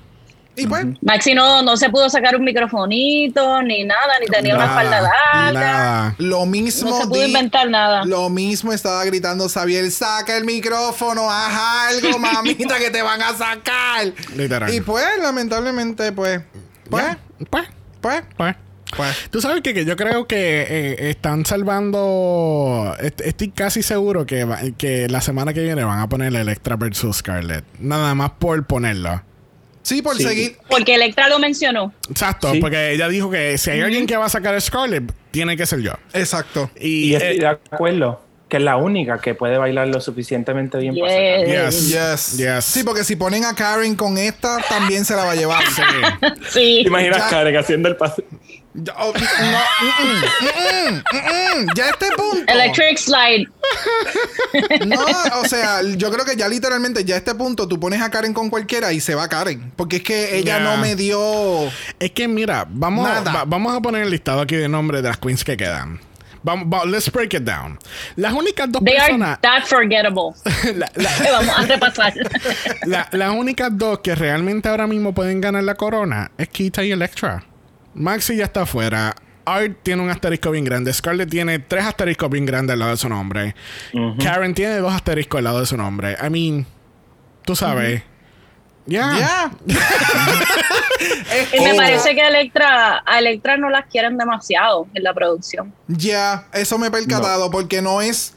[0.57, 4.65] Y pues, Maxi no, no se pudo sacar un microfonito, ni nada, ni tenía una
[4.67, 5.53] espalda larga.
[5.53, 6.15] Nada.
[6.19, 6.91] lo mismo.
[6.91, 8.05] No se pudo di- inventar nada.
[8.07, 13.35] Lo mismo estaba gritando Xavier, saca el micrófono, haz algo, mamita, que te van a
[13.37, 14.13] sacar.
[14.35, 14.73] Literal.
[14.73, 16.41] Y pues, lamentablemente, pues,
[16.89, 17.05] pues.
[17.51, 17.67] Pues,
[18.01, 18.55] pues, pues.
[18.97, 19.31] pues.
[19.31, 22.95] Tú sabes que, que yo creo que eh, están salvando.
[23.01, 26.77] est- Estoy casi seguro que, va- que la semana que viene van a poner Electra
[26.77, 27.65] versus Scarlett.
[27.79, 29.23] Nada más por ponerlo.
[29.87, 30.25] Sí, por Sí.
[30.25, 30.57] seguir.
[30.69, 31.93] Porque Electra lo mencionó.
[32.11, 32.59] Exacto, Sí.
[32.59, 35.65] porque ella dijo que si hay alguien que va a sacar a Scarlett, tiene que
[35.65, 35.93] ser yo.
[36.13, 36.69] Exacto.
[36.81, 40.77] Y, Y estoy eh, de acuerdo que es la única que puede bailar lo suficientemente
[40.79, 41.71] bien para sacar.
[41.71, 42.37] yes, Yes.
[42.37, 42.65] yes.
[42.65, 45.63] Sí, porque si ponen a Karen con esta, también se la va a llevar.
[45.69, 45.83] Sí.
[46.51, 46.81] Sí.
[46.83, 47.29] ¿Te imaginas Ya.
[47.29, 48.25] Karen haciendo el pase?
[48.79, 51.67] Ya, oh, no, mm, mm, mm, mm, mm.
[51.75, 52.53] ya a este punto.
[52.53, 53.49] Electric Slide.
[54.87, 55.01] No,
[55.41, 58.35] o sea, yo creo que ya literalmente, ya a este punto, tú pones a Karen
[58.35, 59.73] con cualquiera y se va Karen.
[59.77, 61.19] Porque es que ella no me dio.
[61.99, 65.19] Es que mira, vamos, va- vamos a poner el listado aquí de nombres de las
[65.19, 65.99] queens que quedan.
[66.43, 67.79] Vamos, va- let's break it down.
[68.15, 69.41] Las únicas dos They are personas.
[69.41, 70.33] that forgettable.
[70.77, 72.13] la- la- Que vamos a repasar.
[72.87, 76.93] La- las únicas dos que realmente ahora mismo pueden ganar la corona es Kita y
[76.93, 77.43] Electra.
[77.97, 79.15] Maxi ya está afuera.
[79.45, 80.93] Art tiene un asterisco bien grande.
[80.93, 83.55] Scarlett tiene tres asteriscos bien grandes al lado de su nombre.
[84.23, 86.17] Karen tiene dos asteriscos al lado de su nombre.
[86.25, 86.67] I mean,
[87.45, 88.03] tú sabes.
[88.87, 89.17] Ya.
[89.19, 89.51] Ya.
[91.53, 95.13] Y me como- parece que a Electra, a Electra no las quieren demasiado en la
[95.13, 95.73] producción.
[95.89, 98.35] Ya, eso me he percatado porque no es.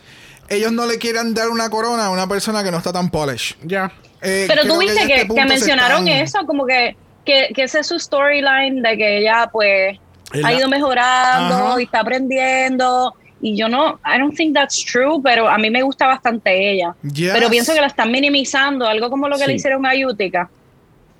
[0.49, 3.55] Ellos no le quieren dar una corona a una persona que no está tan polish.
[3.63, 3.91] Ya.
[4.21, 7.79] Eh, Pero tú viste que, este que mencionaron están- eso, como que, que, que ese
[7.79, 9.97] es su storyline de que ella pues
[10.33, 11.81] Es la- ha ido mejorando Ajá.
[11.81, 13.15] y está aprendiendo.
[13.41, 16.93] Y yo no, I don't think that's true, pero a mí me gusta bastante ella.
[17.03, 17.31] Yes.
[17.33, 19.55] Pero pienso que la están minimizando, algo como lo que le Sí.
[19.57, 20.49] hicieron a Utica.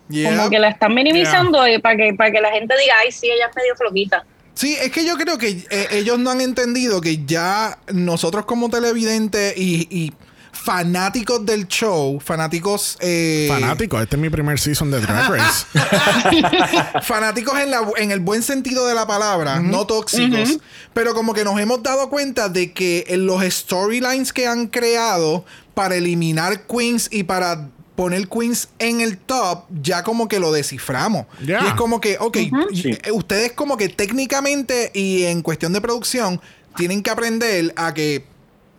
[0.10, 0.36] Yeah.
[0.36, 3.28] Como que la están minimizando y para que, para que la gente diga, ay, sí,
[3.28, 4.26] ella es medio floquita.
[4.56, 8.70] Sí, es que yo creo que eh, ellos no han entendido que ya nosotros como
[8.70, 10.14] televidentes y, y
[10.60, 12.98] fanáticos del show, fanáticos.
[13.00, 15.66] eh, Fanático, este es mi primer season de Drag Race.
[17.04, 20.60] fanáticos en, la- en el buen sentido de la palabra, no tóxicos,
[20.94, 25.46] pero como que nos hemos dado cuenta de que en los storylines que han creado
[25.74, 31.26] para eliminar queens y para poner queens en el top, ya como que lo desciframos.
[31.46, 31.62] Ya.
[31.64, 36.40] Y es como que, ok, eh, ustedes como que técnicamente y en cuestión de producción
[36.78, 38.26] tienen que aprender a que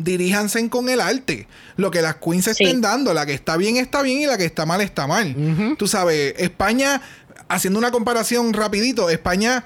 [0.02, 1.47] diríjanse con el arte.
[1.77, 2.51] Lo que las queens Sí.
[2.64, 5.77] estén dando, la que está bien está bien y la que está mal está mal.
[5.78, 7.01] Tú sabes, España,
[7.48, 9.64] haciendo una comparación rapidito, España,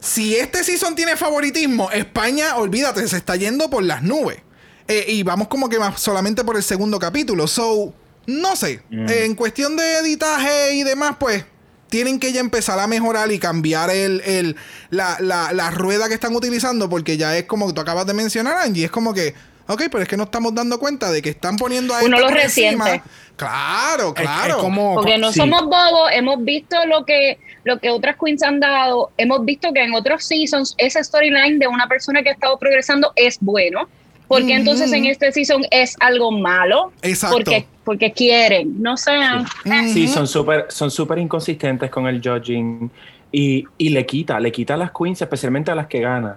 [0.00, 4.38] si este season tiene favoritismo, España, olvídate, se está yendo por las nubes.
[4.86, 7.46] Eh, y vamos como que más solamente por el segundo capítulo.
[7.46, 7.92] So,
[8.26, 8.82] no sé.
[8.90, 11.44] En cuestión de editaje y demás, pues
[11.88, 14.56] tienen que ya empezar a mejorar y cambiar el, el-
[14.90, 18.58] la, la- la rueda que están utilizando porque ya es como tú acabas de mencionar,
[18.58, 18.84] Angie.
[18.86, 19.34] Es como que,
[19.66, 22.28] ok, pero es que no estamos dando cuenta de que están poniendo a Uno lo
[22.28, 23.02] resiente.
[23.36, 24.56] Claro, claro.
[24.56, 24.94] Es, como.
[24.96, 25.38] Porque no Sí.
[25.38, 29.84] somos bobos, hemos visto lo que, lo que otras queens han dado, hemos visto que
[29.84, 33.88] en otros seasons ese storyline de una persona que ha estado progresando es bueno.
[34.28, 36.92] Porque entonces en este season es algo malo.
[37.02, 37.36] Exacto.
[37.36, 38.80] Porque, porque quieren.
[38.80, 39.46] No sean.
[39.92, 42.90] Sí, son súper son súper inconsistentes con el judging
[43.32, 46.36] y, y le quita, le quita a las queens, especialmente a las que ganan.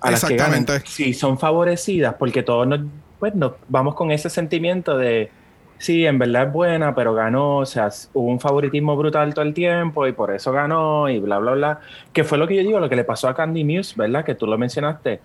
[0.00, 0.60] A las que ganan.
[0.60, 0.90] Exactamente.
[0.90, 2.80] Sí, son favorecidas porque todos nos,
[3.18, 5.30] pues, nos vamos con ese sentimiento de,
[5.78, 9.54] sí, en verdad es buena, pero ganó, o sea, hubo un favoritismo brutal todo el
[9.54, 11.80] tiempo y por eso ganó y bla, bla, bla.
[12.12, 14.24] Que fue lo que yo digo, lo que le pasó a Candy Muse, ¿verdad?
[14.24, 15.20] Que tú lo mencionaste.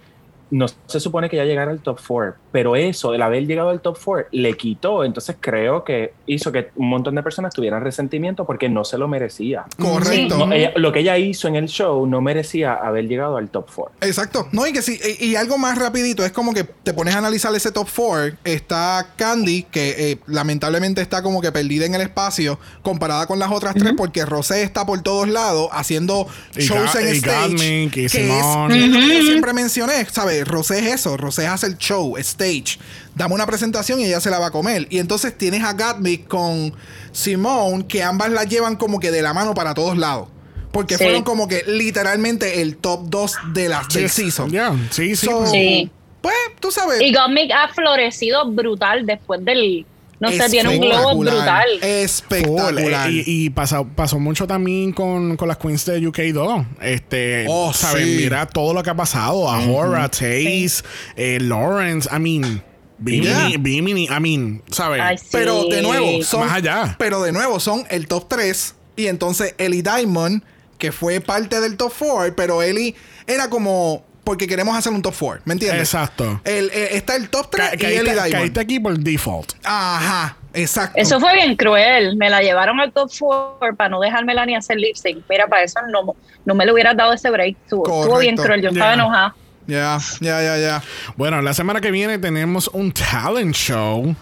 [0.51, 3.81] No se supone que ya llegara al top 4, pero eso, el haber llegado al
[3.81, 5.03] top 4, le quitó.
[5.03, 9.07] Entonces creo que hizo que un montón de personas tuvieran resentimiento porque no se lo
[9.07, 9.65] merecía.
[9.79, 10.45] Correcto.
[10.45, 13.67] No, ella- lo que ella hizo en el show no merecía haber llegado al top
[13.75, 13.95] 4.
[14.01, 14.47] Exacto.
[14.51, 17.17] No, y que sí, y, y algo más rapidito, es como que te pones a
[17.17, 18.37] analizar ese top 4.
[18.43, 23.51] Está Candy, que eh, lamentablemente está como que perdida en el espacio comparada con las
[23.51, 27.83] otras tres, porque Rosé está por todos lados haciendo Y shows en y stage.
[27.83, 28.87] Y que es Simone.
[28.87, 30.34] lo que yo siempre mencioné, ¿sabes?
[30.43, 32.79] Rosé es eso, Rosé hace el show, stage.
[33.15, 34.87] Dame una presentación y ella se la va a comer.
[34.89, 36.73] Y entonces tienes a Gatmic con
[37.11, 40.27] Simone, que ambas la llevan como que de la mano para todos lados.
[40.71, 41.03] Porque Sí.
[41.05, 44.51] fueron como que literalmente el top 2 de las del season.
[44.51, 45.25] Ya, sí, sí.
[45.25, 45.51] So, pues.
[45.51, 45.89] Sí.
[46.21, 46.99] Pues, tú sabes.
[47.01, 49.85] Y Gottmik ha florecido brutal después del.
[50.19, 51.65] No sé, tiene un globo brutal.
[51.81, 53.09] Espectacular.
[53.09, 56.65] Eh, y, y pasó, pasó mucho también con, con las queens de UK2.
[56.81, 58.05] Este, Oh, ¿sabes?
[58.05, 58.17] sí.
[58.23, 59.49] Mira todo lo que ha pasado.
[59.49, 60.83] A Hora, Taze,
[61.15, 62.63] eh, Lawrence, I mean,
[62.97, 63.57] Bimini, Yeah.
[63.59, 65.01] Bimini, I mean, ¿sabes?
[65.03, 65.27] Ay, sí.
[65.31, 66.95] Pero de nuevo, son, Más allá.
[66.97, 68.75] Pero de nuevo, son el top 3.
[68.95, 70.41] Y entonces Ellie Diamond,
[70.77, 72.95] que fue parte del top 4, pero Ellie
[73.27, 74.05] era como.
[74.25, 75.81] Porque queremos hacer un top 4, ¿me entiendes?
[75.93, 76.41] Exacto.
[76.43, 78.31] El, eh, está el top 3 Ca- y caíste, Ellie Diamond.
[78.33, 79.53] caíste aquí por default.
[79.63, 80.99] Ajá, exacto.
[80.99, 82.17] Eso fue bien cruel.
[82.17, 85.23] Me la llevaron al top 4 para no dejármela ni hacer lip sync.
[85.29, 87.55] Mira, para eso no, no me le hubiera dado ese break.
[87.63, 88.61] Estuvo, estuvo bien cruel.
[88.61, 88.73] Yo Ya.
[88.73, 89.35] estaba enojada.
[89.67, 90.83] Ya, ya, ya, ya.
[91.15, 94.15] Bueno, la semana que viene tenemos un talent show.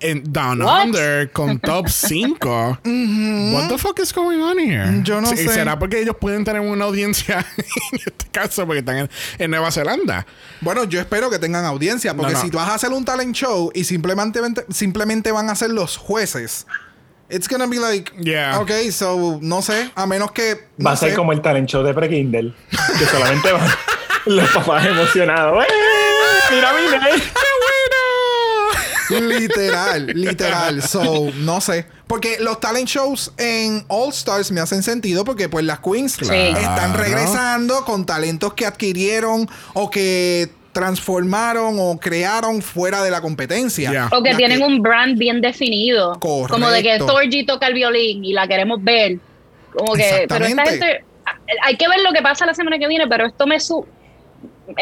[0.00, 0.84] En Down What?
[0.86, 2.78] Under con top 5.
[2.84, 5.00] What the fuck is going on here?
[5.02, 5.48] Yo no Sí, sé.
[5.48, 7.38] ¿Será porque ellos pueden tener una audiencia
[7.92, 10.26] en este caso porque están en, en Nueva Zelanda?
[10.60, 12.44] Bueno, yo espero que tengan audiencia, porque No, no.
[12.44, 14.40] si tú vas a hacer un talent show y simplemente,
[14.70, 16.66] simplemente van a ser los jueces,
[17.30, 18.60] it's gonna be like, Yeah.
[18.60, 20.54] ok, so, no sé, a menos que.
[20.54, 21.16] Va no a ser sé.
[21.16, 22.54] como el talent show de Pre-Kindle,
[22.98, 23.66] que solamente van
[24.26, 25.64] los papás emocionados.
[25.64, 25.68] ¡Eh!
[26.54, 27.08] ¡Mira, mira!
[29.10, 30.82] Literal, literal.
[30.82, 31.86] So, no sé.
[32.06, 36.92] Porque los talent shows en All Stars me hacen sentido porque pues las queens están
[36.92, 36.98] Claro.
[37.02, 44.08] regresando con talentos que adquirieron o que transformaron o crearon fuera de la competencia.
[44.12, 46.18] O que tienen un brand bien definido.
[46.20, 46.52] Correcto.
[46.52, 49.18] Como de que Thorgy toca el violín y la queremos ver.
[49.74, 51.04] Como que, pero esta gente,
[51.64, 53.86] hay que ver lo que pasa la semana que viene, pero esto me su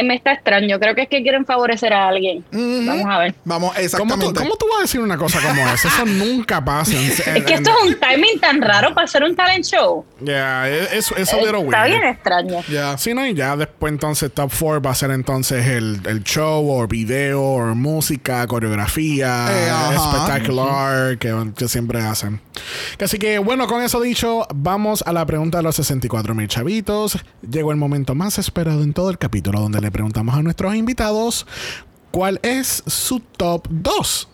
[0.03, 0.79] me está extraño.
[0.79, 2.45] Creo que es que quieren favorecer a alguien.
[2.53, 2.83] Ujú.
[2.87, 3.35] Vamos a ver.
[3.45, 4.41] Vamos, ¿Cómo tú, exactamente.
[4.41, 5.89] cómo tú vas a decir una cosa como esa?
[5.89, 6.93] Eso nunca pasa.
[6.93, 10.05] en- Es en- que esto es un timing tan raro para hacer un talent show.
[10.25, 11.87] Yeah, es, es little Está weird.
[11.87, 12.61] bien extraño.
[12.71, 12.97] Ya.
[12.99, 16.69] Sí, no, y ya después entonces Top 4 va a ser entonces el, el show
[16.71, 22.41] o video o música, coreografía, Eh, espectacular que, que siempre hacen.
[23.03, 27.19] Así que bueno, con eso dicho, vamos a la pregunta de los 64 mil chavitos.
[27.49, 31.47] Llegó el momento más esperado en todo el capítulo donde le preguntamos a nuestros invitados
[32.11, 34.29] cuál es su top 2.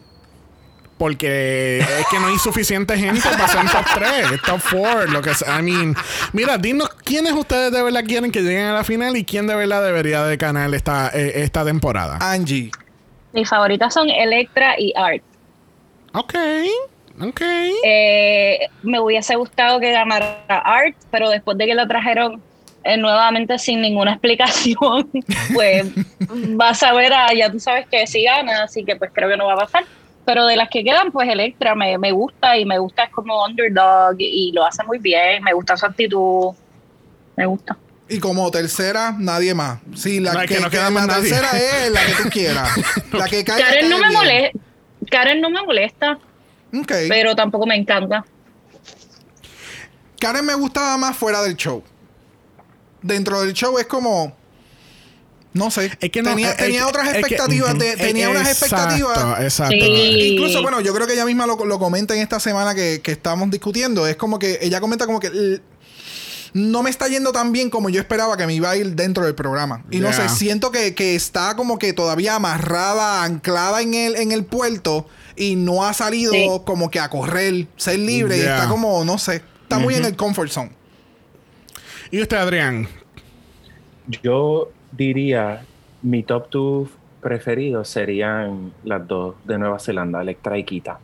[0.98, 5.22] Porque es que no hay suficiente gente para hacer un top 3, top 4, lo
[5.22, 5.58] que sea.
[5.58, 5.96] I mean,
[6.34, 9.54] mira, dinos quiénes ustedes de verdad quieren que lleguen a la final y quién de
[9.54, 12.18] verdad debería de ganar esta, eh, esta temporada.
[12.20, 12.70] Angie.
[13.32, 15.22] Mis favoritas son Electra y Art.
[16.12, 16.34] Ok.
[17.22, 17.40] Ok.
[17.84, 22.42] Eh, me hubiese gustado que ganara Art, pero después de que la trajeron
[22.84, 25.10] eh, nuevamente sin ninguna explicación,
[25.54, 25.86] pues
[26.50, 29.36] vas a ver, a, ya tú sabes que sí gana, así que pues creo que
[29.36, 29.84] no va a pasar.
[30.24, 33.44] Pero de las que quedan, pues Electra me, me gusta y me gusta es como
[33.44, 36.54] underdog y lo hace muy bien, me gusta su actitud,
[37.36, 37.76] me gusta.
[38.08, 39.78] Y como tercera, nadie más.
[39.94, 41.30] Sí, la No, que, que no que queda la más nadie.
[41.30, 42.68] tercera es la que tú quieras.
[43.12, 43.66] la que caiga.
[43.66, 44.58] Karen no me molesta,
[45.10, 46.18] Karen no me molesta,
[47.08, 48.24] pero tampoco me encanta.
[50.20, 51.82] Karen me gustaba más fuera del show.
[53.02, 54.36] Dentro del show es como.
[55.52, 55.90] No sé.
[56.00, 57.76] Es que no, tenía es tenía que- otras es que- expectativas.
[57.78, 59.40] de- es- tenía unas exacto, expectativas.
[59.40, 59.74] Exacto.
[59.84, 60.32] Sí.
[60.34, 63.10] Incluso, bueno, yo creo que ella misma lo, lo comenta en esta semana que, que
[63.12, 64.06] estamos discutiendo.
[64.06, 65.60] Es como que ella comenta como que
[66.52, 69.24] no me está yendo tan bien como yo esperaba que me iba a ir dentro
[69.24, 69.84] del programa.
[69.90, 74.30] Y no sé, siento que, que está como que todavía amarrada, anclada en el, en
[74.32, 75.06] el puerto
[75.36, 76.48] y no ha salido Sí.
[76.64, 78.36] como que a correr, ser libre.
[78.36, 80.72] Y está como, no sé, está muy en el comfort zone.
[82.10, 82.88] ¿Y usted, Adrián?
[84.22, 85.62] Yo diría,
[86.02, 86.88] mi top 2
[87.20, 90.98] preferidos serían las dos de Nueva Zelanda, Electra y Kita.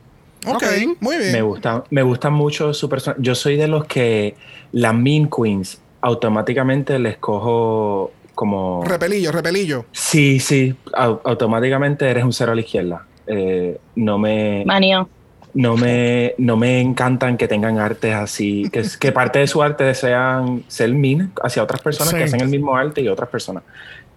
[0.45, 0.63] Ok,
[0.99, 1.31] muy bien.
[1.31, 3.15] Me gustan, me gustan mucho su persona.
[3.19, 4.35] Yo soy de los que
[4.71, 8.83] las Mean Queens automáticamente les cojo como...
[8.85, 9.85] Repelillo, repelillo.
[9.91, 13.05] Sí, sí, au- automáticamente eres un cero a la izquierda.
[13.25, 14.63] Eh, no me...
[14.65, 15.09] Manio.
[15.53, 19.83] No me, no me encantan que tengan artes así, que, que parte de su arte
[19.83, 22.17] desean ser mean hacia otras personas Sí.
[22.17, 23.63] que hacen el mismo arte y otras personas.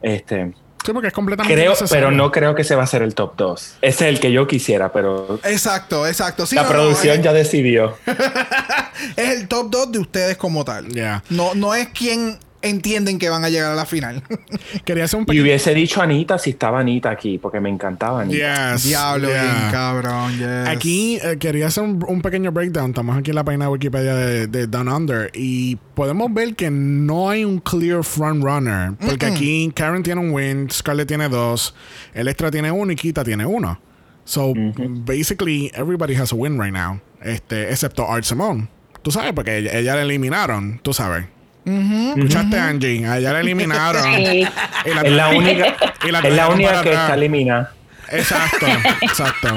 [0.02, 0.52] Este,
[0.84, 2.06] Sí, porque es completamente creo, necesario.
[2.06, 3.76] pero no creo que se va a ser el top 2.
[3.82, 6.46] Ese es el que yo quisiera, pero Exacto, exacto.
[6.46, 7.96] Sí, la no, no, producción es, ya decidió.
[9.16, 10.88] es el top 2 de ustedes como tal.
[10.88, 11.22] Ya.
[11.28, 14.22] No, no es quien entienden que van a llegar a la final.
[14.84, 18.72] Quería hacer un Y hubiese dicho Anita si estaba Anita aquí, porque me encantaba Anita.
[18.74, 19.42] Yes, Diablo, yeah.
[19.42, 20.38] bien cabrón.
[20.38, 20.68] yes.
[20.68, 22.90] Aquí eh, quería hacer un, un pequeño breakdown.
[22.90, 26.70] Estamos aquí en la página de Wikipedia de, de Down Under y podemos ver que
[26.70, 28.92] no hay un clear front runner.
[28.98, 31.74] Porque aquí Karen tiene un win, Scarlett tiene dos,
[32.14, 33.80] Electra tiene uno y Kita tiene uno.
[34.24, 37.00] So basically everybody has a win right now.
[37.22, 38.68] Este, excepto Art Simone.
[39.02, 41.26] Tú sabes, porque ella, ella la eliminaron, tú sabes.
[41.64, 43.06] ¿Escuchaste, Angie?
[43.06, 44.02] A ella la eliminaron.
[44.14, 44.46] Sí.
[44.86, 45.76] Y la Es la única,
[46.06, 47.72] y la es la única que está eliminada.
[48.10, 48.66] Exacto,
[49.02, 49.48] exacto.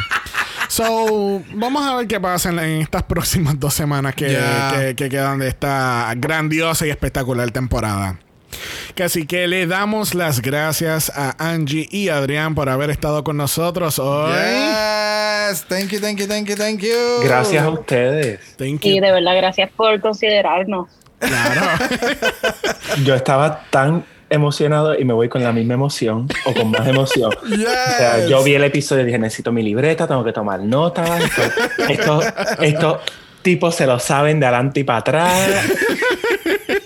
[0.68, 4.38] So, vamos a ver qué pasa en, en estas próximas dos semanas que,
[4.76, 8.20] que- que quedan de esta grandiosa y espectacular temporada.
[8.96, 13.38] Que así que le damos las gracias a Angie y Adrián por haber estado con
[13.38, 14.32] nosotros hoy.
[14.34, 15.66] Yes.
[15.68, 17.24] Thank you, thank you, thank you, thank you.
[17.24, 18.40] Gracias a ustedes.
[18.58, 19.02] Thank Y you.
[19.02, 20.88] de verdad, gracias por considerarnos.
[21.28, 21.62] Claro.
[23.06, 27.32] Yo estaba tan emocionado y me voy con la misma emoción o con más emoción.
[27.50, 27.68] Yes.
[27.68, 31.10] O sea, yo vi el episodio y dije, necesito mi libreta, tengo que tomar notas.
[31.90, 32.26] Esto- Estos
[32.62, 32.98] estos
[33.42, 35.50] tipos se lo saben de adelante y para atrás.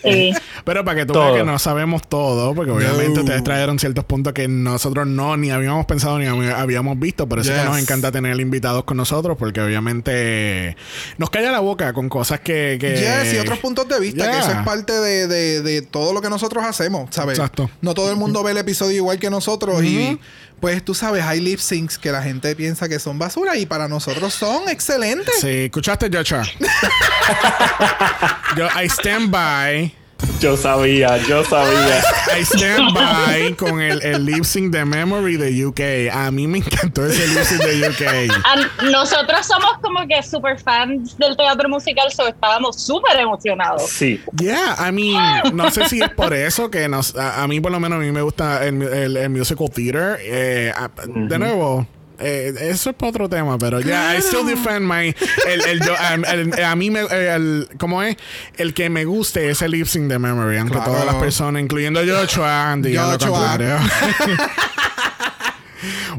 [0.04, 0.34] Sí.
[0.68, 1.28] Pero para que tú Todo.
[1.32, 5.50] veas que no sabemos todo, porque obviamente ustedes trajeron ciertos puntos que nosotros no ni
[5.50, 7.26] habíamos pensado ni hab- habíamos visto.
[7.28, 10.76] Por eso es que nos encanta tener invitados con nosotros, porque obviamente
[11.18, 12.78] nos calla la boca con cosas que.
[12.82, 16.12] que Yes, y otros puntos de vista, que eso es parte de, de- de todo
[16.12, 17.40] lo que nosotros hacemos, ¿sabes?
[17.40, 17.70] Exacto.
[17.82, 20.20] No todo el mundo ve el episodio igual que nosotros y
[20.60, 23.88] pues tú sabes, hay lip syncs que la gente piensa que son basura y para
[23.88, 25.36] nosotros son excelentes.
[25.40, 26.44] Sí, escuchaste, Joshua.
[28.58, 29.94] Yo, I stand by.
[30.40, 32.00] Yo sabía, yo sabía.
[32.38, 36.14] I stand by con el, el lip sync de Memory de UK.
[36.14, 38.32] A mí me encantó ese lip sync de UK.
[38.46, 38.56] Ah,
[38.92, 43.90] Nosotros somos como que super fans del teatro musical, so estábamos súper emocionados.
[43.90, 44.22] Sí.
[44.40, 47.72] Yeah, I mean, no sé si es por eso que nos, a, a mí por
[47.72, 50.18] lo menos a mí me gusta el, el- el musical theater.
[50.22, 51.88] Eh, a- De nuevo,
[52.20, 55.14] eh, eso es para otro tema, pero ya, I still defend my,
[55.48, 58.18] el, el, yo- am- el- a mí me, el, ¿cómo es?
[58.58, 60.92] El que me guste es el lip sync de Memory, aunque Claro.
[60.92, 63.18] todas las personas, incluyendo Joshua, lo Joshua.
[63.30, 63.78] contrario.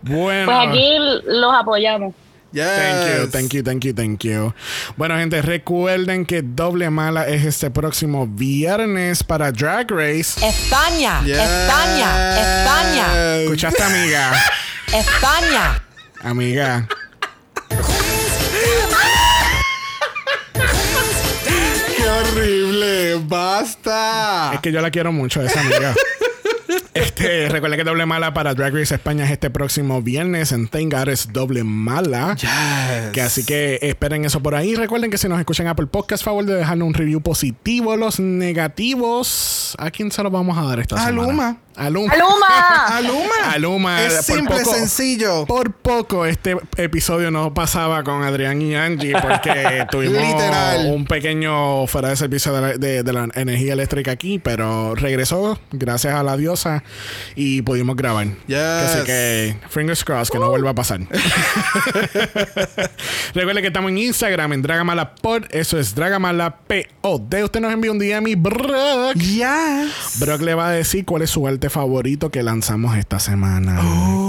[0.02, 0.46] bueno.
[0.52, 0.90] Pues aquí
[1.26, 2.14] los apoyamos.
[2.50, 2.64] Yes.
[2.66, 4.54] Thank you, thank you, thank you, thank you.
[4.96, 10.40] Bueno, gente, recuerden que Doble Mala es este próximo viernes para Drag Race.
[10.46, 11.36] España, Yes.
[11.38, 14.32] España, España, ¿Escuchaste, amiga?
[14.86, 15.82] España.
[16.22, 16.88] Amiga.
[21.96, 23.20] ¡Qué horrible!
[23.26, 24.50] ¡Basta!
[24.54, 25.94] Es que yo la quiero mucho, esa amiga.
[26.98, 31.08] Este, recuerden que Doble Mala para Drag Race España es este próximo viernes en Tengar
[31.08, 32.34] es Doble Mala.
[32.36, 33.12] Yes.
[33.12, 34.74] Que así que esperen eso por ahí.
[34.74, 37.96] Recuerden que si nos escuchan Apple Podcast, favor de dejarnos un review positivo.
[37.96, 41.28] Los negativos, ¿a quién se los vamos a dar esta A semana?
[41.28, 41.56] Luma.
[41.76, 42.12] A Luma.
[42.12, 42.86] ¡Aluma!
[42.96, 43.52] Aluma.
[43.52, 44.02] Aluma.
[44.04, 45.46] Es por simple, poco- sencillo.
[45.46, 50.86] Por poco este episodio no pasaba con Adrián y Angie porque tuvimos Literal.
[50.92, 55.60] un pequeño fuera de servicio de la, de- de la energía eléctrica aquí, pero regresó
[55.70, 56.82] gracias a la diosa
[57.34, 58.26] y pudimos grabar.
[58.46, 58.58] Yes.
[58.58, 61.00] Así que fingers crossed que no vuelva a pasar.
[63.34, 67.34] Recuerden que estamos en Instagram en Dragamalapod, eso es Dragamalapod.
[67.44, 69.14] Usted nos envía un DM y Brock.
[69.16, 70.18] Yes.
[70.20, 73.80] Brock le va a decir cuál es su arte favorito que lanzamos esta semana.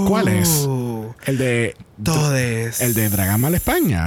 [0.06, 0.64] ¿Cuál es?
[0.66, 1.14] Oh.
[1.26, 2.80] El de Todes.
[2.80, 4.04] el de Dragamal España.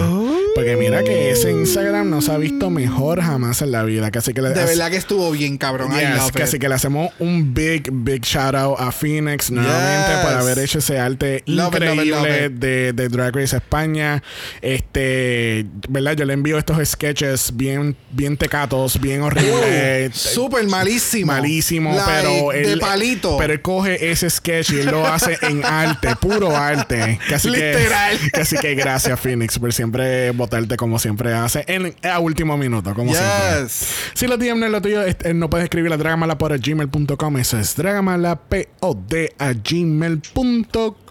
[0.56, 4.12] Porque mira que ese Instagram no se ha visto mejor jamás en la vida.
[4.12, 5.92] Casi que le De verdad que estuvo bien, cabrón.
[5.92, 6.62] Yes, casi it.
[6.62, 10.20] que le hacemos un big, big shout out a Phoenix nuevamente Yes.
[10.26, 12.60] por haber hecho ese arte Love it, love it, increíble love.
[12.60, 14.22] De, de Drag Race España.
[14.62, 16.14] Este, ¿verdad?
[16.16, 20.16] Yo le envío estos sketches bien, bien tecatos, bien horribles.
[20.16, 21.32] Súper malísimo.
[21.32, 23.38] Malísimo, Like, pero él, De palito.
[23.38, 27.20] Pero él coge ese sketch y él lo hace en arte, puro arte.
[27.30, 27.50] Casi
[27.84, 28.18] Literal.
[28.24, 32.94] Que, casi que gracias, Phoenix, por siempre votarte como siempre hace en a último minuto,
[32.94, 33.64] como siempre.
[33.64, 33.88] yes.
[34.14, 37.38] Si los DM no es lo tuyo, este, no puedes escribir a dragamala.gmail.com.
[37.38, 41.03] Eso es dragamalapod a gmail.com.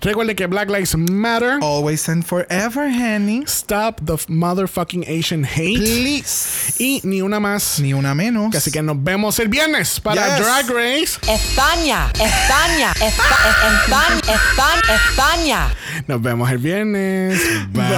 [0.00, 1.58] Recuerde que Black Lives Matter.
[1.62, 3.42] Always and forever, honey.
[3.46, 5.78] Stop the motherfucking Asian hate.
[5.78, 6.74] Please.
[6.78, 7.78] Y ni una más.
[7.80, 8.54] Ni una menos.
[8.54, 10.44] Así que nos vemos el viernes para Yes.
[10.46, 11.18] Drag Race.
[11.28, 15.68] España, España, Espa- España, España, España.
[16.06, 17.40] Nos vemos el viernes.
[17.72, 17.94] Bye.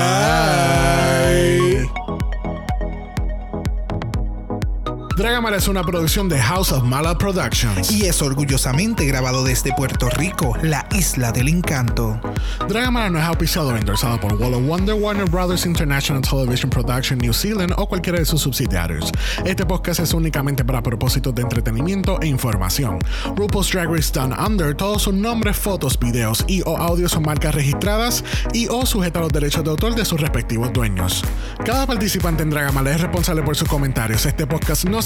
[5.16, 7.90] Dragamala es una producción de House of Mala Productions.
[7.90, 12.20] Y es orgullosamente grabado desde Puerto Rico, la isla del encanto.
[12.68, 17.18] Dragamala no es auspiciado o endorsado por Wall of Wonder, Warner Brothers International Television Production
[17.18, 19.10] New Zealand o cualquiera de sus subsidiarios.
[19.46, 22.98] Este podcast es únicamente para propósitos de entretenimiento e información.
[23.36, 27.54] RuPaul's Drag Race Down Under, todos sus nombres, fotos, videos y o audios son marcas
[27.54, 28.22] registradas
[28.52, 31.24] y o sujetas a los derechos de autor de sus respectivos dueños.
[31.64, 34.26] Cada participante en Dragamala es responsable por sus comentarios.
[34.26, 35.05] Este podcast no